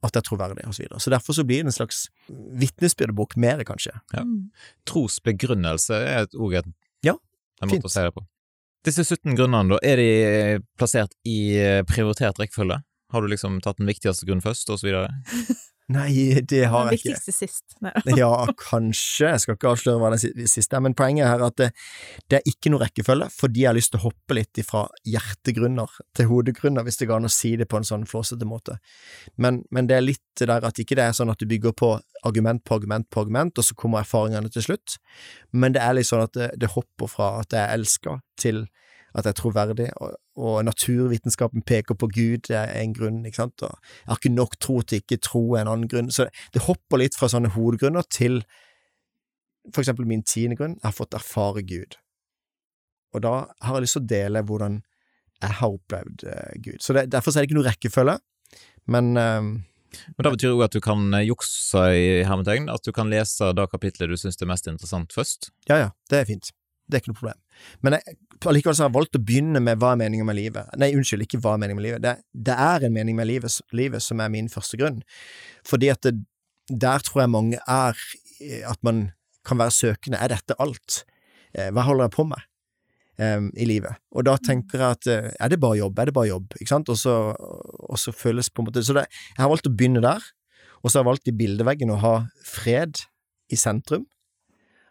at 0.06 0.14
det 0.16 0.22
er 0.22 0.28
troverdig, 0.30 0.64
og 0.70 0.74
så 0.78 0.84
videre. 0.86 1.00
Så 1.04 1.12
derfor 1.14 1.34
så 1.38 1.44
blir 1.48 1.64
det 1.64 1.72
en 1.72 1.76
slags 1.76 2.06
vitnesbyrdebok, 2.62 3.36
mer 3.42 3.64
kanskje. 3.68 3.94
Ja. 4.14 4.24
Mm. 4.24 4.52
Trosbegrunnelse 4.86 5.96
er 5.98 6.24
et- 6.26 6.36
òg 6.38 6.58
et, 6.62 6.66
Ja, 7.04 7.16
en 7.62 7.70
fint. 7.70 7.84
å 7.84 7.90
si 7.92 8.00
det 8.02 8.14
på. 8.16 8.26
Disse 8.86 9.04
17 9.04 9.36
grunnene, 9.36 9.70
da, 9.70 9.80
er 9.84 9.96
de 9.98 10.60
plassert 10.78 11.12
i 11.26 11.58
prioritert 11.90 12.38
rekkefølge? 12.38 12.84
Har 13.12 13.22
du 13.22 13.28
liksom 13.28 13.60
tatt 13.62 13.78
den 13.78 13.88
viktigste 13.88 14.26
grunnen 14.26 14.44
først, 14.46 14.70
og 14.70 14.80
så 14.80 14.86
videre? 14.90 15.10
Nei, 15.94 16.42
det 16.42 16.64
har 16.72 16.88
jeg 16.90 16.98
ikke. 16.98 17.12
viktigste 17.14 17.34
sist. 17.36 17.76
Ja, 18.18 18.32
kanskje, 18.58 19.28
jeg 19.30 19.42
skal 19.44 19.58
ikke 19.58 19.70
avsløre 19.76 20.00
hva 20.02 20.10
den 20.16 20.22
si- 20.24 20.48
siste 20.50 20.74
er, 20.80 20.82
men 20.82 20.96
poenget 20.98 21.28
her 21.30 21.38
er 21.44 21.46
at 21.52 21.58
det, 21.62 21.68
det 22.32 22.40
er 22.40 22.50
ikke 22.50 22.72
noe 22.74 22.82
rekkefølge, 22.82 23.28
fordi 23.36 23.62
jeg 23.62 23.70
har 23.70 23.78
lyst 23.78 23.92
til 23.94 24.02
å 24.02 24.06
hoppe 24.08 24.38
litt 24.40 24.62
fra 24.66 24.88
hjertegrunner 25.06 25.94
til 26.18 26.30
hodegrunner, 26.32 26.88
hvis 26.88 26.98
det 27.02 27.10
går 27.12 27.22
an 27.22 27.30
å 27.30 27.34
si 27.36 27.54
det 27.62 27.68
på 27.70 27.78
en 27.78 27.86
sånn 27.86 28.08
flåsete 28.10 28.48
måte. 28.50 28.80
Men, 29.38 29.62
men 29.70 29.86
det 29.92 30.00
er 30.00 30.08
litt 30.08 30.24
det 30.42 30.50
der 30.50 30.66
at 30.68 30.82
ikke 30.82 30.98
det 30.98 31.06
er 31.06 31.14
sånn 31.16 31.30
at 31.32 31.40
du 31.40 31.46
bygger 31.54 31.76
på 31.78 31.92
argument 32.26 32.64
på 32.66 32.80
argument 32.80 33.06
på 33.14 33.22
argument, 33.22 33.62
og 33.62 33.68
så 33.70 33.78
kommer 33.78 34.02
erfaringene 34.02 34.50
til 34.50 34.66
slutt, 34.66 34.98
men 35.54 35.76
det 35.78 35.86
er 35.86 35.94
litt 36.00 36.10
sånn 36.10 36.26
at 36.26 36.34
det, 36.34 36.50
det 36.66 36.74
hopper 36.74 37.12
fra 37.14 37.30
at 37.44 37.54
jeg 37.54 37.78
elsker, 37.78 38.24
til 38.42 38.66
at 39.16 39.26
jeg 39.26 39.32
er 39.32 39.40
troverdig, 39.40 39.88
og, 40.04 40.18
og 40.36 40.60
naturvitenskapen 40.68 41.64
peker 41.64 41.96
på 41.96 42.10
Gud, 42.12 42.46
det 42.50 42.58
er 42.60 42.74
en 42.82 42.94
grunn, 42.96 43.22
ikke 43.26 43.46
sant, 43.46 43.64
og 43.64 43.76
jeg 43.80 44.12
har 44.12 44.20
ikke 44.20 44.36
nok 44.36 44.58
tro 44.60 44.82
til 44.82 45.00
ikke 45.02 45.22
tro 45.24 45.44
er 45.56 45.64
en 45.64 45.72
annen 45.72 45.92
grunn, 45.92 46.12
så 46.12 46.28
det 46.54 46.66
hopper 46.68 47.00
litt 47.00 47.16
fra 47.16 47.30
sånne 47.32 47.54
hovedgrunner 47.56 48.08
til 48.12 48.42
for 49.74 49.82
eksempel 49.82 50.08
min 50.10 50.24
tiende 50.28 50.58
grunn, 50.60 50.76
jeg 50.78 50.88
har 50.88 50.96
fått 50.96 51.16
erfare 51.18 51.64
Gud. 51.66 51.98
Og 53.16 53.24
da 53.24 53.34
har 53.64 53.78
jeg 53.78 53.86
lyst 53.86 53.98
til 53.98 54.04
å 54.04 54.12
dele 54.12 54.44
hvordan 54.46 54.82
jeg 55.44 55.58
har 55.60 55.78
opplevd 55.78 56.26
eh, 56.32 56.52
Gud. 56.64 56.82
Så 56.84 56.96
det, 56.96 57.08
Derfor 57.14 57.32
er 57.32 57.44
det 57.44 57.50
ikke 57.50 57.58
noe 57.60 57.70
rekkefølge, 57.70 58.20
men 58.92 59.16
eh, 59.20 59.42
Men 60.12 60.28
Det 60.28 60.32
betyr 60.34 60.52
jo 60.52 60.64
at 60.66 60.76
du 60.76 60.82
kan 60.84 61.14
eh, 61.14 61.26
jukse 61.28 61.86
i 61.96 62.08
hermetegn, 62.28 62.70
at 62.70 62.84
du 62.84 62.92
kan 62.92 63.10
lese 63.12 63.54
det 63.56 63.70
kapitlet 63.72 64.12
du 64.12 64.18
syns 64.20 64.42
er 64.42 64.52
mest 64.52 64.68
interessant 64.68 65.16
først. 65.16 65.52
ja 65.70 65.78
ja, 65.80 65.90
det 66.12 66.20
er 66.20 66.26
fint. 66.30 66.52
Det 66.86 66.98
er 66.98 67.02
ikke 67.02 67.14
noe 67.14 67.20
problem. 67.20 67.40
Men 67.86 67.98
jeg, 67.98 68.16
allikevel 68.46 68.76
så 68.78 68.86
har 68.86 68.92
jeg 68.92 68.98
valgt 69.00 69.18
å 69.18 69.24
begynne 69.26 69.62
med 69.64 69.80
hva 69.82 69.94
er 69.96 70.02
meningen 70.04 70.28
med 70.28 70.38
livet. 70.38 70.70
Nei, 70.78 70.92
unnskyld, 70.98 71.26
ikke 71.26 71.40
hva 71.42 71.56
er 71.56 71.62
meningen 71.64 71.80
med 71.80 71.88
livet. 71.88 72.04
Det, 72.06 72.16
det 72.50 72.58
er 72.68 72.86
en 72.86 72.94
mening 72.94 73.18
med 73.18 73.30
livet, 73.30 73.60
livet 73.76 74.06
som 74.06 74.22
er 74.22 74.34
min 74.34 74.50
første 74.54 74.78
grunn. 74.82 75.00
Fordi 75.66 75.90
at 75.94 76.06
det, 76.06 76.14
der 76.70 77.06
tror 77.06 77.24
jeg 77.24 77.34
mange 77.34 77.62
er 77.62 77.98
eh, 78.42 78.62
at 78.70 78.82
man 78.86 79.08
kan 79.46 79.62
være 79.62 79.74
søkende. 79.74 80.22
Er 80.22 80.34
dette 80.34 80.58
alt? 80.62 81.04
Eh, 81.58 81.72
Hva 81.74 81.88
holder 81.88 82.10
jeg 82.10 82.18
på 82.18 82.30
med 82.34 82.52
Um, 83.16 83.46
i 83.56 83.64
livet? 83.64 83.96
Og 84.12 84.26
da 84.28 84.34
tenker 84.44 84.82
jeg 84.82 84.96
at 84.98 85.08
er 85.40 85.52
det 85.54 85.56
bare 85.64 85.78
jobb? 85.80 86.02
Er 86.04 86.10
det 86.10 86.14
bare 86.18 86.28
jobb? 86.28 86.50
Ikke 86.60 86.68
sant? 86.68 86.90
Og 86.92 86.98
så, 87.00 87.14
og 87.32 87.96
så 87.96 88.12
føles 88.12 88.50
på 88.52 88.60
en 88.60 88.68
måte 88.68 88.84
Så 88.84 88.92
det, 88.98 89.06
jeg 89.08 89.40
har 89.40 89.48
valgt 89.48 89.70
å 89.70 89.72
begynne 89.72 90.02
der, 90.04 90.20
og 90.84 90.92
så 90.92 90.98
har 90.98 91.06
jeg 91.06 91.10
valgt 91.14 91.32
i 91.32 91.36
bildeveggen 91.40 91.94
å 91.96 92.02
ha 92.02 92.12
fred 92.44 93.00
i 93.48 93.56
sentrum. 93.56 94.04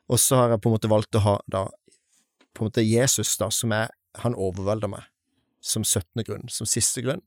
Og 0.08 0.20
så 0.20 0.40
har 0.40 0.54
jeg 0.54 0.62
på 0.64 0.70
en 0.70 0.76
måte 0.78 0.90
valgt 0.90 1.20
å 1.20 1.22
ha 1.24 1.34
da 1.52 1.66
på 2.54 2.62
en 2.62 2.70
måte 2.70 2.86
Jesus, 2.86 3.36
da, 3.40 3.50
som 3.50 3.74
er 3.74 3.92
Han 4.22 4.36
overvelder 4.38 4.86
meg, 4.86 5.02
som 5.58 5.82
17. 5.82 6.22
grunn, 6.22 6.46
som 6.46 6.68
siste 6.70 7.02
grunn. 7.02 7.18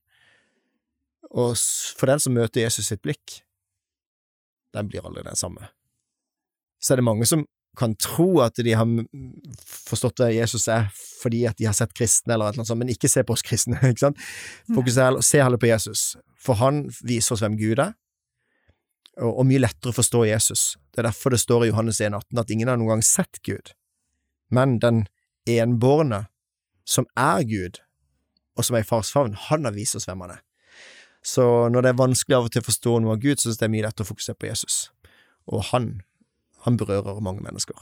Og 1.36 1.52
for 2.00 2.08
den 2.08 2.22
som 2.24 2.32
møter 2.32 2.64
Jesus 2.64 2.88
sitt 2.88 3.02
blikk, 3.04 3.42
den 4.72 4.88
blir 4.88 5.04
aldri 5.04 5.26
den 5.26 5.36
samme. 5.36 5.68
Så 6.80 6.94
er 6.94 7.02
det 7.02 7.08
mange 7.10 7.28
som 7.28 7.44
kan 7.78 7.94
tro 8.02 8.40
at 8.42 8.58
de 8.64 8.74
har 8.74 8.88
forstått 9.68 10.24
hva 10.24 10.32
Jesus 10.34 10.66
er 10.72 10.88
fordi 10.96 11.44
at 11.50 11.60
de 11.60 11.68
har 11.68 11.76
sett 11.78 11.94
kristne 11.98 12.34
eller 12.34 12.56
noe 12.58 12.66
sånt, 12.66 12.82
men 12.82 12.94
ikke 12.94 13.10
se 13.12 13.24
på 13.26 13.36
oss 13.36 13.46
kristne, 13.46 13.78
ikke 13.92 14.08
sant? 14.08 14.24
Fokuser 14.74 15.20
se 15.26 15.42
heller 15.44 15.62
på 15.62 15.70
Jesus, 15.70 16.16
for 16.40 16.60
han 16.62 16.86
viser 17.06 17.36
oss 17.36 17.44
hvem 17.46 17.58
Gud 17.60 17.82
er, 17.84 17.94
og, 19.20 19.32
og 19.32 19.46
mye 19.50 19.62
lettere 19.62 19.94
å 19.94 19.98
forstå 19.98 20.24
Jesus. 20.30 20.64
Det 20.94 21.02
er 21.02 21.10
derfor 21.10 21.34
det 21.34 21.42
står 21.42 21.68
i 21.68 21.72
Johannes 21.72 22.02
1,18 22.02 22.42
at 22.42 22.54
ingen 22.54 22.72
har 22.72 22.80
noen 22.80 22.96
gang 22.96 23.06
sett 23.06 23.42
Gud, 23.46 23.74
men 24.54 24.78
den 24.82 25.06
enbårne, 25.48 26.26
som 26.88 27.08
er 27.20 27.44
Gud, 27.48 27.80
og 28.58 28.66
som 28.66 28.78
er 28.78 28.86
i 28.86 28.88
fars 28.88 29.12
favn, 29.14 29.36
han 29.48 29.68
har 29.68 29.76
vist 29.76 29.98
oss 30.00 30.08
hvem 30.10 30.24
han 30.26 30.38
er. 30.38 30.44
Så 31.26 31.44
når 31.74 31.84
det 31.84 31.92
er 31.92 32.00
vanskelig 32.00 32.38
av 32.38 32.48
og 32.48 32.54
til 32.54 32.64
å 32.64 32.68
forstå 32.68 33.00
noe 33.04 33.18
av 33.18 33.22
Gud, 33.24 33.36
så 33.36 33.48
synes 33.48 33.58
jeg 33.58 33.64
det 33.64 33.68
er 33.68 33.76
mye 33.76 33.86
lettere 33.88 34.08
å 34.08 34.12
fokusere 34.14 34.40
på 34.40 34.48
Jesus. 34.48 34.80
Og 35.52 35.66
han, 35.74 35.90
han 36.64 36.80
berører 36.80 37.20
mange 37.24 37.44
mennesker. 37.44 37.76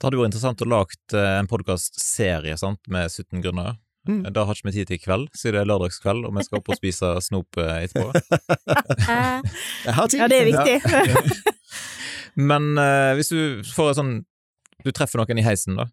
Det 0.00 0.08
hadde 0.08 0.20
vært 0.20 0.30
interessant 0.30 0.62
å 0.64 0.68
lage 0.70 1.22
en 1.36 1.50
podkastserie 1.50 2.56
med 2.88 3.10
17 3.10 3.42
grunner. 3.44 3.76
Mm. 4.08 4.22
Det 4.32 4.44
har 4.46 4.56
ikke 4.56 4.70
vi 4.70 4.72
tid 4.72 4.88
til 4.88 4.96
i 4.96 5.02
kveld, 5.02 5.26
siden 5.36 5.58
det 5.58 5.60
er 5.60 5.68
lørdagskveld 5.68 6.24
og 6.24 6.32
vi 6.38 6.44
skal 6.46 6.60
opp 6.62 6.70
og 6.72 6.78
spise 6.78 7.10
snop 7.26 7.58
eh, 7.60 7.84
etterpå. 7.84 8.08
Eh, 8.16 9.50
Jeg 9.86 9.96
har 9.98 10.08
tid. 10.08 10.22
Ja, 10.22 10.28
det 10.30 10.38
er 10.40 10.48
viktig. 10.48 11.50
Men 12.50 12.78
uh, 12.78 13.12
hvis 13.18 13.32
du 13.34 13.66
får 13.74 13.90
et 13.90 13.98
sånn 13.98 14.14
Du 14.84 14.90
treffer 14.96 15.20
noen 15.22 15.38
i 15.38 15.46
heisen, 15.46 15.76
da, 15.80 15.88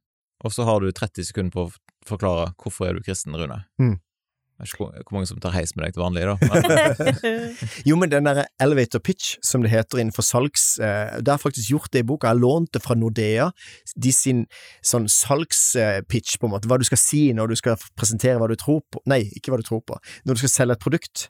og 0.46 0.54
så 0.54 0.66
har 0.68 0.80
du 0.84 0.92
30 0.92 1.26
sekunder 1.32 1.52
på 1.56 1.68
å 1.68 1.72
forklare 2.08 2.52
hvorfor 2.62 2.88
er 2.90 2.94
du 2.98 3.02
kristen, 3.06 3.36
Rune. 3.36 3.64
Mm. 3.82 3.98
Jeg 4.58 4.66
vet 4.66 4.72
ikke 4.74 4.86
hvor- 4.88 5.14
mange 5.14 5.28
som 5.30 5.40
tar 5.40 5.52
heis 5.54 5.76
med 5.76 5.86
deg 5.86 5.94
til 5.94 6.02
vanlig, 6.02 6.24
da. 6.26 6.36
Jo, 7.90 7.96
men 8.02 8.10
den 8.10 8.26
der 8.26 8.48
elevator 8.64 9.00
pitch, 9.06 9.36
som 9.46 9.62
det 9.62 9.70
heter 9.70 10.00
innenfor 10.02 10.26
salgs 10.26 10.80
eh, 10.82 11.20
Det 11.22 11.30
har 11.30 11.38
faktisk 11.38 11.70
gjort 11.70 11.92
det 11.94 12.02
i 12.02 12.08
boka. 12.10 12.32
Jeg 12.32 12.42
lånte 12.42 12.80
det 12.80 12.82
fra 12.82 12.96
Nordea. 12.98 13.52
De 13.96 14.12
sin 14.16 14.48
sånn 14.82 15.06
salgspitch, 15.14 16.40
på 16.42 16.48
en 16.50 16.56
måte. 16.56 16.66
Hva 16.72 16.80
du 16.82 16.88
skal 16.90 16.98
si 16.98 17.22
når 17.38 17.54
du 17.54 17.56
skal 17.60 17.78
presentere 17.98 18.40
hva 18.42 18.50
du 18.50 18.56
tror 18.58 18.82
på. 18.90 19.02
Nei, 19.06 19.28
ikke 19.38 19.54
hva 19.54 19.62
du 19.62 19.68
tror 19.68 19.84
på. 19.86 20.00
Når 20.26 20.34
du 20.40 20.42
skal 20.42 20.54
selge 20.56 20.78
et 20.80 20.86
produkt. 20.88 21.28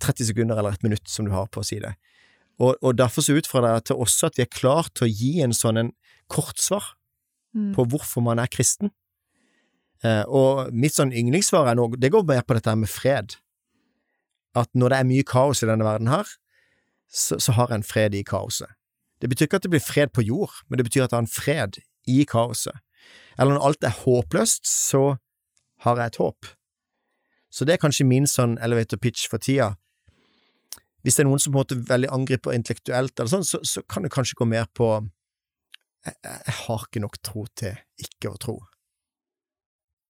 30 0.00 0.30
sekunder 0.32 0.56
eller 0.60 0.72
et 0.76 0.82
minutt 0.84 1.08
som 1.08 1.24
du 1.28 1.32
har 1.32 1.46
på 1.52 1.60
å 1.60 1.68
si 1.68 1.78
det. 1.84 1.94
Og, 2.60 2.76
og 2.80 2.96
derfor 2.96 3.24
så 3.24 3.36
utfordrer 3.36 3.76
jeg 3.76 3.90
til 3.90 4.00
også 4.00 4.30
at 4.30 4.38
vi 4.40 4.44
er 4.46 4.52
klar 4.52 4.88
til 4.96 5.04
å 5.04 5.12
gi 5.12 5.34
en 5.44 5.52
sånn 5.56 5.80
en 5.84 5.92
kortsvar 6.32 6.92
Mm. 7.56 7.70
på 7.72 7.86
hvorfor 7.88 8.20
man 8.20 8.38
er 8.38 8.50
kristen. 8.52 8.90
Eh, 10.04 10.24
og 10.28 10.74
mitt 10.76 10.92
sånn 10.92 11.08
yndlingssvar 11.08 11.70
er 11.70 11.78
nå, 11.78 11.86
det 11.96 12.10
går 12.12 12.26
mer 12.28 12.42
på 12.44 12.52
dette 12.52 12.74
med 12.76 12.90
fred. 12.92 13.36
At 14.54 14.68
når 14.76 14.92
det 14.92 14.98
er 14.98 15.08
mye 15.08 15.24
kaos 15.24 15.62
i 15.62 15.66
denne 15.70 15.86
verden 15.86 16.10
her, 16.12 16.28
så, 17.08 17.38
så 17.40 17.54
har 17.56 17.72
en 17.72 17.82
fred 17.86 18.12
i 18.14 18.20
kaoset. 18.22 18.68
Det 19.22 19.30
betyr 19.32 19.48
ikke 19.48 19.56
at 19.56 19.62
det 19.64 19.72
blir 19.72 19.80
fred 19.80 20.12
på 20.12 20.26
jord, 20.26 20.52
men 20.68 20.76
det 20.76 20.84
betyr 20.90 21.06
at 21.06 21.14
det 21.14 21.16
er 21.16 21.24
en 21.24 21.32
fred 21.32 21.80
i 22.12 22.24
kaoset. 22.28 22.76
Eller 23.38 23.56
når 23.56 23.64
alt 23.70 23.84
er 23.88 23.96
håpløst, 24.04 24.68
så 24.68 25.16
har 25.86 25.96
jeg 25.96 26.12
et 26.12 26.20
håp. 26.20 26.52
Så 27.48 27.64
det 27.64 27.78
er 27.78 27.80
kanskje 27.88 28.04
min 28.04 28.28
sånn 28.28 28.58
elevator 28.60 29.00
pitch 29.00 29.30
for 29.32 29.40
tida. 29.40 29.78
Hvis 31.00 31.16
det 31.16 31.24
er 31.24 31.30
noen 31.30 31.40
som 31.40 31.54
på 31.54 31.62
en 31.62 31.64
måte 31.64 31.88
veldig 31.88 32.12
angriper 32.12 32.52
intellektuelt, 32.52 33.16
eller 33.16 33.32
sånn, 33.32 33.48
så, 33.48 33.64
så 33.64 33.80
kan 33.88 34.04
det 34.04 34.12
kanskje 34.12 34.36
gå 34.36 34.44
mer 34.44 34.68
på 34.76 35.08
jeg, 36.06 36.16
jeg 36.24 36.56
har 36.60 36.86
ikke 36.86 37.02
nok 37.02 37.18
tro 37.24 37.44
til 37.58 37.76
ikke 38.02 38.32
å 38.32 38.40
tro. 38.40 38.56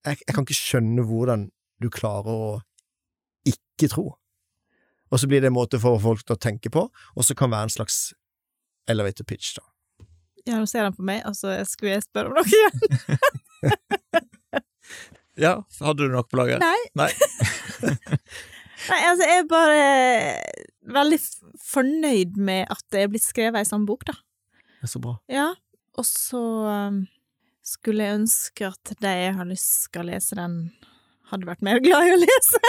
Jeg, 0.05 0.21
jeg 0.27 0.37
kan 0.37 0.45
ikke 0.45 0.59
skjønne 0.59 1.07
hvordan 1.09 1.49
du 1.83 1.89
klarer 1.93 2.31
å 2.31 2.53
ikke 3.49 3.91
tro. 3.93 4.07
Og 5.13 5.21
så 5.21 5.29
blir 5.31 5.45
det 5.45 5.51
en 5.53 5.57
måte 5.57 5.79
for 5.83 6.01
folk 6.03 6.25
til 6.25 6.37
å 6.37 6.41
tenke 6.41 6.73
på, 6.73 6.89
og 6.91 7.27
så 7.27 7.37
kan 7.39 7.51
det 7.51 7.59
være 7.59 7.69
en 7.69 7.77
slags 7.77 7.99
elevator 8.91 9.27
pitch, 9.29 9.55
da. 9.59 9.65
Ja, 10.45 10.59
nå 10.61 10.69
ser 10.69 10.85
han 10.85 10.97
på 10.97 11.05
meg, 11.07 11.23
og 11.29 11.37
så 11.39 11.55
skulle 11.69 11.95
jeg 11.95 12.05
spørre 12.05 12.33
om 12.33 12.37
noe 12.37 12.45
igjen. 12.45 12.75
ja, 15.45 15.55
hadde 15.81 16.05
du 16.05 16.13
noe 16.13 16.25
på 16.29 16.41
lager? 16.41 16.61
Nei. 16.61 16.81
Nei. 16.99 17.09
Nei, 18.91 19.01
altså, 19.09 19.25
jeg 19.25 19.41
er 19.41 19.47
bare 19.49 19.85
veldig 20.93 21.19
fornøyd 21.65 22.37
med 22.37 22.69
at 22.75 22.85
det 22.93 23.05
er 23.05 23.13
blitt 23.13 23.25
skrevet 23.25 23.63
ei 23.63 23.69
sånn 23.69 23.87
bok, 23.89 24.05
da. 24.11 24.19
Det 24.83 24.91
er 24.91 24.93
så 24.93 25.01
bra. 25.01 25.15
Ja, 25.33 25.47
og 25.99 26.05
så 26.09 26.41
um, 26.91 27.03
skulle 27.65 28.05
jeg 28.07 28.19
ønske 28.21 28.67
at 28.69 28.95
de 29.01 29.13
jeg 29.25 29.35
har 29.37 29.47
lyst 29.49 29.85
skal 29.89 30.07
lese 30.11 30.35
den, 30.39 30.73
hadde 31.31 31.47
vært 31.49 31.63
mer 31.65 31.79
glad 31.85 32.09
i 32.09 32.15
å 32.17 32.19
lese. 32.21 32.61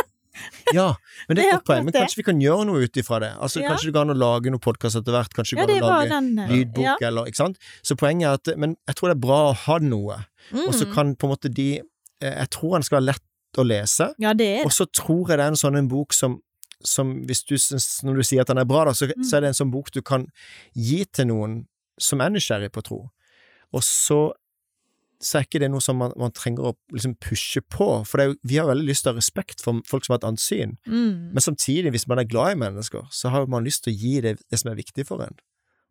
Ja, 0.75 0.85
men 1.29 1.38
det 1.38 1.45
er 1.45 1.47
et 1.47 1.53
godt 1.61 1.67
poeng. 1.69 1.85
Men 1.88 1.95
kanskje 1.95 2.19
vi 2.19 2.25
kan 2.27 2.39
gjøre 2.43 2.65
noe 2.67 2.83
ut 2.83 2.97
ifra 2.99 3.19
det? 3.23 3.29
Altså, 3.39 3.61
Ja. 3.63 3.69
Kanskje 3.71 3.88
det 3.89 3.93
går 3.95 4.05
an 4.07 4.13
å 4.15 4.17
lage 4.19 4.51
noen 4.51 4.63
podkast 4.63 4.99
etter 4.99 5.15
hvert? 5.15 5.31
Kanskje 5.35 5.55
det 5.55 5.65
går 5.67 5.75
an 5.77 5.83
å 5.83 5.91
lage 5.93 6.09
den 6.11 6.39
eh, 6.43 6.49
lydbok, 6.51 6.83
ja. 6.83 6.95
eller 7.07 7.29
Ikke 7.31 7.39
sant? 7.43 7.59
Så 7.88 7.95
poenget 7.99 8.27
er 8.27 8.33
at 8.41 8.57
Men 8.59 8.75
jeg 8.88 8.95
tror 8.99 9.11
det 9.11 9.15
er 9.17 9.23
bra 9.27 9.38
å 9.49 9.53
ha 9.65 9.77
noe, 9.83 10.17
og 10.65 10.73
så 10.75 10.85
Mm. 10.85 10.91
kan 10.93 11.13
på 11.15 11.25
en 11.27 11.31
måte 11.31 11.49
de 11.53 11.69
eh, 11.79 12.35
Jeg 12.41 12.49
tror 12.51 12.75
den 12.75 12.83
skal 12.83 12.99
være 12.99 13.07
lett 13.13 13.57
å 13.57 13.63
lese, 13.65 14.09
Ja, 14.19 14.33
det 14.35 14.49
er 14.59 14.65
og 14.67 14.71
så 14.75 14.85
tror 14.91 15.29
jeg 15.31 15.38
det 15.39 15.45
er 15.45 15.53
en 15.53 15.61
sånn 15.63 15.77
en 15.79 15.88
bok 15.88 16.13
som 16.13 16.41
som 16.85 17.13
hvis 17.25 17.39
du 17.47 17.55
syns, 17.57 18.03
når 18.03 18.19
du 18.19 18.23
sier 18.27 18.41
at 18.43 18.47
den 18.51 18.59
er 18.61 18.65
bra, 18.67 18.83
da, 18.85 18.91
så, 18.93 19.07
Mm. 19.07 19.23
så 19.25 19.38
er 19.38 19.41
det 19.41 19.47
en 19.53 19.57
sånn 19.57 19.71
bok 19.71 19.88
du 19.95 20.01
kan 20.05 20.27
gi 20.75 21.05
til 21.05 21.25
noen 21.31 21.65
som 21.97 22.19
er 22.21 22.29
nysgjerrig 22.29 22.69
på 22.75 22.83
tro. 22.83 22.99
Og 23.75 23.83
så, 23.83 24.19
så 25.19 25.39
er 25.39 25.47
ikke 25.47 25.61
det 25.63 25.69
noe 25.73 25.83
som 25.83 25.99
man, 25.99 26.13
man 26.19 26.33
trenger 26.35 26.69
å 26.69 26.75
liksom 26.93 27.17
pushe 27.23 27.61
på, 27.61 27.89
for 28.07 28.21
det 28.21 28.29
jo, 28.29 28.38
vi 28.47 28.59
har 28.61 28.69
veldig 28.69 28.88
lyst 28.88 29.05
til 29.05 29.11
å 29.11 29.15
ha 29.15 29.19
respekt 29.19 29.63
for 29.63 29.83
folk 29.89 30.07
som 30.07 30.15
har 30.15 30.21
et 30.21 30.29
annet 30.31 30.43
syn. 30.43 30.77
Mm. 30.88 31.35
Men 31.35 31.43
samtidig, 31.43 31.91
hvis 31.95 32.07
man 32.11 32.21
er 32.21 32.29
glad 32.29 32.55
i 32.55 32.61
mennesker, 32.63 33.07
så 33.11 33.33
har 33.33 33.49
man 33.51 33.67
lyst 33.67 33.85
til 33.85 33.95
å 33.95 33.99
gi 33.99 34.15
det, 34.25 34.38
det 34.47 34.61
som 34.61 34.71
er 34.71 34.79
viktig 34.79 35.07
for 35.09 35.25
en. 35.25 35.38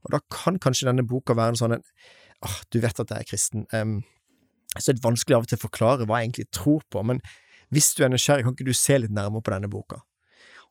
Og 0.04 0.12
da 0.16 0.20
kan 0.32 0.60
kanskje 0.60 0.88
denne 0.90 1.06
boka 1.08 1.36
være 1.36 1.54
en 1.54 1.60
sånn 1.60 1.78
en 1.78 1.86
åh, 2.44 2.58
du 2.72 2.80
vet 2.82 2.98
at 3.00 3.12
jeg 3.12 3.24
er 3.24 3.28
kristen. 3.28 3.64
Um, 3.72 4.02
så 4.74 4.90
det 4.90 4.98
er 4.98 5.06
vanskelig 5.06 5.36
av 5.36 5.46
og 5.46 5.50
til 5.50 5.60
å 5.60 5.64
forklare 5.64 6.06
hva 6.08 6.20
jeg 6.20 6.28
egentlig 6.28 6.50
tror 6.52 6.82
på, 6.92 7.04
men 7.06 7.22
hvis 7.72 7.94
du 7.96 8.04
er 8.04 8.10
nysgjerrig, 8.12 8.44
kan 8.46 8.56
ikke 8.56 8.68
du 8.68 8.76
se 8.76 8.98
litt 9.00 9.14
nærmere 9.14 9.44
på 9.44 9.54
denne 9.54 9.70
boka? 9.70 10.02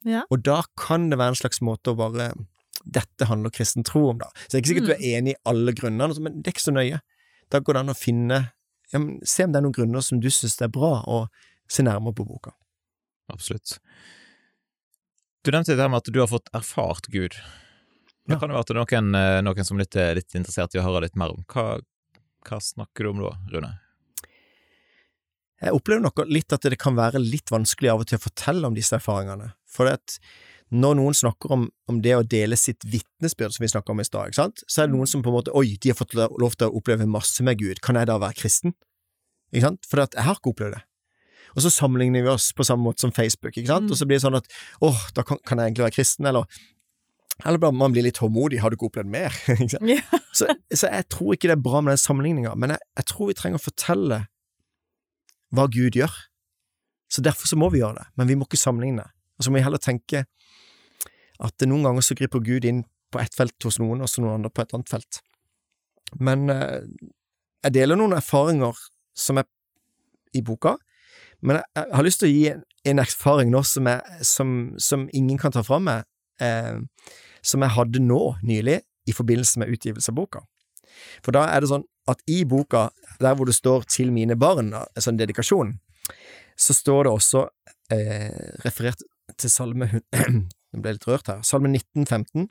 Ja. 0.07 0.25
Og 0.31 0.43
da 0.45 0.61
kan 0.79 1.09
det 1.11 1.17
være 1.19 1.33
en 1.33 1.39
slags 1.39 1.61
måte 1.63 1.93
å 1.93 1.97
bare 1.99 2.33
Dette 2.83 3.25
handler 3.29 3.53
kristen 3.55 3.83
tro 3.87 4.09
om, 4.11 4.17
da. 4.19 4.27
Så 4.35 4.51
det 4.51 4.57
er 4.57 4.61
ikke 4.63 4.71
sikkert 4.73 4.89
du 4.89 4.93
er 4.97 5.17
enig 5.17 5.33
i 5.35 5.39
alle 5.49 5.73
grunnene, 5.77 6.19
men 6.19 6.41
det 6.41 6.51
er 6.51 6.55
ikke 6.57 6.65
så 6.67 6.75
nøye. 6.75 6.99
Da 7.49 7.59
går 7.59 7.73
det 7.77 7.83
an 7.85 7.93
å 7.93 7.97
finne 7.97 8.39
ja, 8.91 8.99
men, 8.99 9.19
Se 9.25 9.45
om 9.45 9.51
det 9.53 9.57
er 9.57 9.63
noen 9.65 9.73
grunner 9.75 10.03
som 10.05 10.19
du 10.21 10.27
syns 10.29 10.59
er 10.61 10.69
bra, 10.73 10.99
og 11.07 11.27
se 11.71 11.81
nærmere 11.85 12.13
på 12.17 12.25
boka. 12.27 12.51
Absolutt. 13.31 13.77
Du 15.43 15.51
nevnte 15.51 15.75
det 15.75 15.81
her 15.83 15.89
med 15.91 16.03
at 16.03 16.11
du 16.13 16.19
har 16.21 16.29
fått 16.31 16.51
erfart 16.53 17.07
Gud. 17.11 17.33
Det 18.23 18.35
Ja. 18.35 18.39
kan 18.39 18.49
jo 18.49 18.55
være 18.55 18.61
at 18.61 18.67
det 18.67 18.75
er 18.77 18.83
noen, 19.01 19.15
eh, 19.15 19.41
noen 19.41 19.65
som 19.65 19.77
er 19.79 19.83
litt, 19.83 19.95
litt 20.15 20.35
interessert 20.35 20.75
i 20.75 20.79
å 20.79 20.83
høre 20.83 21.01
litt 21.03 21.15
mer 21.15 21.33
om. 21.33 21.43
Hva, 21.47 21.79
hva 22.45 22.59
snakker 22.61 23.03
du 23.03 23.09
om 23.09 23.19
da, 23.23 23.33
Rune? 23.51 23.79
Jeg 25.63 25.71
opplever 25.71 26.01
nok 26.03 26.25
litt 26.27 26.51
at 26.51 26.61
det 26.67 26.77
kan 26.81 26.95
være 26.95 27.21
litt 27.23 27.51
vanskelig 27.51 27.91
av 27.91 28.01
og 28.03 28.07
til 28.07 28.19
å 28.19 28.23
fortelle 28.25 28.67
om 28.67 28.75
disse 28.75 28.95
erfaringene. 28.97 29.53
For 29.65 29.87
det 29.87 29.93
at 29.93 30.19
når 30.73 30.95
noen 30.97 31.15
snakker 31.17 31.51
om, 31.53 31.67
om 31.91 31.99
det 32.01 32.15
å 32.17 32.23
dele 32.25 32.57
sitt 32.57 32.81
vitnesbyrd, 32.89 33.53
som 33.53 33.63
vi 33.63 33.69
snakka 33.71 33.93
om 33.93 34.01
i 34.01 34.05
stad, 34.07 34.33
så 34.65 34.83
er 34.83 34.89
det 34.89 34.95
noen 34.95 35.09
som 35.09 35.21
på 35.25 35.29
en 35.29 35.37
måte 35.37 35.53
Oi, 35.53 35.75
de 35.81 35.91
har 35.91 35.99
fått 35.99 36.15
lov 36.17 36.55
til 36.57 36.69
å 36.69 36.79
oppleve 36.79 37.05
masse 37.09 37.45
med 37.45 37.59
Gud, 37.61 37.81
kan 37.85 37.99
jeg 37.99 38.09
da 38.09 38.17
være 38.21 38.37
kristen? 38.39 38.73
Ikke 39.53 39.67
sant? 39.67 39.85
For 39.89 40.01
jeg 40.01 40.25
har 40.25 40.39
ikke 40.39 40.53
opplevd 40.55 40.77
det. 40.79 40.83
Og 41.53 41.61
så 41.61 41.69
sammenligner 41.69 42.23
vi 42.25 42.31
oss 42.31 42.47
på 42.57 42.65
samme 42.65 42.87
måte 42.87 43.03
som 43.05 43.11
Facebook, 43.13 43.53
ikke 43.53 43.69
sant, 43.69 43.85
Mm. 43.85 43.91
og 43.93 43.97
så 43.99 44.07
blir 44.09 44.17
det 44.17 44.23
sånn 44.25 44.39
at 44.39 44.47
åh, 44.81 45.03
da 45.13 45.21
kan, 45.21 45.37
kan 45.45 45.59
jeg 45.61 45.69
egentlig 45.69 45.85
være 45.85 45.97
kristen, 45.99 46.25
eller 46.25 46.45
eller 47.45 47.71
man 47.73 47.91
blir 47.93 48.03
litt 48.05 48.19
tålmodig, 48.19 48.59
har 48.61 48.69
du 48.69 48.75
ikke 48.77 48.91
opplevd 48.91 49.09
mer? 49.09 49.33
Ikke 49.57 49.69
sant? 49.73 50.27
Så, 50.37 50.45
så 50.73 50.89
jeg 50.89 51.05
tror 51.09 51.33
ikke 51.33 51.49
det 51.49 51.55
er 51.57 51.63
bra 51.65 51.79
med 51.81 51.91
den 51.95 52.01
sammenligninga, 52.01 52.51
men 52.55 52.75
jeg, 52.75 52.81
jeg 52.97 53.05
tror 53.09 53.29
vi 53.31 53.33
trenger 53.39 53.57
å 53.57 53.63
fortelle 53.63 54.19
hva 55.53 55.65
Gud 55.73 55.97
gjør. 55.97 56.13
Så 57.09 57.21
derfor 57.25 57.49
så 57.49 57.57
må 57.57 57.69
vi 57.73 57.81
gjøre 57.81 58.01
det, 58.01 58.05
men 58.17 58.29
vi 58.29 58.37
må 58.37 58.45
ikke 58.45 58.61
sammenligne. 58.61 59.05
Og 59.37 59.45
så 59.45 59.49
må 59.53 59.57
vi 59.59 59.65
heller 59.65 59.81
tenke 59.81 60.23
at 61.39 61.65
noen 61.67 61.85
ganger 61.87 62.05
så 62.05 62.17
griper 62.17 62.43
Gud 62.43 62.65
inn 62.65 62.83
på 63.13 63.21
ett 63.21 63.35
felt 63.37 63.65
hos 63.65 63.79
noen, 63.81 64.01
og 64.01 64.09
så 64.09 64.23
noen 64.23 64.39
andre 64.39 64.51
på 64.53 64.63
et 64.63 64.73
annet 64.75 64.89
felt. 64.89 65.21
Men 66.21 66.49
eh, 66.53 66.81
jeg 67.63 67.75
deler 67.77 67.99
noen 67.99 68.17
erfaringer 68.17 68.77
som 69.17 69.39
er 69.41 69.47
i 70.33 70.41
boka, 70.45 70.75
men 71.43 71.59
jeg, 71.59 71.89
har 71.91 72.05
lyst 72.05 72.21
til 72.23 72.29
å 72.29 72.33
gi 72.33 72.45
en, 72.89 73.01
erfaring 73.03 73.51
nå 73.51 73.61
som, 73.67 73.87
jeg, 73.89 74.23
som, 74.25 74.55
som 74.81 75.05
ingen 75.15 75.39
kan 75.41 75.53
ta 75.53 75.63
fra 75.65 75.79
meg, 75.83 76.07
eh, 76.41 76.79
som 77.43 77.63
jeg 77.65 77.75
hadde 77.75 78.01
nå 78.03 78.21
nylig 78.45 78.79
i 79.09 79.15
forbindelse 79.15 79.61
med 79.61 79.73
utgivelse 79.75 80.13
av 80.13 80.17
boka. 80.17 80.43
For 81.25 81.35
da 81.35 81.45
er 81.51 81.63
det 81.63 81.71
sånn 81.71 81.85
at 82.09 82.21
i 82.31 82.43
boka, 82.47 82.87
der 83.23 83.35
hvor 83.35 83.47
det 83.47 83.55
står 83.55 83.85
'til 83.87 84.11
mine 84.11 84.35
barn', 84.39 84.73
altså 84.73 85.11
en 85.11 85.19
dedikasjon, 85.19 85.73
så 86.57 86.73
står 86.73 87.03
det 87.03 87.11
også 87.11 87.47
eh, 87.91 88.51
referert 88.65 89.03
til 89.37 89.49
salme 89.49 90.01
Nå 90.73 90.81
ble 90.81 90.93
jeg 90.93 90.99
litt 90.99 91.07
rørt 91.07 91.29
her. 91.29 91.41
Salme 91.45 91.69
1915, 91.69 92.49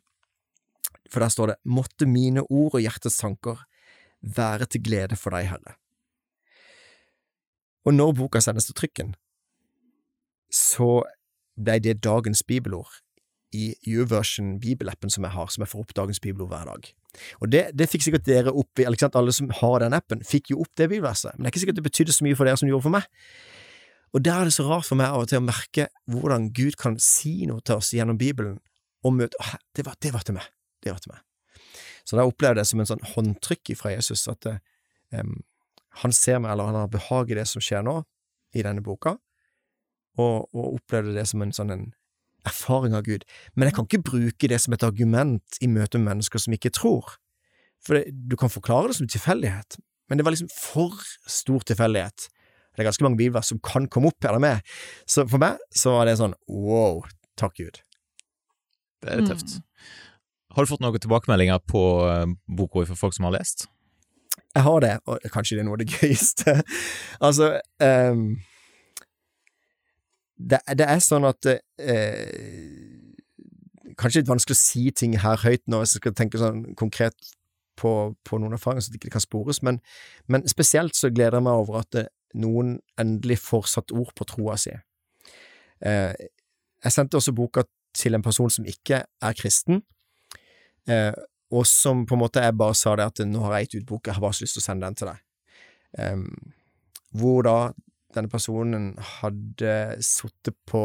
for 1.11 1.20
der 1.20 1.28
står 1.28 1.46
det 1.46 1.56
'Måtte 1.66 2.06
mine 2.06 2.42
ord 2.48 2.74
og 2.74 2.80
hjertets 2.80 3.18
tanker 3.18 3.64
være 4.22 4.66
til 4.66 4.82
glede 4.82 5.16
for 5.16 5.30
deg, 5.30 5.50
Herre'. 5.50 5.74
Og 7.85 7.94
når 7.94 8.12
boka 8.14 8.40
sendes 8.40 8.64
til 8.64 8.74
trykken, 8.74 9.14
så 10.52 11.02
ble 11.58 11.78
det 11.78 12.02
dagens 12.04 12.42
bibelord 12.42 13.00
i 13.52 13.74
YouVersion 13.87 14.61
bibelappen 14.61 15.11
som 15.11 15.24
jeg 15.24 15.35
har, 15.35 15.48
som 15.52 15.62
jeg 15.62 15.68
får 15.68 15.80
opp 15.80 15.94
dagens 15.94 16.20
bibelord 16.20 16.48
hver 16.48 16.68
dag. 16.70 16.92
Og 17.40 17.52
det, 17.52 17.64
det 17.76 17.88
fikk 17.92 18.06
sikkert 18.06 18.26
dere 18.28 18.54
opp 18.56 18.80
i, 18.80 18.87
alle 18.87 19.32
som 19.32 19.50
har 19.61 19.82
den 19.85 19.92
appen, 19.92 20.22
fikk 20.24 20.54
jo 20.54 20.62
opp 20.64 20.72
det 20.76 20.88
bibelverset, 20.88 21.35
men 21.35 21.44
det 21.44 21.50
er 21.50 21.52
ikke 21.52 21.64
sikkert 21.64 21.80
det 21.80 21.88
betydde 21.90 22.12
så 22.16 22.24
mye 22.24 22.38
for 22.38 22.48
dere 22.48 22.56
som 22.56 22.68
det 22.68 22.72
gjorde 22.72 22.87
for 22.87 22.96
meg. 22.96 23.04
Og 24.12 24.25
der 24.25 24.42
er 24.42 24.48
det 24.48 24.55
så 24.55 24.66
rart 24.68 24.87
for 24.87 24.98
meg 25.01 25.12
av 25.12 25.25
og 25.25 25.31
til 25.31 25.40
å 25.40 25.44
merke 25.44 25.88
hvordan 26.11 26.51
Gud 26.57 26.77
kan 26.81 26.98
si 27.01 27.46
noe 27.48 27.64
til 27.64 27.81
oss 27.81 27.92
gjennom 27.96 28.18
Bibelen, 28.20 28.59
og 29.03 29.16
møte 29.16 29.38
Å, 29.40 29.57
det, 29.75 29.87
var, 29.87 29.96
det 29.98 30.12
var 30.14 30.27
til 30.27 30.37
meg, 30.37 30.46
det 30.85 30.92
var 30.92 31.01
til 31.03 31.14
meg. 31.14 31.22
Så 32.07 32.18
da 32.18 32.27
opplever 32.27 32.59
jeg 32.59 32.62
det 32.62 32.70
som 32.70 32.83
en 32.83 32.90
sånn 32.90 33.09
håndtrykk 33.14 33.72
fra 33.79 33.94
Jesus, 33.94 34.27
at 34.31 34.46
em, 35.14 35.40
han 36.03 36.14
ser 36.14 36.40
meg, 36.42 36.53
eller 36.53 36.70
han 36.70 36.81
har 36.83 36.92
behag 36.92 37.33
i 37.33 37.38
det 37.38 37.46
som 37.51 37.62
skjer 37.64 37.85
nå, 37.87 38.01
i 38.53 38.64
denne 38.66 38.85
boka, 38.85 39.16
og, 40.20 40.48
og 40.53 40.77
opplevde 40.77 41.16
det 41.16 41.25
som 41.31 41.42
en 41.42 41.55
sånn 41.57 41.72
en 41.72 41.87
erfaring 42.48 42.94
av 42.98 43.07
Gud. 43.07 43.25
Men 43.55 43.68
jeg 43.68 43.77
kan 43.79 43.88
ikke 43.88 44.05
bruke 44.11 44.51
det 44.51 44.59
som 44.61 44.75
et 44.75 44.85
argument 44.87 45.59
i 45.62 45.70
møte 45.70 46.01
med 46.01 46.11
mennesker 46.11 46.42
som 46.42 46.55
ikke 46.57 46.75
tror. 46.75 47.14
For 47.83 47.98
det, 47.98 48.12
du 48.12 48.37
kan 48.38 48.53
forklare 48.53 48.90
det 48.90 48.98
som 48.98 49.09
tilfeldighet, 49.11 49.79
men 50.11 50.18
det 50.18 50.27
var 50.27 50.35
liksom 50.35 50.51
for 50.53 50.98
stor 51.31 51.62
tilfeldighet. 51.70 52.29
Det 52.72 52.82
er 52.82 52.88
ganske 52.88 53.04
mange 53.04 53.20
bibelvers 53.20 53.52
som 53.52 53.61
kan 53.64 53.87
komme 53.92 54.08
opp 54.12 54.24
eller 54.24 54.40
med. 54.42 54.74
Så 55.06 55.26
for 55.28 55.42
meg 55.42 55.61
så 55.76 55.98
var 55.98 56.08
det 56.08 56.18
sånn 56.20 56.37
wow, 56.48 57.02
takk 57.40 57.58
Gud. 57.61 57.82
Det 59.02 59.11
er 59.12 59.22
litt 59.22 59.32
Mm. 59.32 59.68
Har 60.52 60.64
du 60.64 60.68
fått 60.68 60.82
noen 60.85 61.00
tilbakemeldinger 61.00 61.62
på 61.64 61.80
eh, 62.04 62.26
boka 62.46 62.85
fra 62.85 62.96
folk 62.98 63.14
som 63.16 63.24
har 63.24 63.32
lest? 63.38 63.66
Jeg 64.54 64.64
har 64.66 64.80
det, 64.85 64.92
og 65.08 65.20
kanskje 65.32 65.56
det 65.56 65.62
er 65.62 65.66
noe 65.68 65.78
av 65.78 65.80
det 65.80 65.92
gøyeste. 65.94 66.54
altså 67.26 67.54
um, 67.80 68.37
det, 70.37 70.61
det 70.76 70.88
er 70.88 71.00
sånn 71.04 71.24
at 71.28 71.48
uh, 71.48 72.32
Kanskje 74.00 74.22
litt 74.22 74.30
vanskelig 74.30 74.56
å 74.56 74.61
si 74.61 74.85
ting 74.96 75.16
her 75.20 75.40
høyt 75.40 75.64
nå, 75.68 75.82
hvis 75.82 75.96
jeg 75.96 76.02
skal 76.02 76.14
tenke 76.16 76.40
sånn 76.40 76.62
konkret 76.80 77.16
på, 77.78 77.90
på 78.24 78.38
noen 78.40 78.56
erfaringer, 78.56 78.85
så 78.85 78.92
det 78.92 79.00
ikke 79.00 79.12
kan 79.16 79.24
spores, 79.24 79.61
men, 79.64 79.80
men 80.32 80.44
spesielt 80.48 80.96
så 80.96 81.11
gleder 81.12 81.38
jeg 81.38 81.46
meg 81.46 81.61
over 81.61 81.82
at 81.82 81.90
det, 81.94 82.06
noen 82.38 82.77
endelig 83.01 83.38
får 83.42 83.68
satt 83.75 83.92
ord 83.95 84.12
på 84.16 84.27
troa 84.29 84.57
si. 84.61 84.73
Eh, 85.83 86.12
jeg 86.83 86.95
sendte 86.95 87.18
også 87.18 87.35
boka 87.37 87.64
til 87.97 88.16
en 88.16 88.25
person 88.25 88.51
som 88.51 88.66
ikke 88.68 89.03
er 89.05 89.38
kristen, 89.38 89.83
eh, 90.88 91.12
og 91.53 91.66
som 91.68 92.07
på 92.09 92.16
en 92.16 92.23
måte 92.23 92.42
jeg 92.42 92.57
bare 92.57 92.77
sa 92.79 92.95
det 92.97 93.11
at 93.11 93.23
nå 93.29 93.42
har 93.45 93.59
jeg 93.59 93.68
gitt 93.68 93.83
ut 93.83 93.88
boka, 93.92 94.11
jeg 94.11 94.16
har 94.16 94.25
bare 94.25 94.38
så 94.38 94.47
lyst 94.47 94.57
til 94.57 94.62
å 94.62 94.66
sende 94.66 94.88
den 94.88 94.97
til 94.97 95.11
deg. 95.11 95.18
Hvor 97.12 97.42
da 97.45 97.57
denne 98.16 98.33
personen 98.33 98.87
hadde 99.21 99.75
sittet 100.01 100.57
på, 100.64 100.81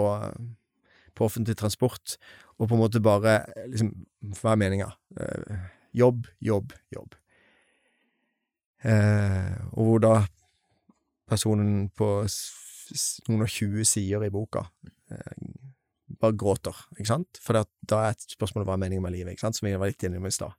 på 1.16 1.24
offentlig 1.24 1.56
transport 1.56 2.18
og 2.58 2.68
på 2.68 2.76
en 2.76 2.82
måte 2.82 3.00
bare 3.04 3.38
liksom 3.70 3.94
Hva 4.42 4.52
er 4.52 4.60
meninga? 4.60 4.90
Eh, 5.16 5.64
jobb, 5.96 6.28
jobb, 6.44 6.74
jobb. 6.92 7.16
Og 8.84 9.88
hvor 9.88 10.04
da 10.04 10.14
personen 11.28 11.88
på 11.98 12.10
noen 13.28 13.44
og 13.44 13.52
tjue 13.52 13.86
sider 13.88 14.24
i 14.24 14.32
boka 14.32 14.64
eh, 15.12 15.42
bare 16.22 16.38
gråter, 16.40 16.76
ikke 16.96 17.10
sant? 17.10 17.40
For 17.44 17.58
da 17.58 18.04
er 18.06 18.16
et 18.16 18.30
spørsmål 18.32 18.66
hva 18.68 18.78
er 18.78 18.84
meningen 18.86 19.04
med 19.04 19.16
livet, 19.16 19.36
ikke 19.36 19.44
sant? 19.44 19.58
som 19.60 19.68
vi 19.68 19.76
var 19.76 19.92
litt 19.92 20.06
inne 20.08 20.22
med 20.24 20.32
i 20.32 20.38
stad. 20.38 20.56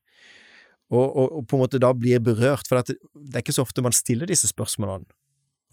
Og, 0.89 1.05
og, 1.05 1.25
og 1.39 1.47
på 1.49 1.57
en 1.57 1.63
måte 1.63 1.81
da 1.81 1.93
blir 1.97 2.21
berørt, 2.25 2.69
for 2.69 2.81
det, 2.81 2.99
det 3.17 3.39
er 3.39 3.45
ikke 3.45 3.57
så 3.57 3.65
ofte 3.65 3.85
man 3.85 3.97
stiller 3.97 4.29
disse 4.29 4.49
spørsmålene 4.51 5.09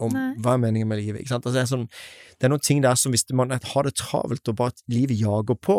om 0.02 0.12
Nei. 0.12 0.30
hva 0.44 0.56
er 0.56 0.60
meningen 0.60 0.88
med 0.90 1.00
livet, 1.00 1.22
ikke 1.22 1.32
sant? 1.32 1.46
Altså 1.48 1.56
det, 1.56 1.62
er 1.62 1.70
sånn, 1.70 1.86
det 2.36 2.48
er 2.48 2.52
noen 2.52 2.64
ting 2.64 2.82
der 2.84 2.98
som 3.00 3.14
hvis 3.14 3.24
man 3.36 3.54
har 3.54 3.86
det 3.86 3.94
travelt 3.96 4.50
og 4.52 4.58
bare 4.58 4.74
at 4.74 4.82
livet 4.92 5.16
jager 5.16 5.56
på, 5.56 5.78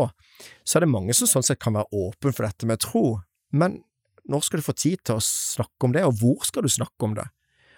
så 0.66 0.78
er 0.78 0.86
det 0.86 0.94
mange 0.94 1.14
som 1.18 1.30
sånn 1.30 1.46
sett 1.46 1.62
kan 1.62 1.78
være 1.78 1.92
åpen 1.94 2.34
for 2.34 2.48
dette 2.48 2.70
med 2.70 2.82
tro, 2.82 3.06
men 3.54 3.82
når 4.28 4.44
skal 4.44 4.60
du 4.60 4.66
få 4.66 4.76
tid 4.76 5.04
til 5.08 5.20
å 5.20 5.24
snakke 5.24 5.88
om 5.88 5.94
det, 5.96 6.04
og 6.04 6.18
hvor 6.20 6.48
skal 6.48 6.66
du 6.66 6.72
snakke 6.72 7.08
om 7.08 7.14
det? 7.18 7.28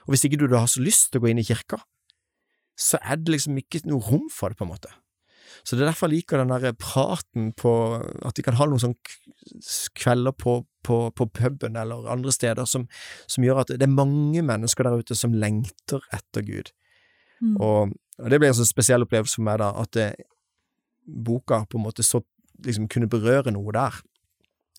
Og 0.09 0.15
hvis 0.15 0.25
ikke 0.25 0.39
du 0.41 0.47
da 0.49 0.63
har 0.63 0.71
så 0.71 0.81
lyst 0.81 1.11
til 1.11 1.21
å 1.21 1.23
gå 1.27 1.29
inn 1.29 1.41
i 1.43 1.45
kirka, 1.45 1.77
så 2.79 2.97
er 3.03 3.19
det 3.21 3.35
liksom 3.35 3.59
ikke 3.61 3.83
noe 3.85 4.01
rom 4.01 4.25
for 4.33 4.49
det, 4.49 4.57
på 4.57 4.65
en 4.65 4.71
måte. 4.71 4.89
Så 5.61 5.75
det 5.77 5.83
er 5.83 5.91
derfor 5.91 6.09
jeg 6.09 6.23
liker 6.23 6.41
den 6.41 6.49
der 6.49 6.75
praten 6.79 7.49
på 7.57 7.71
At 8.25 8.37
de 8.37 8.43
kan 8.45 8.55
ha 8.55 8.67
noen 8.69 8.79
sånne 8.79 9.91
kvelder 9.97 10.33
på, 10.33 10.53
på, 10.87 10.97
på 11.11 11.27
puben 11.35 11.75
eller 11.77 12.07
andre 12.09 12.31
steder 12.31 12.69
som, 12.69 12.85
som 13.27 13.43
gjør 13.43 13.63
at 13.65 13.73
det 13.75 13.85
er 13.85 13.91
mange 13.91 14.43
mennesker 14.45 14.87
der 14.87 15.03
ute 15.03 15.17
som 15.19 15.35
lengter 15.35 16.05
etter 16.15 16.45
Gud. 16.47 16.71
Mm. 17.43 17.57
Og, 17.57 17.95
og 18.21 18.31
det 18.31 18.39
blir 18.39 18.53
en 18.53 18.59
sånn 18.61 18.69
spesiell 18.69 19.03
opplevelse 19.03 19.39
for 19.39 19.47
meg, 19.49 19.59
da, 19.61 19.73
at 19.83 19.93
det, 19.97 20.07
boka 21.09 21.63
på 21.69 21.79
en 21.79 21.85
måte 21.87 22.05
så 22.05 22.21
liksom 22.65 22.87
kunne 22.91 23.09
berøre 23.09 23.53
noe 23.55 23.73
der, 23.75 23.95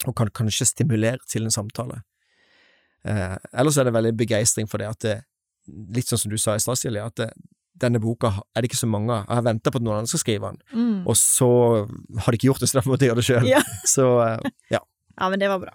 og 0.07 0.17
kan 0.17 0.31
kanskje 0.33 0.69
stimulere 0.69 1.21
til 1.29 1.47
en 1.47 1.55
samtale. 1.55 2.03
Eh, 3.05 3.37
ellers 3.53 3.79
er 3.81 3.85
det 3.89 3.95
veldig 3.97 4.13
begeistring 4.17 4.69
for 4.69 4.79
det 4.83 4.89
at 4.91 5.01
det, 5.07 5.17
litt 5.97 6.07
sånn 6.11 6.19
som 6.25 6.31
du 6.33 6.39
sa 6.41 6.55
i 6.55 6.61
stad, 6.61 6.77
Silje, 6.81 7.05
at 7.07 7.17
det, 7.17 7.31
denne 7.81 8.01
boka 8.03 8.33
er 8.55 8.61
det 8.63 8.69
ikke 8.71 8.81
så 8.83 8.89
mange 8.91 9.09
av. 9.15 9.23
Jeg 9.29 9.39
har 9.39 9.47
venta 9.47 9.71
på 9.73 9.81
at 9.81 9.85
noen 9.87 10.01
andre 10.03 10.11
skal 10.11 10.21
skrive 10.25 10.51
den, 10.51 10.59
Mm. 10.77 11.07
og 11.09 11.17
så 11.17 11.51
har 12.21 12.33
de 12.33 12.37
ikke 12.41 12.51
gjort 12.51 12.61
det, 12.61 12.69
så 12.69 12.79
derfor 12.81 12.93
måtte 12.93 13.07
jeg 13.07 13.13
gjøre 13.15 13.23
det 13.23 13.29
sjøl. 13.31 13.47
Ja. 13.55 13.63
Så 13.89 14.09
eh, 14.27 14.51
ja. 14.75 14.81
ja, 15.17 15.29
men 15.33 15.39
det 15.41 15.49
var 15.49 15.63
bra. 15.63 15.73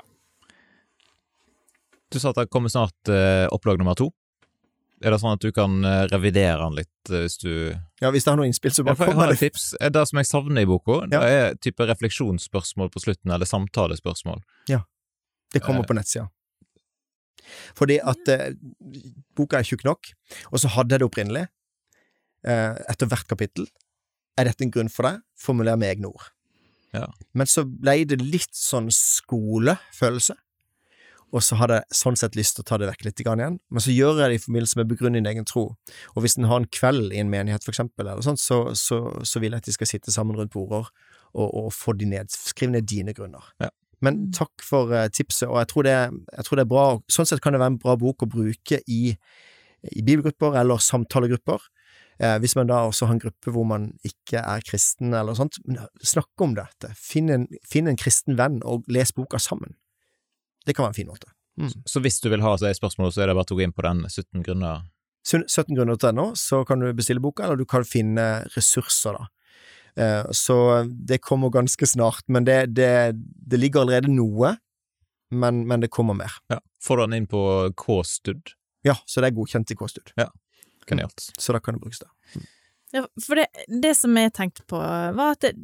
Du 2.13 2.19
sa 2.21 2.29
at 2.29 2.37
det 2.39 2.49
kommer 2.53 2.69
snart 2.71 3.09
eh, 3.11 3.47
opplag 3.51 3.79
nummer 3.81 3.97
to. 3.97 4.11
Er 5.03 5.11
det 5.11 5.17
sånn 5.19 5.33
at 5.35 5.43
du 5.43 5.49
kan 5.51 5.81
eh, 5.83 6.05
revidere 6.13 6.61
den 6.61 6.77
litt 6.77 7.09
eh, 7.11 7.25
hvis 7.25 7.35
du 7.41 7.49
ja, 7.73 8.11
hvis 8.13 8.23
det 8.23 8.31
er 8.31 8.37
noe 8.39 8.47
innspill, 8.47 8.71
så 8.71 8.85
bare 8.85 9.09
kom 9.09 9.17
med 9.19 9.33
det. 9.33 9.39
tips. 9.41 9.71
Det 9.81 10.03
som 10.07 10.21
jeg 10.21 10.29
savner 10.29 10.63
i 10.63 10.69
boka, 10.69 11.01
Ja. 11.11 11.19
det 11.19 11.33
er 11.41 11.57
type 11.59 11.87
refleksjonsspørsmål 11.89 12.91
på 12.93 13.01
slutten, 13.03 13.33
eller 13.35 13.49
samtalespørsmål. 13.49 14.39
Ja. 14.71 14.83
Det 15.53 15.61
kommer 15.65 15.83
på 15.87 15.95
nettsida. 15.97 16.29
Fordi 17.77 17.99
at 18.01 18.31
eh, 18.31 18.53
boka 19.37 19.59
er 19.59 19.67
tjukk 19.67 19.85
nok, 19.87 20.13
og 20.51 20.61
så 20.61 20.71
hadde 20.75 20.95
jeg 20.95 21.03
det 21.03 21.09
opprinnelig. 21.09 21.45
Eh, 22.45 22.77
etter 22.91 23.09
hvert 23.09 23.27
kapittel. 23.29 23.67
Er 24.37 24.49
dette 24.49 24.65
en 24.65 24.73
grunn 24.73 24.91
for 24.91 25.07
deg? 25.07 25.21
Formuler 25.39 25.77
med 25.79 25.95
egne 25.95 26.11
ord. 26.11 26.31
Ja. 26.95 27.07
Men 27.35 27.49
så 27.49 27.65
ble 27.67 28.03
det 28.07 28.21
litt 28.23 28.53
sånn 28.55 28.91
skolefølelse, 28.93 30.35
og 31.35 31.43
så 31.43 31.57
hadde 31.59 31.81
jeg 31.81 31.97
sånn 31.99 32.17
sett 32.19 32.37
lyst 32.37 32.55
til 32.55 32.63
å 32.63 32.67
ta 32.69 32.77
det 32.79 32.87
vekk 32.87 33.07
litt 33.07 33.23
igjen. 33.23 33.57
Men 33.73 33.83
så 33.83 33.91
gjør 33.91 34.21
jeg 34.21 34.31
det 34.31 34.37
i 34.37 34.43
forbindelse 34.43 34.79
med 34.79 34.91
begrunn 34.91 35.17
din 35.17 35.27
egen 35.27 35.47
tro. 35.47 35.65
Og 36.13 36.23
hvis 36.23 36.37
en 36.39 36.47
har 36.47 36.61
en 36.61 36.69
kveld 36.69 37.11
i 37.11 37.19
en 37.19 37.31
menighet, 37.31 37.65
for 37.65 37.73
eksempel, 37.73 38.07
eller 38.07 38.23
sånt, 38.23 38.39
så, 38.39 38.59
så, 38.79 39.01
så 39.25 39.41
vil 39.43 39.51
jeg 39.55 39.65
at 39.65 39.67
de 39.67 39.75
skal 39.75 39.89
sitte 39.89 40.13
sammen 40.15 40.37
rundt 40.39 40.53
bordet 40.53 40.85
og, 41.35 41.47
og 41.49 41.73
få 41.75 41.97
de 41.99 42.07
ned, 42.13 42.31
skrive 42.31 42.77
ned 42.77 42.87
dine 42.87 43.15
grunner. 43.17 43.49
Ja. 43.59 43.73
Men 44.01 44.17
Mm. 44.25 44.31
takk 44.33 44.61
for 44.63 44.91
eh, 44.93 45.07
tipset, 45.09 45.47
og 45.49 45.57
jeg 45.61 45.67
tror, 45.67 45.83
det, 45.83 45.95
jeg 46.37 46.45
tror 46.45 46.55
det 46.55 46.65
er 46.65 46.73
bra. 46.73 46.85
Sånn 47.11 47.25
sett 47.25 47.41
kan 47.41 47.53
det 47.53 47.59
være 47.61 47.73
en 47.75 47.77
bra 47.81 47.95
bok 47.95 48.23
å 48.23 48.29
bruke 48.29 48.81
i, 48.87 49.15
i 49.91 50.01
bibelgrupper 50.01 50.57
eller 50.59 50.77
samtalegrupper. 50.77 51.59
Eh, 52.19 52.37
hvis 52.39 52.55
man 52.55 52.67
da 52.67 52.85
også 52.87 53.07
har 53.07 53.13
en 53.17 53.19
gruppe 53.19 53.51
hvor 53.51 53.65
man 53.67 53.89
ikke 54.07 54.39
er 54.39 54.61
kristen 54.63 55.13
eller 55.13 55.35
sånt, 55.35 55.57
men 55.67 55.79
snakk 56.01 56.31
om 56.41 56.55
dette. 56.55 56.93
Finn 56.95 57.29
en, 57.29 57.47
finn 57.67 57.87
en 57.87 57.97
kristen 57.99 58.37
venn 58.39 58.61
og 58.63 58.87
les 58.87 59.11
boka 59.11 59.37
sammen. 59.37 59.75
Det 60.65 60.75
kan 60.75 60.85
være 60.87 60.95
en 60.95 60.99
fin 61.01 61.11
måte. 61.11 61.31
Så 61.87 62.01
hvis 62.03 62.19
du 62.19 62.29
vil 62.29 62.41
ha 62.43 62.53
et 62.55 62.75
spørsmål, 62.75 63.11
så 63.15 63.21
er 63.23 63.27
det 63.27 63.35
bare 63.37 63.51
å 63.53 63.55
gå 63.55 63.63
inn 63.63 63.71
på 63.75 63.83
den 63.85 64.01
17 64.09 64.43
grunner. 64.43 64.81
17 65.25 65.75
grunner 65.75 65.95
til 65.95 66.09
ennå, 66.11 66.25
så 66.35 66.63
kan 66.67 66.79
du 66.79 66.89
bestille 66.93 67.21
boka, 67.23 67.45
eller 67.45 67.55
du 67.57 67.65
kan 67.65 67.83
finne 67.87 68.45
ressurser, 68.55 69.15
da. 69.15 69.27
Eh, 69.97 70.25
Så 70.31 70.83
det 71.07 71.21
kommer 71.23 71.49
ganske 71.49 71.87
snart, 71.87 72.23
men 72.27 72.43
det, 72.45 72.73
det, 72.75 73.13
det 73.15 73.59
ligger 73.59 73.81
allerede 73.85 74.11
noe, 74.11 74.57
men, 75.31 75.63
men 75.67 75.79
det 75.81 75.89
kommer 75.91 76.13
mer. 76.17 76.31
Ja. 76.51 76.59
Får 76.83 76.99
han 77.05 77.13
inn 77.13 77.27
på 77.27 77.41
K-stud? 77.75 78.51
Ja, 78.85 78.95
så 79.05 79.21
det 79.23 79.31
er 79.31 79.37
godkjent 79.39 79.71
i 79.71 79.75
K-stud, 79.79 80.11
Genialt. 80.87 81.31
så 81.41 81.53
da 81.55 81.59
kan 81.59 81.73
det 81.75 81.81
brukes 81.81 81.99
der. 82.03 82.43
Ja, 82.93 83.05
for 83.25 83.35
det, 83.39 83.47
det 83.81 83.95
som 83.97 84.13
jeg 84.19 84.31
tenkte 84.37 84.61
på, 84.69 84.77
var 84.77 85.31
at 85.33 85.41
det, 85.47 85.55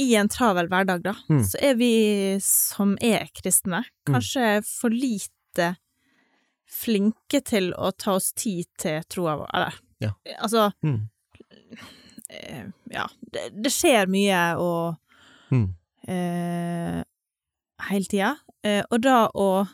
i 0.00 0.14
en 0.16 0.28
travel 0.32 0.68
hverdag, 0.72 1.02
da, 1.04 1.12
Mm. 1.28 1.42
så 1.44 1.58
er 1.60 1.74
vi 1.76 2.38
som 2.40 2.94
er 3.04 3.26
kristne, 3.36 3.82
kanskje 4.08 4.62
for 4.64 4.88
lite 4.90 5.74
flinke 6.72 7.42
til 7.44 7.72
å 7.76 7.90
ta 7.92 8.14
oss 8.16 8.30
tid 8.32 8.64
til 8.80 9.02
troa 9.12 9.36
vår, 9.42 9.50
eller 9.54 9.74
Ja. 10.00 10.12
Altså, 10.40 10.72
Mm. 10.82 11.08
Ja, 12.90 13.06
det, 13.32 13.48
det 13.62 13.72
skjer 13.72 14.06
mye 14.10 14.42
og 14.60 14.98
Mm. 15.52 15.66
eh, 16.08 17.02
hele 17.90 18.04
tida, 18.08 18.36
eh, 18.64 18.82
og 18.90 19.00
da 19.04 19.26
å 19.36 19.68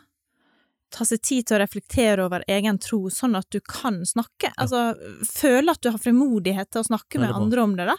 ta 0.91 1.05
seg 1.05 1.21
tid 1.23 1.47
til 1.47 1.59
å 1.59 1.61
reflektere 1.63 2.25
over 2.25 2.43
egen 2.49 2.79
tro, 2.83 3.05
sånn 3.13 3.37
at 3.39 3.47
du 3.55 3.61
kan 3.61 4.01
snakke. 4.09 4.51
Altså, 4.59 4.97
føle 5.29 5.71
at 5.71 5.83
du 5.85 5.91
har 5.93 5.99
frimodighet 6.03 6.71
til 6.73 6.81
å 6.83 6.89
snakke 6.89 7.21
med 7.21 7.31
andre 7.37 7.63
om 7.63 7.77
det, 7.77 7.87
da. 7.93 7.97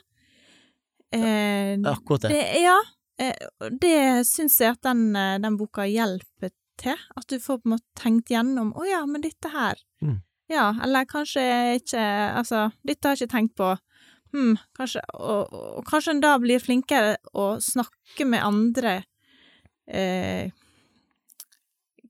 Eh, 1.16 1.78
akkurat 1.86 2.22
det. 2.22 2.30
det, 2.30 2.62
ja, 2.62 2.78
eh, 3.18 3.70
det 3.80 4.26
syns 4.28 4.60
jeg 4.60 4.76
at 4.76 4.82
den, 4.86 5.16
eh, 5.16 5.38
den 5.39 5.55
boka 5.57 5.88
hjelper 5.88 6.51
til. 6.78 6.95
At 7.16 7.28
du 7.28 7.39
får 7.39 7.62
på 7.62 7.70
en 7.70 7.78
måte 7.78 7.88
tenkt 7.95 8.30
gjennom 8.30 8.74
'Å 8.74 8.89
ja, 8.89 9.05
men 9.05 9.22
dette 9.22 9.49
her' 9.49 9.80
Mm. 10.01 10.22
Ja, 10.49 10.74
eller 10.82 11.05
kanskje 11.05 11.78
ikke 11.80 12.36
Altså, 12.36 12.72
dette 12.84 13.05
har 13.07 13.16
jeg 13.16 13.28
ikke 13.28 13.38
tenkt 13.38 13.55
på. 13.55 13.78
Hm, 14.34 14.57
kanskje 14.77 15.01
og, 15.17 15.53
og 15.80 15.86
kanskje 15.89 16.13
en 16.15 16.21
da 16.23 16.36
blir 16.41 16.61
flinkere 16.61 17.15
å 17.34 17.55
snakke 17.63 18.27
med 18.30 18.43
andre 18.45 18.99
eh, 19.89 20.51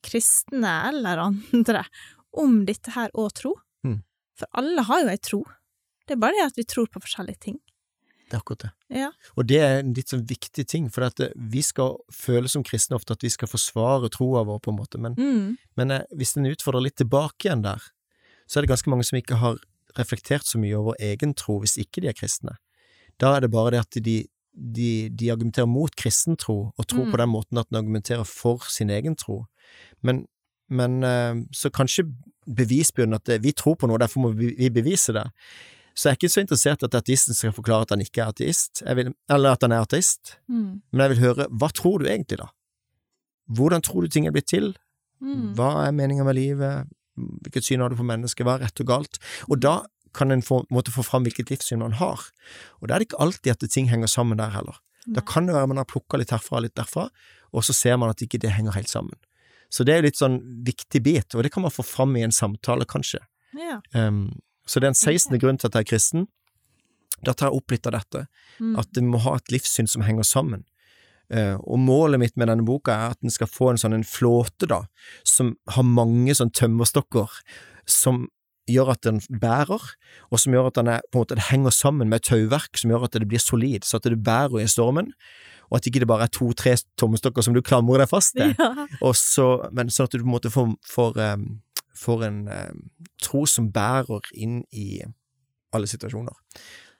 kristne 0.03 0.73
eller 0.89 1.21
andre 1.29 1.85
om 2.39 2.61
dette 2.67 2.93
her 2.95 3.11
og 3.17 3.31
tro. 3.39 3.55
Mm. 3.87 4.01
For 4.39 4.51
alle 4.59 4.83
har 4.87 5.03
jo 5.03 5.13
ei 5.13 5.21
tro. 5.23 5.41
Det 6.07 6.15
er 6.15 6.21
bare 6.21 6.37
det 6.37 6.47
at 6.51 6.59
vi 6.59 6.67
tror 6.67 6.89
på 6.91 7.01
forskjellige 7.03 7.43
ting. 7.47 7.57
Det 8.29 8.37
er 8.37 8.43
akkurat 8.43 8.63
det. 8.67 8.69
Ja. 8.99 9.07
Og 9.41 9.47
det 9.49 9.57
er 9.57 9.79
en 9.79 9.93
litt 9.97 10.11
sånn 10.11 10.25
viktig 10.29 10.67
ting, 10.69 10.89
for 10.93 11.07
eh, 11.07 11.31
vi 11.49 11.63
skal 11.65 11.95
føle 12.13 12.49
som 12.51 12.63
kristne 12.65 12.99
ofte 12.99 13.15
at 13.17 13.25
vi 13.25 13.31
skal 13.33 13.49
forsvare 13.49 14.11
troa 14.13 14.43
vår, 14.45 14.59
på 14.61 14.73
en 14.73 14.77
måte, 14.77 15.01
men, 15.01 15.15
Mm. 15.17 15.57
men 15.79 15.91
eh, 15.95 16.05
hvis 16.13 16.35
en 16.37 16.45
utfordrer 16.45 16.85
litt 16.85 16.99
tilbake 17.01 17.47
igjen 17.47 17.63
der, 17.65 17.81
så 18.45 18.59
er 18.59 18.65
det 18.65 18.69
ganske 18.75 18.89
mange 18.89 19.05
som 19.07 19.17
ikke 19.17 19.39
har 19.41 19.57
reflektert 19.99 20.47
så 20.47 20.57
mye 20.61 20.77
over 20.79 20.95
egen 20.99 21.33
tro 21.37 21.59
hvis 21.61 21.77
ikke 21.81 22.01
de 22.01 22.09
er 22.11 22.17
kristne. 22.17 22.55
Da 23.19 23.35
er 23.35 23.41
det 23.45 23.51
bare 23.51 23.71
det 23.75 23.79
at 23.83 23.99
de, 24.05 24.17
de, 24.55 24.89
de 25.11 25.31
argumenterer 25.31 25.67
mot 25.69 25.93
kristen 25.99 26.37
tro, 26.39 26.71
og 26.77 26.87
tror 26.87 27.05
Mm. 27.05 27.11
på 27.11 27.17
den 27.21 27.29
måten 27.29 27.57
at 27.61 27.69
den 27.69 27.77
argumenterer 27.81 28.23
for 28.25 28.63
sin 28.71 28.89
egen 28.89 29.15
tro. 29.15 29.45
Men, 30.01 30.25
men 30.69 31.03
eh, 31.03 31.35
så 31.51 31.69
kanskje 31.69 32.07
bevisbyrden 32.47 33.13
at 33.19 33.29
eh, 33.29 33.41
vi 33.43 33.51
tror 33.51 33.75
på 33.75 33.87
noe, 33.87 33.99
derfor 34.01 34.23
må 34.23 34.31
vi 34.33 34.53
vi 34.57 34.69
bevise 34.73 35.13
det. 35.13 35.25
Så 35.95 36.07
jeg 36.07 36.13
er 36.13 36.17
ikke 36.19 36.29
så 36.31 36.41
interessert 36.45 36.83
i 36.83 36.87
at 36.87 36.95
ateisten 36.95 37.35
skal 37.35 37.51
forklare 37.51 37.81
at 37.83 37.89
han 37.91 38.01
ikke 38.01 38.21
er 38.23 38.31
ateist, 38.31 38.83
vil, 38.95 39.11
eller 39.29 39.51
at 39.57 39.61
han 39.67 39.71
er 39.75 39.83
ateist, 39.83 40.37
Mm. 40.47 40.81
men 40.91 41.01
jeg 41.03 41.09
vil 41.15 41.23
høre, 41.27 41.47
hva 41.51 41.69
tror 41.75 41.99
du 41.99 42.05
egentlig 42.07 42.39
da? 42.39 42.47
Hvordan 43.51 43.81
tror 43.81 44.01
du 44.01 44.07
ting 44.07 44.27
er 44.27 44.31
blitt 44.31 44.47
til? 44.47 44.71
Mm. 45.21 45.53
Hva 45.57 45.87
er 45.87 45.91
meninga 45.91 46.23
med 46.23 46.35
livet? 46.37 46.87
Hvilket 47.45 47.65
syn 47.67 47.81
har 47.83 47.89
du 47.89 47.97
på 47.99 48.05
mennesket? 48.07 48.45
Hva 48.47 48.57
er 48.57 48.65
rett 48.67 48.81
og 48.83 48.87
galt? 48.89 49.19
Og 49.49 49.59
da 49.63 49.79
kan 50.17 50.31
en 50.33 50.41
få, 50.41 50.63
måtte 50.73 50.91
få 50.91 51.03
fram 51.05 51.23
hvilket 51.27 51.51
livssyn 51.53 51.79
man 51.83 51.93
har. 51.99 52.23
Og 52.81 52.87
da 52.89 52.95
er 52.95 52.99
det 53.03 53.09
ikke 53.11 53.21
alltid 53.21 53.51
at 53.53 53.65
ting 53.71 53.89
henger 53.91 54.09
sammen 54.09 54.39
der 54.41 54.49
heller. 54.55 54.79
Da 55.07 55.21
kan 55.25 55.45
det 55.47 55.53
være 55.55 55.67
man 55.69 55.77
har 55.81 55.85
plukka 55.89 56.17
litt 56.17 56.31
herfra 56.33 56.57
og 56.59 56.63
litt 56.65 56.75
derfra, 56.77 57.07
og 57.53 57.63
så 57.65 57.73
ser 57.73 57.97
man 57.97 58.09
at 58.11 58.21
ikke 58.21 58.39
det 58.41 58.51
henger 58.55 58.75
helt 58.75 58.89
sammen. 58.89 59.15
Så 59.69 59.85
det 59.85 59.93
er 59.93 60.01
jo 60.01 60.07
litt 60.09 60.17
sånn 60.17 60.39
viktig 60.65 61.01
bit, 61.05 61.35
og 61.37 61.45
det 61.45 61.51
kan 61.53 61.61
man 61.65 61.71
få 61.73 61.85
fram 61.85 62.15
i 62.17 62.23
en 62.25 62.33
samtale, 62.33 62.85
kanskje. 62.89 63.21
Ja. 63.57 63.79
Um, 63.93 64.39
så 64.65 64.81
det 64.81 64.89
er 64.89 64.93
en 64.93 64.97
16. 64.97 65.37
grunn 65.41 65.57
til 65.61 65.69
at 65.69 65.77
jeg 65.77 65.85
er 65.85 65.89
kristen. 65.91 66.27
Da 67.25 67.33
tar 67.33 67.49
jeg 67.49 67.57
opp 67.61 67.71
litt 67.73 67.87
av 67.89 67.93
dette, 67.99 68.27
Mm. 68.59 68.73
at 68.77 68.89
du 68.91 69.01
må 69.01 69.21
ha 69.23 69.35
et 69.37 69.51
livssyn 69.53 69.87
som 69.87 70.01
henger 70.03 70.23
sammen. 70.27 70.65
Eh, 71.29 71.55
og 71.61 71.77
målet 71.83 72.21
mitt 72.21 72.37
med 72.39 72.49
denne 72.49 72.65
boka 72.65 72.95
er 72.95 73.13
at 73.13 73.21
den 73.21 73.33
skal 73.33 73.49
få 73.49 73.71
en 73.71 73.79
sånn 73.81 73.95
en 73.97 74.07
flåte, 74.07 74.69
da, 74.69 74.83
som 75.27 75.53
har 75.75 75.85
mange 75.85 76.33
sånn 76.37 76.53
tømmerstokker, 76.55 77.29
som 77.89 78.25
gjør 78.69 78.93
at 78.93 79.05
den 79.05 79.21
bærer, 79.41 79.85
og 80.29 80.41
som 80.41 80.53
gjør 80.53 80.69
at 80.69 80.79
den 80.79 80.91
er, 80.93 81.05
på 81.09 81.19
en 81.19 81.23
måte, 81.23 81.37
det 81.37 81.47
henger 81.49 81.73
sammen 81.73 82.09
med 82.09 82.21
et 82.21 82.29
tauverk, 82.29 82.77
som 82.77 82.93
gjør 82.93 83.07
at 83.07 83.17
det 83.17 83.29
blir 83.29 83.41
solid, 83.41 83.85
så 83.85 83.97
at 83.97 84.09
det 84.09 84.19
bærer 84.25 84.61
i 84.63 84.69
stormen, 84.69 85.13
og 85.69 85.77
at 85.77 85.89
ikke 85.89 86.01
det 86.01 86.09
bare 86.09 86.25
er 86.25 86.33
to-tre 86.33 86.75
tommestokker 86.97 87.45
som 87.45 87.53
du 87.53 87.61
klamrer 87.65 88.01
deg 88.01 88.09
fast 88.09 88.33
til. 88.37 88.55
Ja. 88.57 89.13
Så, 89.13 89.45
men 89.75 89.91
sånn 89.93 90.09
at 90.09 90.15
du 90.15 90.23
på 90.23 90.25
en 90.25 90.33
måte 90.33 90.49
får, 90.53 90.71
får, 90.89 91.19
får 91.97 92.25
en 92.25 92.39
em, 92.53 92.83
tro 93.21 93.43
som 93.49 93.69
bærer 93.73 94.25
inn 94.33 94.63
i 94.73 95.03
alle 95.75 95.89
situasjoner. 95.89 96.33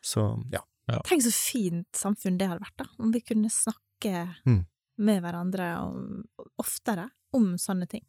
Så 0.06 0.30
ja. 0.54 0.62
Tenk 1.06 1.26
så 1.26 1.34
fint 1.34 1.98
samfunn 1.98 2.38
det 2.38 2.50
hadde 2.50 2.66
vært, 2.66 2.78
da, 2.82 2.88
om 3.02 3.14
vi 3.14 3.22
kunne 3.26 3.50
snakke 3.54 3.89
Mm. 4.45 4.66
med 4.97 5.22
hverandre 5.24 5.70
om, 5.82 6.24
oftere 6.60 7.10
om 7.36 7.54
sånne 7.62 7.88
ting. 7.91 8.04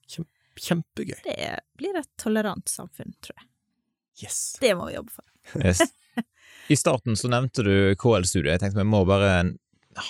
Kjempegøy. 0.60 1.16
Det 1.24 1.50
blir 1.78 1.96
et 2.00 2.08
tolerant 2.20 2.68
samfunn, 2.68 3.14
tror 3.24 3.36
jeg. 3.38 3.46
Yes. 4.24 4.56
Det 4.60 4.74
må 4.76 4.86
vi 4.90 4.96
jobbe 4.98 5.10
for. 5.14 5.24
Yes. 5.64 5.80
I 6.70 6.76
starten 6.76 7.16
så 7.16 7.28
nevnte 7.32 7.62
du 7.66 7.72
KL-studiet. 7.98 8.52
Jeg 8.56 8.60
tenkte 8.62 8.82
vi 8.82 8.86
må 8.90 9.04
bare 9.08 9.30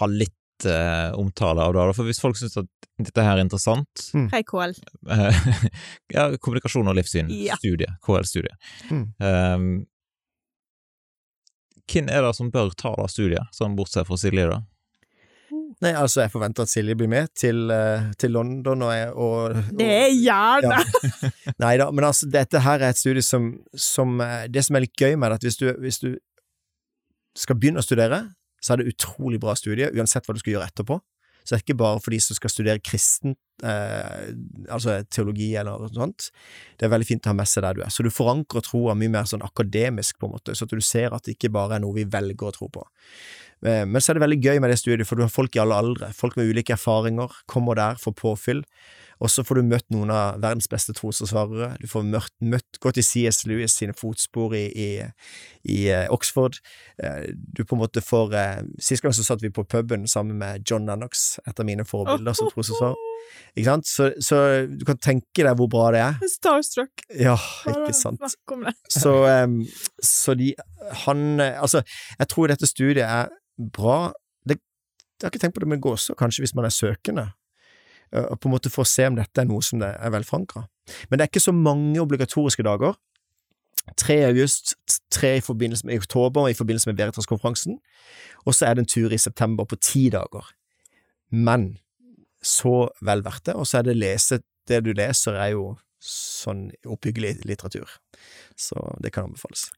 ha 0.01 0.07
litt 0.11 0.67
uh, 0.67 1.13
omtale 1.17 1.63
av 1.65 1.73
det, 1.77 1.85
for 1.97 2.05
hvis 2.09 2.21
folk 2.21 2.37
syns 2.37 2.59
at 2.61 2.69
dette 3.01 3.23
her 3.25 3.39
er 3.39 3.45
interessant 3.47 4.03
Hei, 4.35 4.43
KL. 4.45 4.75
Ja, 6.17 6.27
kommunikasjon 6.37 6.91
og 6.91 6.99
livssyn, 6.99 7.31
Ja. 7.33 7.57
studie, 7.57 7.89
KL-studie. 8.05 8.53
Mm. 8.91 9.07
Um, 9.25 9.71
hvem 11.91 12.11
er 12.13 12.23
det 12.27 12.35
som 12.37 12.51
bør 12.53 12.71
ta 12.79 12.93
det 12.99 13.09
studiet, 13.11 13.49
sånn 13.57 13.73
bortsett 13.79 14.07
fra 14.11 14.19
Silje, 14.21 14.45
da? 14.53 14.61
Nei, 15.81 15.95
altså, 15.97 16.21
jeg 16.27 16.33
forventer 16.35 16.67
at 16.67 16.69
Silje 16.73 16.95
blir 16.99 17.09
med 17.09 17.31
til, 17.41 17.71
eh, 17.73 18.11
til 18.21 18.35
London 18.37 18.83
og, 18.85 18.91
jeg- 18.93 19.13
og, 19.15 19.55
og 19.57 19.71
Det 19.79 19.87
er 19.89 20.11
gjerne! 20.13 20.81
Nei 21.65 21.71
da, 21.81 21.87
men 21.91 22.05
altså, 22.11 22.29
dette 22.29 22.61
her 22.61 22.83
er 22.85 22.93
et 22.93 23.01
studie 23.01 23.25
som, 23.25 23.47
som 23.73 24.21
eh, 24.21 24.43
Det 24.53 24.65
som 24.67 24.77
er 24.77 24.85
litt 24.85 24.97
gøy 25.01 25.17
med 25.17 25.31
det, 25.33 25.39
at 25.41 25.47
hvis 25.49 25.57
du, 25.63 25.71
hvis 25.81 26.01
du 26.05 26.11
skal 27.39 27.57
begynne 27.57 27.81
å 27.81 27.87
studere, 27.87 28.25
så 28.61 28.75
er 28.75 28.83
det 28.83 28.93
utrolig 28.93 29.39
bra 29.41 29.55
studie, 29.57 29.89
uansett 29.97 30.27
hva 30.29 30.35
du 30.37 30.41
skal 30.43 30.57
gjøre 30.59 30.69
etterpå. 30.69 30.99
Så 31.41 31.55
det 31.55 31.57
er 31.57 31.63
ikke 31.65 31.79
bare 31.81 32.01
for 32.05 32.13
de 32.13 32.19
som 32.21 32.37
skal 32.37 32.53
studere 32.53 32.83
kristen, 32.85 33.33
eh, 33.65 34.27
altså 34.69 34.99
teologi 35.09 35.55
eller 35.57 35.81
noe 35.81 35.89
sånt. 35.97 36.27
Det 36.77 36.85
er 36.85 36.93
veldig 36.93 37.09
fint 37.09 37.25
å 37.25 37.33
ha 37.33 37.37
med 37.39 37.49
seg 37.49 37.65
der 37.65 37.79
du 37.79 37.81
er. 37.87 37.93
Så 37.95 38.05
du 38.05 38.11
forankrer 38.13 38.67
troa 38.67 38.93
mye 38.99 39.09
mer 39.15 39.25
sånn 39.31 39.47
akademisk, 39.47 40.19
på 40.21 40.29
en 40.29 40.35
måte, 40.37 40.53
så 40.59 40.69
at 40.69 40.75
du 40.77 40.85
ser 40.85 41.17
at 41.17 41.25
det 41.25 41.39
ikke 41.39 41.53
bare 41.57 41.79
er 41.79 41.85
noe 41.87 41.97
vi 41.97 42.05
velger 42.13 42.51
å 42.51 42.53
tro 42.59 42.69
på. 42.75 42.85
Eh, 43.67 43.85
men 43.87 44.01
så 44.01 44.13
er 44.13 44.19
det 44.19 44.25
veldig 44.25 44.41
gøy 44.41 44.63
med 44.63 44.73
det 44.73 44.81
studiet, 44.81 45.09
for 45.09 45.19
du 45.19 45.27
har 45.27 45.33
folk 45.33 45.57
i 45.57 45.61
alle 45.63 45.77
aldre, 45.77 46.11
folk 46.17 46.39
med 46.39 46.49
ulike 46.51 46.75
erfaringer, 46.77 47.33
kommer 47.51 47.79
der, 47.79 48.01
får 48.01 48.17
påfyll. 48.17 48.65
Og 49.21 49.29
så 49.29 49.43
får 49.45 49.59
du 49.59 49.69
møtt 49.69 49.85
noen 49.93 50.09
av 50.15 50.39
verdens 50.41 50.71
beste 50.73 50.95
trosforsvarere. 50.97 51.75
Du 51.83 51.85
får 51.91 52.07
møtt, 52.09 52.33
møtt 52.41 52.79
gått 52.81 53.03
i 53.03 53.05
CS 53.05 53.43
Lewis 53.51 53.75
sine 53.77 53.93
fotspor 53.93 54.55
i, 54.57 54.63
i, 54.73 54.87
i 55.69 55.81
eh, 55.93 56.07
Oxford. 56.09 56.57
Eh, 56.97 57.27
du 57.37 57.61
på 57.61 57.77
en 57.77 57.83
måte 57.83 58.01
får 58.01 58.33
Sist 58.81 59.05
gang 59.05 59.13
så 59.13 59.25
satt 59.27 59.45
vi 59.45 59.51
på 59.53 59.67
puben 59.69 60.07
sammen 60.09 60.41
med 60.41 60.65
John 60.65 60.89
Lennox, 60.89 61.35
et 61.45 61.61
av 61.61 61.69
mine 61.69 61.85
forbilder 61.85 62.33
som 62.37 62.49
trosforsvarer. 62.49 62.97
Ikke 63.53 63.67
sant? 63.69 63.91
Så, 63.91 64.09
så 64.25 64.39
du 64.71 64.87
kan 64.89 64.99
tenke 65.03 65.45
deg 65.45 65.53
hvor 65.59 65.69
bra 65.69 65.91
det 65.93 66.01
er. 66.07 66.17
Starstruck. 66.39 67.05
Ja, 67.13 67.37
ikke 67.69 67.93
sant. 67.97 68.25
Så, 68.89 69.13
så 70.01 70.35
de 70.39 70.55
Han 71.05 71.43
Altså, 71.43 71.83
jeg 72.19 72.31
tror 72.33 72.49
dette 72.51 72.67
studiet 72.67 73.05
er 73.05 73.29
bra. 73.61 74.13
Det, 74.49 74.59
jeg 74.59 75.27
har 75.27 75.33
ikke 75.33 75.43
tenkt 75.43 75.59
på 75.59 75.65
det, 75.65 75.81
går 75.83 75.99
også 75.99 76.17
kanskje 76.19 76.45
hvis 76.45 76.57
man 76.57 76.69
er 76.69 76.75
søkende. 76.75 77.33
eh, 78.13 78.25
og 78.25 78.41
på 78.41 78.49
en 78.49 78.57
måte 78.57 78.71
for 78.71 78.83
å 78.83 78.91
se 78.91 79.07
om 79.07 79.19
dette 79.19 79.41
er 79.41 79.49
noe 79.49 79.63
som 79.63 79.79
det 79.83 79.93
er 79.95 80.23
forankra. 80.27 80.67
Men 81.09 81.19
det 81.19 81.25
er 81.25 81.31
ikke 81.31 81.49
så 81.49 81.55
mange 81.55 82.01
obligatoriske 82.01 82.63
dager. 82.67 82.97
3 83.97 84.17
i 84.21 84.25
august, 84.25 84.75
3 85.11 85.37
i, 85.37 85.41
forbindelse 85.41 85.87
med, 85.87 85.99
oktober 85.99 86.49
i 86.49 86.55
forbindelse 86.55 86.91
med 86.91 86.99
Veritas-konferansen, 86.99 87.79
og 88.47 88.55
så 88.55 88.67
er 88.67 88.75
det 88.75 88.85
en 88.85 88.91
tur 88.93 89.13
i 89.13 89.19
september 89.19 89.65
på 89.65 89.79
ti 89.81 90.11
dager. 90.13 90.53
Men 91.31 91.79
så 92.43 92.91
vel 93.01 93.25
verdt 93.25 93.47
det, 93.47 93.55
og 93.55 93.67
så 93.67 93.81
er 93.81 93.89
det 93.89 93.97
lese 93.97 94.43
Det 94.69 94.85
du 94.85 94.93
leser, 94.93 95.35
er 95.35 95.49
jo 95.57 95.79
sånn 95.99 96.69
oppbyggelig 96.87 97.41
litteratur. 97.49 97.89
Så 98.55 98.77
det 99.03 99.11
kan 99.11 99.27
anbefales. 99.27 99.71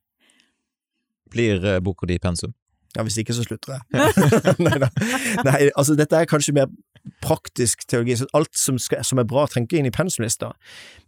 Blir 1.32 1.64
eh, 1.64 1.80
boka 1.80 2.06
di 2.06 2.18
pensum? 2.18 2.52
Ja, 2.96 3.04
hvis 3.06 3.18
ikke 3.22 3.36
så 3.36 3.44
slutter 3.46 3.78
jeg. 3.78 3.82
Nei 4.66 4.78
da. 4.82 4.90
Nei, 5.46 5.58
altså 5.70 5.96
dette 5.98 6.18
er 6.18 6.28
kanskje 6.30 6.56
mer 6.56 6.72
praktisk 7.24 7.86
teologi, 7.90 8.16
så 8.20 8.28
alt 8.36 8.54
som, 8.58 8.78
skal, 8.78 9.02
som 9.06 9.18
er 9.18 9.28
bra 9.28 9.46
trenger 9.50 9.70
ikke 9.70 9.80
inn 9.80 9.88
i 9.90 9.94
pensumlista, 9.94 10.52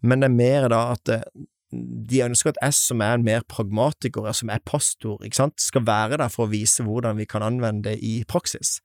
men 0.03 0.23
det 0.23 0.31
er 0.31 0.39
mer 0.39 0.71
da 0.73 0.81
at 0.97 1.13
eh, 1.13 1.27
de 1.75 2.21
ønsker 2.25 2.53
at 2.53 2.61
jeg 2.63 2.77
som 2.77 3.03
er 3.03 3.17
en 3.17 3.25
mer 3.27 3.45
pragmatiker, 3.51 4.27
som 4.37 4.51
er 4.53 4.63
pastor, 4.67 5.19
ikke 5.27 5.41
sant, 5.41 5.57
skal 5.63 5.85
være 5.87 6.19
der 6.21 6.31
for 6.33 6.47
å 6.47 6.53
vise 6.53 6.85
hvordan 6.87 7.19
vi 7.19 7.27
kan 7.31 7.45
anvende 7.47 7.89
det 7.89 7.97
i 8.07 8.15
praksis. 8.31 8.77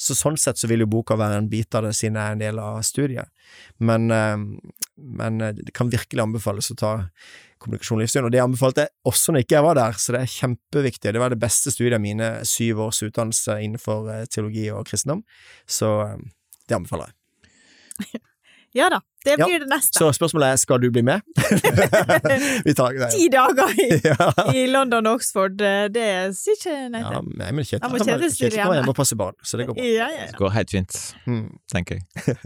Så 0.00 0.16
sånn 0.18 0.38
sett 0.40 0.60
så 0.60 0.70
vil 0.70 0.84
jo 0.84 0.90
boka 0.90 1.18
være 1.18 1.40
en 1.42 1.50
bit 1.50 1.74
av 1.74 1.88
det, 1.88 1.94
siden 1.98 2.18
jeg 2.18 2.30
er 2.30 2.36
en 2.36 2.44
del 2.44 2.62
av 2.62 2.80
studiet. 2.86 3.32
Men, 3.82 4.10
eh, 4.14 4.36
men 5.20 5.42
eh, 5.42 5.56
det 5.58 5.74
kan 5.76 5.92
virkelig 5.92 6.24
anbefales 6.24 6.70
å 6.74 6.78
ta 6.78 6.94
kommunikasjon 7.58 7.98
og 7.98 8.02
livssyn, 8.04 8.24
og 8.28 8.32
det 8.34 8.40
anbefalte 8.42 8.86
jeg 8.86 8.94
også 9.10 9.32
når 9.34 9.44
ikke 9.44 9.56
jeg 9.58 9.64
var 9.68 9.74
der, 9.78 9.92
så 9.98 10.14
det 10.14 10.20
er 10.24 10.32
kjempeviktig. 10.36 11.12
Det 11.12 11.20
var 11.22 11.30
det 11.34 11.40
beste 11.42 11.70
studiet 11.74 11.94
av 11.98 12.00
mine 12.04 12.30
syv 12.48 12.80
års 12.86 13.02
utdannelse 13.06 13.58
innenfor 13.66 14.08
eh, 14.14 14.24
teologi 14.30 14.68
og 14.74 14.86
kristendom, 14.88 15.24
så 15.66 15.92
eh, 16.06 16.16
det 16.68 16.78
anbefaler 16.80 17.10
jeg. 17.12 17.14
Ja 18.76 18.90
da, 18.92 18.98
det 19.24 19.32
Ja, 19.40 19.46
blir 19.48 19.62
det 19.62 19.66
neste. 19.70 19.96
Så 19.96 20.10
spørsmålet 20.12 20.50
er, 20.52 20.58
skal 20.60 20.76
du 20.82 20.90
bli 20.92 21.00
med? 21.02 21.22
Vi 22.68 22.74
tar 22.76 22.92
det. 23.00 23.08
Ti 23.14 23.24
dager 23.32 23.72
i, 23.80 23.86
Ja. 24.10 24.26
i 24.52 24.66
London 24.68 25.08
og 25.08 25.16
Oxford, 25.18 25.56
eh, 25.64 25.86
det 25.88 26.04
sier 26.36 26.58
ikke 26.58 26.74
nei 26.92 27.00
Ja, 27.00 27.14
til. 27.16 27.30
nei, 27.40 27.48
men 27.56 27.64
Kjetil 27.64 27.96
hjemme. 28.52 28.76
hjemme 28.76 28.92
og 28.92 28.98
passe 29.00 29.16
barn, 29.18 29.34
så 29.42 29.56
det 29.58 29.66
går 29.70 29.78
bra. 29.80 29.86
Ja, 29.88 30.10
ja, 30.12 30.20
ja. 30.20 30.26
Det 30.34 30.36
går 30.42 30.52
helt 30.58 30.74
fint, 30.76 30.98
Mm. 31.26 31.46
tenker 31.72 31.96
jeg. 31.96 32.36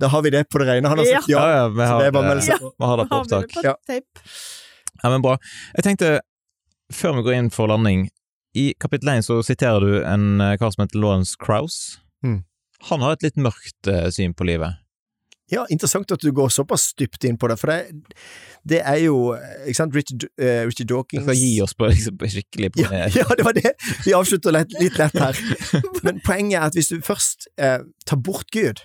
Da 0.00 0.08
har 0.12 0.22
vi 0.24 0.30
det 0.32 0.44
på 0.48 0.60
det 0.62 0.68
rene. 0.68 0.88
Han 0.88 1.00
har 1.00 1.08
sagt 1.08 1.28
ja. 1.30 1.42
ja, 1.52 1.64
vi 1.68 1.82
så 1.82 1.88
har, 1.92 2.02
det 2.02 2.10
er 2.10 2.14
bare 2.16 2.24
å 2.24 2.32
melde 2.32 2.44
seg 2.46 2.62
på. 2.62 2.70
vi 2.72 2.90
har 2.90 3.00
det 3.00 3.06
på 3.10 3.18
vi 3.18 3.26
opptak. 3.26 3.58
Ja. 3.64 3.74
Ja, 5.02 5.10
men 5.12 5.22
bra. 5.22 5.36
Jeg 5.76 5.86
tenkte, 5.86 6.12
før 6.94 7.18
vi 7.18 7.26
går 7.28 7.36
inn 7.38 7.50
for 7.54 7.70
landing, 7.70 8.08
i 8.58 8.72
kapittel 8.80 9.12
1 9.12 9.26
så 9.26 9.38
siterer 9.46 9.84
du 9.84 9.98
en 10.02 10.40
eh, 10.42 10.56
kar 10.58 10.72
som 10.74 10.82
heter 10.84 10.98
Lawrence 11.02 11.36
Krauss. 11.38 11.98
Mm. 12.24 12.40
Han 12.90 13.04
har 13.04 13.14
et 13.14 13.26
litt 13.28 13.38
mørkt 13.38 13.90
eh, 13.90 14.08
syn 14.14 14.34
på 14.34 14.46
livet. 14.48 14.80
Ja, 15.52 15.64
interessant 15.72 16.12
at 16.12 16.20
du 16.20 16.28
går 16.36 16.50
såpass 16.52 16.90
dypt 16.98 17.24
inn 17.24 17.38
på 17.40 17.48
det, 17.48 17.56
for 17.60 17.72
det, 17.72 18.04
det 18.68 18.82
er 18.82 18.98
jo 19.06 19.32
ikke 19.64 19.78
sant, 19.78 19.96
Richard, 19.96 20.28
uh, 20.40 20.64
Richard 20.68 20.84
Vi 20.84 20.92
Dawkins 20.92 21.24
skal 21.24 21.40
gi 21.40 21.52
oss 21.64 21.76
på 21.78 21.88
liksom, 21.88 22.18
skikkelig 22.36 22.72
på 22.74 22.84
ja, 22.84 23.06
ja, 23.16 23.24
det 23.32 23.46
var 23.46 23.56
det! 23.56 23.72
Vi 24.04 24.16
avslutter 24.16 24.54
litt, 24.54 24.76
litt 24.82 24.98
lett 25.00 25.16
her. 25.16 25.40
Men 26.04 26.20
poenget 26.26 26.58
er 26.60 26.68
at 26.68 26.76
hvis 26.76 26.92
du 26.92 27.00
først 27.04 27.48
uh, 27.60 27.80
tar 28.08 28.20
bort 28.20 28.50
Gud 28.54 28.84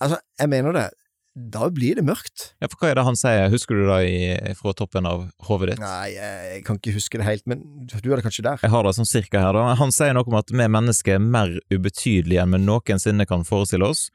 Altså, 0.00 0.16
jeg 0.40 0.48
mener 0.48 0.72
det, 0.72 0.86
da 1.34 1.68
blir 1.70 1.98
det 1.98 2.02
mørkt. 2.08 2.50
Ja, 2.58 2.66
for 2.72 2.80
hva 2.80 2.90
er 2.90 2.98
det 2.98 3.04
han 3.06 3.18
sier? 3.18 3.50
Husker 3.52 3.78
du 3.78 3.84
det 3.86 4.54
fra 4.58 4.72
toppen 4.76 5.06
av 5.06 5.28
hodet 5.46 5.74
ditt? 5.74 5.82
Nei, 5.82 6.14
jeg, 6.16 6.46
jeg 6.54 6.64
kan 6.66 6.80
ikke 6.80 6.94
huske 6.96 7.20
det 7.20 7.26
helt, 7.26 7.44
men 7.50 7.62
du 7.86 8.08
er 8.10 8.18
det 8.18 8.24
kanskje 8.26 8.46
der? 8.48 8.64
Jeg 8.64 8.72
har 8.72 8.86
det 8.86 8.94
sånn 8.96 9.08
cirka 9.08 9.44
her, 9.44 9.54
da. 9.54 9.76
Han 9.78 9.94
sier 9.94 10.16
noe 10.16 10.26
om 10.26 10.38
at 10.40 10.50
vi 10.50 10.66
mennesker 10.66 11.18
er 11.18 11.22
mer 11.22 11.54
ubetydelige 11.70 12.42
enn 12.42 12.56
vi 12.56 12.62
noensinne 12.64 13.28
kan 13.30 13.46
forestille 13.46 13.92
oss, 13.92 14.08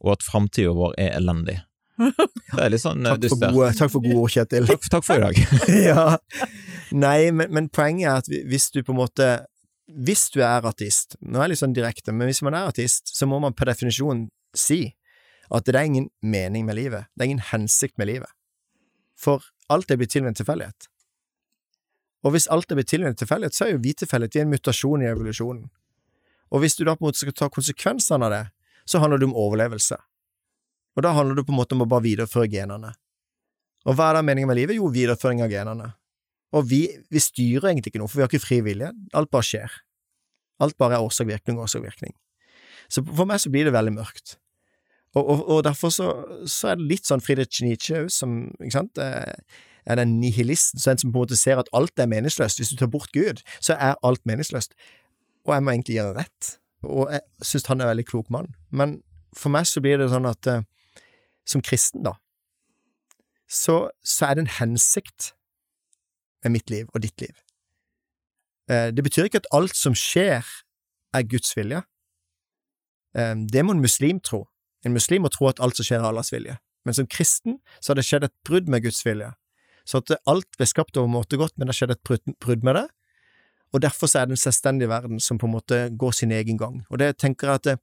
og 0.00 0.14
at 0.16 0.24
framtida 0.26 0.72
vår 0.76 0.96
er 1.00 1.14
elendig. 1.18 1.60
Sånn 2.80 3.04
eh, 3.04 3.12
Takk 3.12 3.26
for 3.28 3.52
gode, 3.52 3.70
takk 3.76 3.92
for 3.92 4.04
gode 4.04 4.20
ord, 4.22 4.32
Kjetil. 4.32 4.68
Takk, 4.70 4.86
takk 4.92 5.06
for 5.06 5.20
i 5.20 5.24
dag. 5.26 5.40
ja. 5.90 6.04
Nei, 7.04 7.30
men, 7.34 7.52
men 7.52 7.68
poenget 7.72 8.08
er 8.08 8.22
at 8.22 8.30
hvis 8.50 8.70
du 8.74 8.80
på 8.82 8.94
en 8.94 8.98
måte 8.98 9.26
Hvis 9.90 10.28
du 10.34 10.40
er 10.42 10.66
artist, 10.66 11.16
nå 11.20 11.38
er 11.38 11.48
jeg 11.48 11.52
litt 11.52 11.62
sånn 11.64 11.76
direkte, 11.76 12.14
men 12.14 12.30
hvis 12.30 12.42
man 12.46 12.56
er 12.56 12.70
artist, 12.70 13.10
så 13.16 13.26
må 13.26 13.40
man 13.42 13.56
per 13.58 13.72
definisjon 13.72 14.28
si 14.56 14.94
at 15.50 15.66
det 15.66 15.74
er 15.74 15.88
ingen 15.88 16.06
mening 16.22 16.62
med 16.66 16.78
livet, 16.78 17.08
det 17.14 17.24
er 17.24 17.30
ingen 17.32 17.42
hensikt 17.48 17.96
med 17.98 18.06
livet. 18.06 18.30
For 19.18 19.42
alt 19.70 19.90
er 19.90 19.98
blitt 19.98 20.12
til 20.14 20.22
ved 20.22 20.30
en 20.30 20.38
tilfeldighet. 20.38 20.86
Og 22.22 22.36
hvis 22.36 22.46
alt 22.54 22.70
er 22.70 22.78
blitt 22.78 22.90
til 22.92 23.02
ved 23.02 23.16
en 23.16 23.18
tilfeldighet, 23.18 23.56
så 23.56 23.66
er 23.66 23.74
jo 23.74 23.82
vi 23.82 23.96
tilfeldighet, 23.98 24.36
vi 24.36 24.42
er 24.44 24.46
en 24.46 24.54
mutasjon 24.54 25.02
i 25.02 25.10
evolusjonen. 25.10 25.66
Og 26.54 26.62
hvis 26.62 26.78
du 26.78 26.84
da 26.84 26.94
på 26.94 27.02
en 27.02 27.10
måte 27.10 27.22
skal 27.22 27.34
ta 27.34 27.50
konsekvensene 27.50 28.30
av 28.30 28.34
det, 28.34 28.44
så 28.88 29.00
handler 29.02 29.20
det 29.20 29.28
om 29.28 29.36
overlevelse. 29.38 29.98
Og 30.96 31.04
da 31.06 31.14
handler 31.16 31.38
det 31.38 31.46
på 31.46 31.54
en 31.54 31.60
måte 31.60 31.76
om 31.76 31.84
å 31.84 31.88
bare 31.90 32.04
videreføre 32.06 32.50
genene. 32.50 32.92
Og 33.88 33.96
hva 33.96 34.10
er 34.10 34.18
da 34.18 34.24
meningen 34.26 34.50
med 34.50 34.58
livet? 34.58 34.76
Jo, 34.76 34.90
videreføring 34.92 35.40
av 35.44 35.52
genene. 35.52 35.92
Og 36.56 36.66
vi, 36.68 36.82
vi 37.12 37.22
styrer 37.22 37.70
egentlig 37.70 37.94
ikke 37.94 38.02
noe, 38.02 38.10
for 38.10 38.20
vi 38.20 38.24
har 38.24 38.32
ikke 38.32 38.42
fri 38.42 38.58
vilje. 38.66 38.90
Alt 39.16 39.30
bare 39.32 39.46
skjer. 39.46 39.78
Alt 40.60 40.76
bare 40.80 40.98
er 40.98 41.06
årsak-virkning, 41.06 41.60
årsak-virkning. 41.62 42.12
Så 42.90 43.04
for 43.06 43.28
meg 43.28 43.40
så 43.40 43.52
blir 43.52 43.68
det 43.68 43.74
veldig 43.74 43.94
mørkt. 43.94 44.36
Og, 45.14 45.22
og, 45.22 45.42
og 45.48 45.64
derfor 45.66 45.94
så, 45.94 46.10
så 46.46 46.72
er 46.72 46.78
det 46.78 46.88
litt 46.90 47.08
sånn 47.08 47.22
Friedrich 47.22 47.62
Nietzsche 47.64 48.04
òg, 48.04 48.10
som 48.14 48.42
ikke 48.60 48.76
sant, 48.76 49.00
eh, 49.02 49.62
er 49.90 49.98
den 49.98 50.18
nihilisten, 50.20 50.78
så 50.82 50.92
en 50.92 51.00
som 51.00 51.10
på 51.10 51.18
en 51.18 51.24
måte 51.24 51.38
ser 51.38 51.58
at 51.62 51.70
alt 51.76 51.98
er 51.98 52.10
meningsløst. 52.10 52.60
Hvis 52.60 52.74
du 52.74 52.78
tar 52.78 52.90
bort 52.92 53.10
Gud, 53.16 53.42
så 53.58 53.74
er 53.78 53.98
alt 54.06 54.22
meningsløst. 54.28 54.76
Og 55.48 55.54
jeg 55.56 55.64
må 55.64 55.74
egentlig 55.74 55.96
gjøre 55.96 56.18
rett. 56.20 56.56
Og 56.82 57.10
jeg 57.12 57.20
syns 57.44 57.66
han 57.68 57.80
er 57.80 57.84
en 57.88 57.92
veldig 57.94 58.06
klok 58.08 58.30
mann. 58.32 58.48
Men 58.70 59.02
for 59.36 59.52
meg 59.52 59.66
så 59.68 59.82
blir 59.84 59.98
det 60.00 60.08
sånn 60.12 60.26
at 60.28 60.46
eh, 60.50 60.62
som 61.48 61.62
kristen, 61.64 62.02
da, 62.06 62.14
så, 63.50 63.90
så 64.06 64.28
er 64.30 64.36
det 64.38 64.44
en 64.46 64.54
hensikt 64.60 65.32
med 66.44 66.54
mitt 66.54 66.70
liv 66.70 66.88
og 66.94 67.02
ditt 67.04 67.20
liv. 67.20 67.34
Eh, 68.70 68.90
Det 68.94 69.04
betyr 69.04 69.26
ikke 69.28 69.42
at 69.42 69.50
alt 69.52 69.76
som 69.76 69.94
skjer, 69.98 70.46
er 71.12 71.26
Guds 71.26 71.52
vilje. 71.58 71.82
Eh, 73.18 73.34
Det 73.50 73.64
må 73.66 73.74
en 73.74 73.82
muslim 73.82 74.20
tro. 74.20 74.46
En 74.86 74.94
muslim 74.94 75.22
må 75.26 75.28
tro 75.34 75.48
at 75.50 75.60
alt 75.60 75.76
som 75.76 75.84
skjer, 75.84 76.00
er 76.00 76.08
Allahs 76.08 76.32
vilje. 76.32 76.56
Men 76.86 76.94
som 76.96 77.06
kristen 77.06 77.58
så 77.80 77.90
har 77.92 77.98
det 78.00 78.06
skjedd 78.08 78.24
et 78.24 78.36
brudd 78.46 78.68
med 78.70 78.82
Guds 78.86 79.02
vilje. 79.04 79.34
Så 79.84 79.98
at 80.00 80.14
alt 80.30 80.48
ble 80.56 80.66
skapt 80.68 80.96
over 80.96 81.10
måte 81.10 81.36
godt, 81.36 81.52
men 81.58 81.66
det 81.66 81.74
har 81.74 81.80
skjedd 81.80 81.96
et 81.96 82.04
brudd- 82.40 82.64
med 82.64 82.74
det. 82.78 82.86
Og 83.72 83.82
derfor 83.82 84.10
så 84.10 84.20
er 84.20 84.28
det 84.28 84.34
en 84.34 84.42
selvstendig 84.42 84.88
verden 84.90 85.20
som 85.22 85.38
på 85.38 85.46
en 85.46 85.54
måte 85.54 85.80
går 85.98 86.14
sin 86.16 86.32
egen 86.34 86.58
gang. 86.58 86.80
Og 86.90 86.98
det 86.98 87.12
tenker 87.22 87.48
jeg 87.48 87.60
at 87.60 87.64
det, 87.68 87.76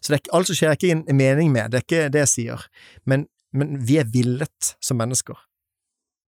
Så 0.00 0.12
det 0.12 0.20
er 0.20 0.36
alt 0.36 0.46
som 0.46 0.56
skjer, 0.56 0.70
er 0.70 0.78
ikke 0.78 0.92
en 0.94 1.16
mening 1.16 1.52
med, 1.52 1.70
det 1.70 1.78
er 1.78 1.84
ikke 1.84 2.12
det 2.12 2.22
jeg 2.24 2.32
sier. 2.32 2.66
Men, 3.04 3.26
men 3.52 3.76
vi 3.86 3.98
er 3.98 4.08
villet 4.08 4.76
som 4.80 4.96
mennesker. 4.96 5.36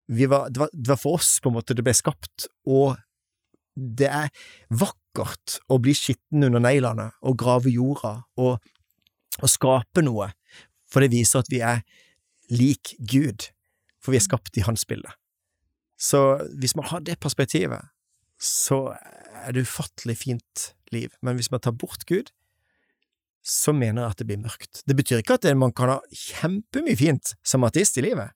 Var, 0.08 0.48
det, 0.50 0.58
var, 0.58 0.70
det 0.72 0.88
var 0.88 1.00
for 1.02 1.18
oss 1.18 1.40
på 1.42 1.50
en 1.50 1.56
måte 1.58 1.74
det 1.74 1.84
ble 1.84 1.94
skapt, 1.94 2.46
og 2.66 2.96
det 3.76 4.08
er 4.08 4.30
vakkert 4.70 5.58
å 5.68 5.78
bli 5.82 5.94
skitten 5.96 6.46
under 6.46 6.62
neglene 6.62 7.10
og 7.26 7.36
grave 7.38 7.72
jorda 7.72 8.20
og, 8.38 8.62
og 9.42 9.50
skape 9.50 10.04
noe, 10.06 10.30
for 10.86 11.02
det 11.02 11.12
viser 11.12 11.42
at 11.42 11.50
vi 11.52 11.60
er 11.60 11.82
lik 12.54 12.94
Gud, 13.02 13.50
for 14.00 14.14
vi 14.14 14.20
er 14.20 14.26
skapt 14.26 14.56
i 14.56 14.64
Hans 14.66 14.86
bilde. 14.88 15.10
Så 15.98 16.38
hvis 16.60 16.76
man 16.78 16.86
har 16.92 17.02
det 17.02 17.18
perspektivet, 17.20 17.90
så 18.42 18.80
er 18.92 19.54
det 19.54 19.64
ufattelig 19.66 20.18
fint 20.20 20.70
liv, 20.92 21.12
men 21.24 21.38
hvis 21.38 21.50
man 21.52 21.62
tar 21.64 21.76
bort 21.76 22.04
Gud, 22.08 22.32
så 23.46 23.72
mener 23.72 24.02
jeg 24.02 24.14
at 24.14 24.20
det 24.20 24.26
blir 24.28 24.42
mørkt. 24.42 24.82
Det 24.86 24.96
betyr 24.98 25.22
ikke 25.22 25.38
at 25.38 25.46
man 25.58 25.74
kan 25.76 25.92
ha 25.94 25.98
kjempemye 26.10 26.98
fint 26.98 27.36
som 27.46 27.64
ateist 27.66 27.98
i 28.00 28.04
livet. 28.08 28.34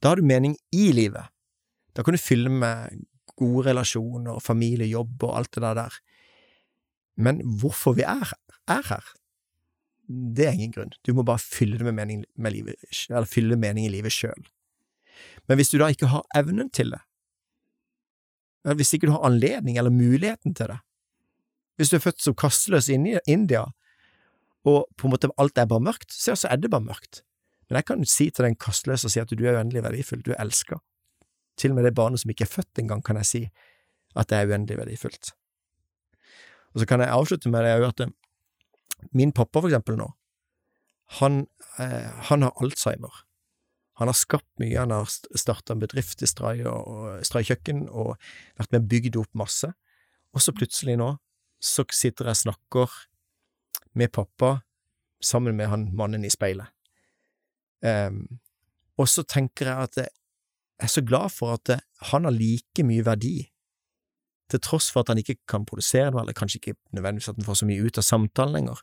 Da 0.00 0.12
har 0.12 0.20
du 0.20 0.26
mening 0.26 0.56
i 0.76 0.90
livet. 0.92 1.32
Da 1.96 2.04
kan 2.04 2.14
du 2.14 2.20
fylle 2.20 2.52
med 2.52 3.00
gode 3.40 3.70
relasjoner, 3.70 4.38
familie, 4.44 4.90
jobb 4.90 5.24
og 5.24 5.38
alt 5.38 5.52
det 5.56 5.64
der 5.64 5.78
der. 5.80 5.96
Men 7.16 7.40
hvorfor 7.60 7.96
vi 7.96 8.04
er, 8.04 8.34
er 8.68 8.84
her, 8.90 9.10
det 10.10 10.46
er 10.46 10.56
ingen 10.56 10.74
grunn. 10.74 10.94
Du 11.06 11.12
må 11.14 11.24
bare 11.26 11.40
fylle 11.40 11.78
det 11.78 11.86
med 11.86 11.96
mening, 11.96 12.24
med 12.36 12.52
livet, 12.52 12.80
eller 13.08 13.28
fylle 13.30 13.58
mening 13.60 13.86
i 13.86 13.92
livet 13.92 14.12
sjøl. 14.12 14.48
Men 15.48 15.60
hvis 15.60 15.70
du 15.72 15.78
da 15.80 15.90
ikke 15.92 16.10
har 16.10 16.26
evnen 16.36 16.70
til 16.74 16.92
det, 16.94 17.00
hvis 18.62 18.92
ikke 18.94 19.08
du 19.08 19.14
har 19.14 19.24
anledning 19.24 19.78
eller 19.78 19.90
muligheten 19.90 20.54
til 20.54 20.72
det, 20.72 20.78
hvis 21.76 21.90
du 21.90 21.96
er 21.96 22.04
født 22.04 22.20
som 22.20 22.36
kasteløs 22.36 22.90
i 22.92 22.98
India, 23.26 23.64
og 24.68 24.84
på 24.96 25.06
en 25.06 25.14
måte 25.14 25.30
alt 25.40 25.58
er 25.58 25.68
bare 25.68 25.80
mørkt, 25.80 26.12
så 26.12 26.36
er 26.44 26.60
det 26.60 26.70
bare 26.70 26.84
mørkt. 26.84 27.22
Men 27.68 27.78
jeg 27.80 27.86
kan 27.88 28.04
si 28.04 28.28
til 28.30 28.44
den 28.44 28.58
kasteløse 28.60 29.08
si 29.08 29.20
at 29.22 29.30
du 29.30 29.44
er 29.46 29.56
uendelig 29.56 29.84
verdifull, 29.86 30.20
du 30.26 30.32
er 30.34 30.42
elska. 30.42 30.80
Til 31.56 31.72
og 31.72 31.78
med 31.78 31.86
det 31.88 31.94
barnet 31.94 32.20
som 32.20 32.32
ikke 32.32 32.44
er 32.44 32.52
født 32.52 32.82
engang, 32.82 33.02
kan 33.04 33.16
jeg 33.16 33.28
si 33.28 33.42
at 34.18 34.28
det 34.28 34.36
er 34.36 34.50
uendelig 34.50 34.76
verdifullt. 34.80 35.32
Og 36.74 36.82
så 36.82 36.86
kan 36.86 37.00
jeg 37.00 37.14
avslutte 37.14 37.50
med 37.50 37.62
det 37.62 37.70
jeg 37.70 37.78
har 37.78 37.86
hørt, 37.86 38.12
min 39.16 39.32
pappa, 39.32 39.60
for 39.60 39.70
eksempel 39.70 39.96
nå, 39.96 40.10
han, 41.18 41.46
eh, 41.78 42.10
han 42.28 42.42
har 42.42 42.52
alzheimer. 42.62 43.24
Han 44.00 44.08
har 44.08 44.16
skapt 44.16 44.48
mye, 44.62 44.78
han 44.78 44.94
har 44.94 45.08
starta 45.08 45.74
en 45.74 45.82
bedrift 45.82 46.22
i 46.24 46.28
Stray 46.28 46.62
kjøkken 46.64 47.84
og 47.88 48.14
vært 48.56 48.72
med 48.72 48.80
og 48.80 48.90
bygd 48.90 49.18
opp 49.20 49.34
masse. 49.36 49.68
Og 50.32 50.40
så 50.40 50.54
plutselig 50.56 50.96
nå, 50.96 51.12
så 51.60 51.84
sitter 51.92 52.30
jeg 52.30 52.38
og 52.38 52.42
snakker 52.44 52.94
med 54.00 54.12
pappa 54.16 54.60
sammen 55.20 55.58
med 55.58 55.68
han 55.68 55.90
mannen 55.96 56.24
i 56.24 56.32
speilet. 56.32 56.72
Um, 57.84 58.40
og 59.00 59.08
så 59.08 59.24
tenker 59.24 59.68
jeg 59.68 59.88
at 59.88 60.00
jeg 60.00 60.08
er 60.80 60.92
så 60.92 61.02
glad 61.04 61.32
for 61.32 61.58
at 61.58 61.80
han 62.10 62.24
har 62.24 62.32
like 62.32 62.84
mye 62.86 63.04
verdi, 63.04 63.50
til 64.50 64.62
tross 64.64 64.88
for 64.90 65.04
at 65.04 65.12
han 65.12 65.20
ikke 65.20 65.36
kan 65.48 65.66
produsere 65.68 66.10
noe, 66.10 66.24
eller 66.24 66.36
kanskje 66.36 66.58
ikke 66.58 66.78
nødvendigvis 66.96 67.28
at 67.30 67.38
han 67.38 67.46
får 67.46 67.60
så 67.60 67.68
mye 67.68 67.84
ut 67.84 68.00
av 68.00 68.06
samtalen 68.06 68.56
lenger, 68.56 68.80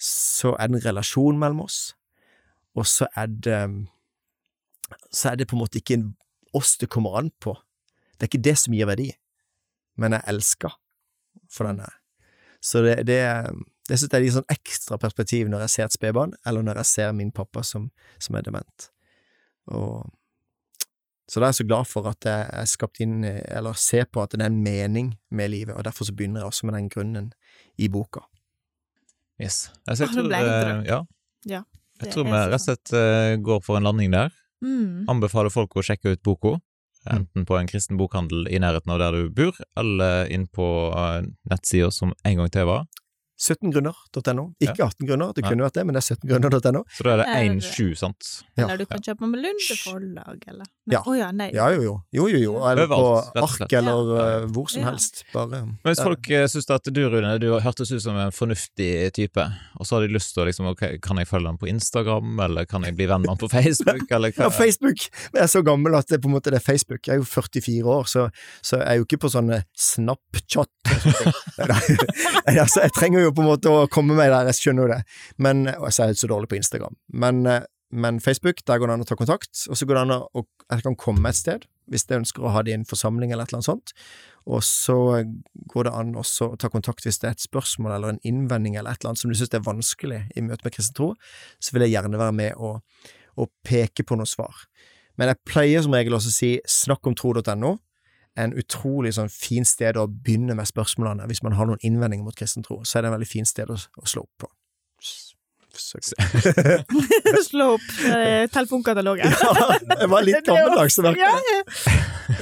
så 0.00 0.54
er 0.56 0.70
det 0.70 0.78
en 0.78 0.86
relasjon 0.88 1.38
mellom 1.38 1.62
oss, 1.66 1.78
og 2.74 2.86
så 2.88 3.06
er 3.14 3.28
det 3.30 3.60
så 5.10 5.32
er 5.32 5.40
det 5.40 5.48
på 5.50 5.56
en 5.56 5.62
måte 5.62 5.80
ikke 5.80 6.00
oss 6.56 6.76
det 6.80 6.90
kommer 6.92 7.18
an 7.20 7.30
på. 7.42 7.54
Det 8.16 8.26
er 8.26 8.30
ikke 8.32 8.46
det 8.48 8.56
som 8.58 8.74
gir 8.74 8.88
verdi, 8.88 9.08
men 10.00 10.16
jeg 10.16 10.26
elsker 10.32 10.74
for 11.52 11.68
den 11.68 11.82
er. 11.84 11.94
Så 12.64 12.82
det, 12.82 12.96
det, 13.06 13.20
det 13.88 13.98
synes 13.98 14.14
jeg 14.14 14.26
gir 14.26 14.36
sånn 14.38 14.52
ekstra 14.52 14.98
perspektiv 15.00 15.50
når 15.50 15.66
jeg 15.66 15.74
ser 15.74 15.88
et 15.88 15.96
spedbarn, 15.96 16.34
eller 16.46 16.64
når 16.66 16.82
jeg 16.82 16.92
ser 16.92 17.12
min 17.16 17.34
pappa 17.34 17.62
som, 17.66 17.90
som 18.22 18.38
er 18.38 18.46
dement. 18.46 18.88
Og, 19.70 20.08
så 21.28 21.40
da 21.40 21.46
er 21.46 21.52
jeg 21.52 21.60
så 21.60 21.68
glad 21.68 21.88
for 21.90 22.08
at 22.10 22.26
jeg 22.26 22.48
er 22.56 22.68
skapt 22.70 23.02
inn, 23.04 23.20
eller 23.22 23.78
ser 23.78 24.08
på 24.10 24.24
at 24.24 24.34
det 24.34 24.42
er 24.42 24.50
en 24.50 24.62
mening 24.64 25.12
med 25.30 25.52
livet, 25.52 25.76
og 25.76 25.84
derfor 25.86 26.08
så 26.08 26.16
begynner 26.16 26.42
jeg 26.42 26.50
også 26.50 26.68
med 26.68 26.78
den 26.78 26.90
grunnen 26.92 27.30
i 27.78 27.90
boka. 27.92 28.24
Yes. 29.38 29.68
Jeg 29.86 30.08
tror, 30.10 30.26
uh, 30.26 30.82
ja. 30.88 31.02
ja 31.46 31.62
jeg 32.02 32.14
tror 32.14 32.26
vi 32.26 32.34
rett 32.34 32.56
og 32.56 32.64
slett 32.64 32.92
uh, 32.94 33.36
går 33.44 33.60
for 33.62 33.78
en 33.78 33.86
landing 33.86 34.10
der. 34.14 34.34
Mm. 34.64 35.06
Anbefaler 35.10 35.52
folk 35.54 35.76
å 35.76 35.84
sjekke 35.84 36.16
ut 36.16 36.22
boka, 36.26 36.56
enten 37.08 37.46
på 37.48 37.56
en 37.58 37.68
kristen 37.70 37.98
bokhandel 38.00 38.48
i 38.50 38.60
nærheten 38.62 38.92
av 38.94 39.02
der 39.02 39.16
du 39.16 39.34
bor, 39.34 39.58
eller 39.78 40.30
inn 40.34 40.48
på 40.50 40.68
uh, 40.94 41.22
nettsida 41.50 41.92
som 41.94 42.14
en 42.26 42.42
gang 42.42 42.50
til 42.52 42.68
var 42.68 42.86
17grunner.no. 43.38 44.48
Ikke 44.58 44.88
18 44.88 45.06
grunner, 45.06 45.32
det 45.36 45.44
kunne 45.46 45.66
vært 45.66 45.78
det, 45.78 45.86
men 45.86 45.94
det 45.94 46.02
er 46.02 46.16
17grunner.no. 46.16 46.82
Så 46.90 47.06
da 47.06 47.14
er 47.14 47.22
det 47.22 47.28
1-7, 47.62 47.94
sant? 48.00 48.32
Eller 48.58 48.82
du 48.82 48.88
kan 48.90 49.04
kjøpe 49.04 49.30
med 49.30 49.44
Lunde 49.44 49.78
forlag, 49.78 50.42
eller 50.50 50.66
Nei. 50.88 50.94
Ja. 50.96 51.02
Oh, 51.04 51.18
ja, 51.18 51.28
nei. 51.36 51.50
ja, 51.52 51.66
jo, 51.74 51.82
jo. 51.84 51.94
Jo, 52.16 52.26
jo, 52.32 52.38
jo. 52.40 52.52
Eller 52.64 52.88
på 52.88 53.00
ark, 53.36 53.72
eller 53.76 54.12
ja. 54.16 54.26
uh, 54.40 54.46
hvor 54.54 54.70
som 54.72 54.86
helst. 54.86 55.20
Bare 55.34 55.60
Men 55.66 55.90
hvis 55.90 56.00
folk 56.00 56.30
uh, 56.32 56.46
syns 56.48 56.68
at 56.72 56.88
du, 56.96 57.00
Rune, 57.12 57.34
du 57.42 57.50
hørtes 57.60 57.92
ut 57.92 58.00
som 58.00 58.16
en 58.16 58.32
fornuftig 58.32 58.88
type, 59.16 59.44
og 59.76 59.84
så 59.84 59.98
har 59.98 60.06
de 60.06 60.16
lyst 60.16 60.32
til 60.32 60.44
å 60.44 60.48
liksom 60.48 60.70
Ok, 60.72 60.84
kan 61.04 61.20
jeg 61.20 61.28
følge 61.28 61.50
den 61.50 61.60
på 61.60 61.68
Instagram, 61.68 62.40
eller 62.44 62.68
kan 62.68 62.86
jeg 62.88 62.96
bli 62.96 63.08
venn 63.10 63.20
med 63.24 63.34
den 63.34 63.40
på 63.42 63.50
Facebook, 63.56 64.06
eller 64.08 64.32
hva? 64.32 64.48
Ja, 64.48 64.54
Facebook! 64.54 65.04
Jeg 65.34 65.42
er 65.44 65.52
så 65.52 65.62
gammel 65.66 65.96
at 65.98 66.08
det 66.08 66.22
på 66.24 66.30
en 66.30 66.36
måte 66.38 66.54
det 66.54 66.62
er 66.62 66.64
Facebook. 66.64 67.04
Jeg 67.04 67.18
er 67.18 67.20
jo 67.20 67.28
44 67.28 67.94
år, 67.98 68.08
så, 68.08 68.26
så 68.64 68.80
jeg 68.80 68.88
er 68.88 69.00
jo 69.02 69.08
ikke 69.08 69.20
på 69.26 69.32
sånne 69.36 69.60
Snapchat. 69.76 70.72
altså, 72.48 72.86
jeg 72.86 72.96
trenger 72.96 73.26
jo 73.26 73.27
på 73.34 73.44
en 73.44 73.50
måte 73.50 73.72
å 73.72 73.88
komme 73.92 74.16
meg 74.18 74.30
der, 74.32 74.48
jeg 74.50 74.60
skjønner 74.60 74.86
jo 74.86 74.92
det, 74.92 75.00
men 75.44 75.66
og 75.74 75.88
jeg 75.88 75.96
ser 75.98 76.14
ut 76.14 76.22
så 76.22 76.30
dårlig 76.30 76.50
på 76.52 76.58
Instagram. 76.58 76.96
Men, 77.24 77.42
men 77.90 78.20
Facebook, 78.24 78.64
der 78.66 78.80
går 78.80 78.90
det 78.90 78.98
an 78.98 79.04
å 79.06 79.08
ta 79.08 79.18
kontakt, 79.18 79.52
og 79.68 79.78
så 79.78 79.88
går 79.88 79.98
det 79.98 80.06
an 80.06 80.16
å 80.18 80.46
jeg 80.68 80.84
kan 80.84 80.96
komme 81.00 81.30
et 81.30 81.38
sted, 81.38 81.64
hvis 81.88 82.04
jeg 82.08 82.20
ønsker 82.20 82.44
å 82.44 82.52
ha 82.52 82.62
det 82.64 82.74
i 82.74 82.76
en 82.76 82.88
forsamling 82.88 83.32
eller 83.32 83.46
et 83.46 83.52
eller 83.52 83.62
annet 83.62 83.70
sånt, 83.70 83.92
og 84.48 84.60
så 84.64 84.96
går 85.72 85.88
det 85.88 85.94
an 85.96 86.14
å 86.20 86.24
ta 86.60 86.70
kontakt 86.72 87.06
hvis 87.06 87.20
det 87.22 87.30
er 87.30 87.36
et 87.36 87.44
spørsmål 87.44 87.94
eller 87.94 88.14
en 88.14 88.20
innvending 88.28 88.76
eller 88.76 88.92
et 88.92 89.00
eller 89.00 89.12
annet 89.12 89.22
som 89.22 89.32
du 89.32 89.36
synes 89.38 89.56
er 89.56 89.64
vanskelig 89.64 90.20
i 90.36 90.44
møte 90.44 90.66
med 90.66 90.76
kristen 90.76 90.96
tro, 90.98 91.10
så 91.60 91.74
vil 91.74 91.86
jeg 91.86 91.96
gjerne 91.96 92.20
være 92.20 92.36
med 92.36 92.60
og, 92.60 92.80
og 93.40 93.52
peke 93.66 94.04
på 94.04 94.18
noen 94.18 94.28
svar. 94.28 94.66
Men 95.18 95.32
jeg 95.32 95.42
pleier 95.48 95.84
som 95.84 95.96
regel 95.96 96.16
også 96.16 96.32
å 96.32 96.36
si 96.36 96.52
snakk 96.68 97.08
om 97.08 97.16
tro.no, 97.18 97.74
en 98.38 98.54
utrolig 98.58 99.14
sånn 99.16 99.32
fin 99.32 99.66
sted 99.68 99.98
å 99.98 100.06
begynne 100.08 100.56
med 100.58 100.68
spørsmålene 100.70 101.26
hvis 101.30 101.42
man 101.46 101.56
har 101.58 101.68
noen 101.68 101.82
innvendinger 101.84 102.26
mot 102.26 102.38
kristen 102.38 102.66
tro. 102.66 102.80
Så 102.84 102.98
er 102.98 103.04
det 103.04 103.12
en 103.12 103.18
veldig 103.18 103.30
fin 103.30 103.48
sted 103.48 103.70
å, 103.72 103.76
å 103.76 104.08
slå 104.08 104.24
opp 104.26 104.46
på. 104.46 104.52
slå 107.50 107.66
opp 107.76 107.90
eh, 108.08 108.48
telefonkatalogen. 108.50 109.30
ja, 109.30 109.76
det 110.00 110.08
var 110.10 110.26
litt 110.26 110.42
gammeldags. 110.48 110.98
Ja, 110.98 111.34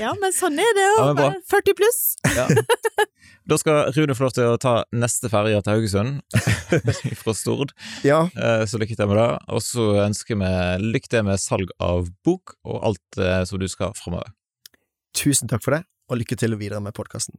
ja, 0.00 0.14
men 0.20 0.32
sånn 0.34 0.58
er 0.62 0.72
det 0.78 0.86
å 0.94 1.10
være 1.16 1.42
40 1.52 1.78
pluss. 1.78 2.00
Ja. 2.36 2.48
Da 3.46 3.54
skal 3.54 3.92
Rune 3.94 4.14
få 4.18 4.24
lov 4.24 4.32
til 4.34 4.48
å 4.50 4.56
ta 4.58 4.72
neste 4.90 5.28
ferje 5.30 5.60
til 5.62 5.76
Haugesund 5.76 6.16
fra 7.20 7.34
Stord, 7.38 7.70
ja. 8.02 8.24
så 8.66 8.80
lykke 8.82 8.96
til 8.98 9.06
med 9.06 9.20
det. 9.20 9.28
Og 9.54 9.62
så 9.62 9.84
ønsker 10.02 10.40
vi 10.40 10.48
lykke 10.82 11.12
til 11.12 11.22
med 11.28 11.38
salg 11.38 11.70
av 11.78 12.08
bok 12.26 12.56
og 12.66 12.80
alt 12.90 13.20
som 13.46 13.62
du 13.62 13.68
skal 13.70 13.94
framover. 13.94 14.34
Tusen 15.16 15.48
takk 15.48 15.64
for 15.64 15.72
det, 15.72 15.84
og 16.12 16.20
lykke 16.20 16.36
til 16.36 16.52
videre 16.60 16.82
med 16.84 16.92
podkasten. 16.92 17.38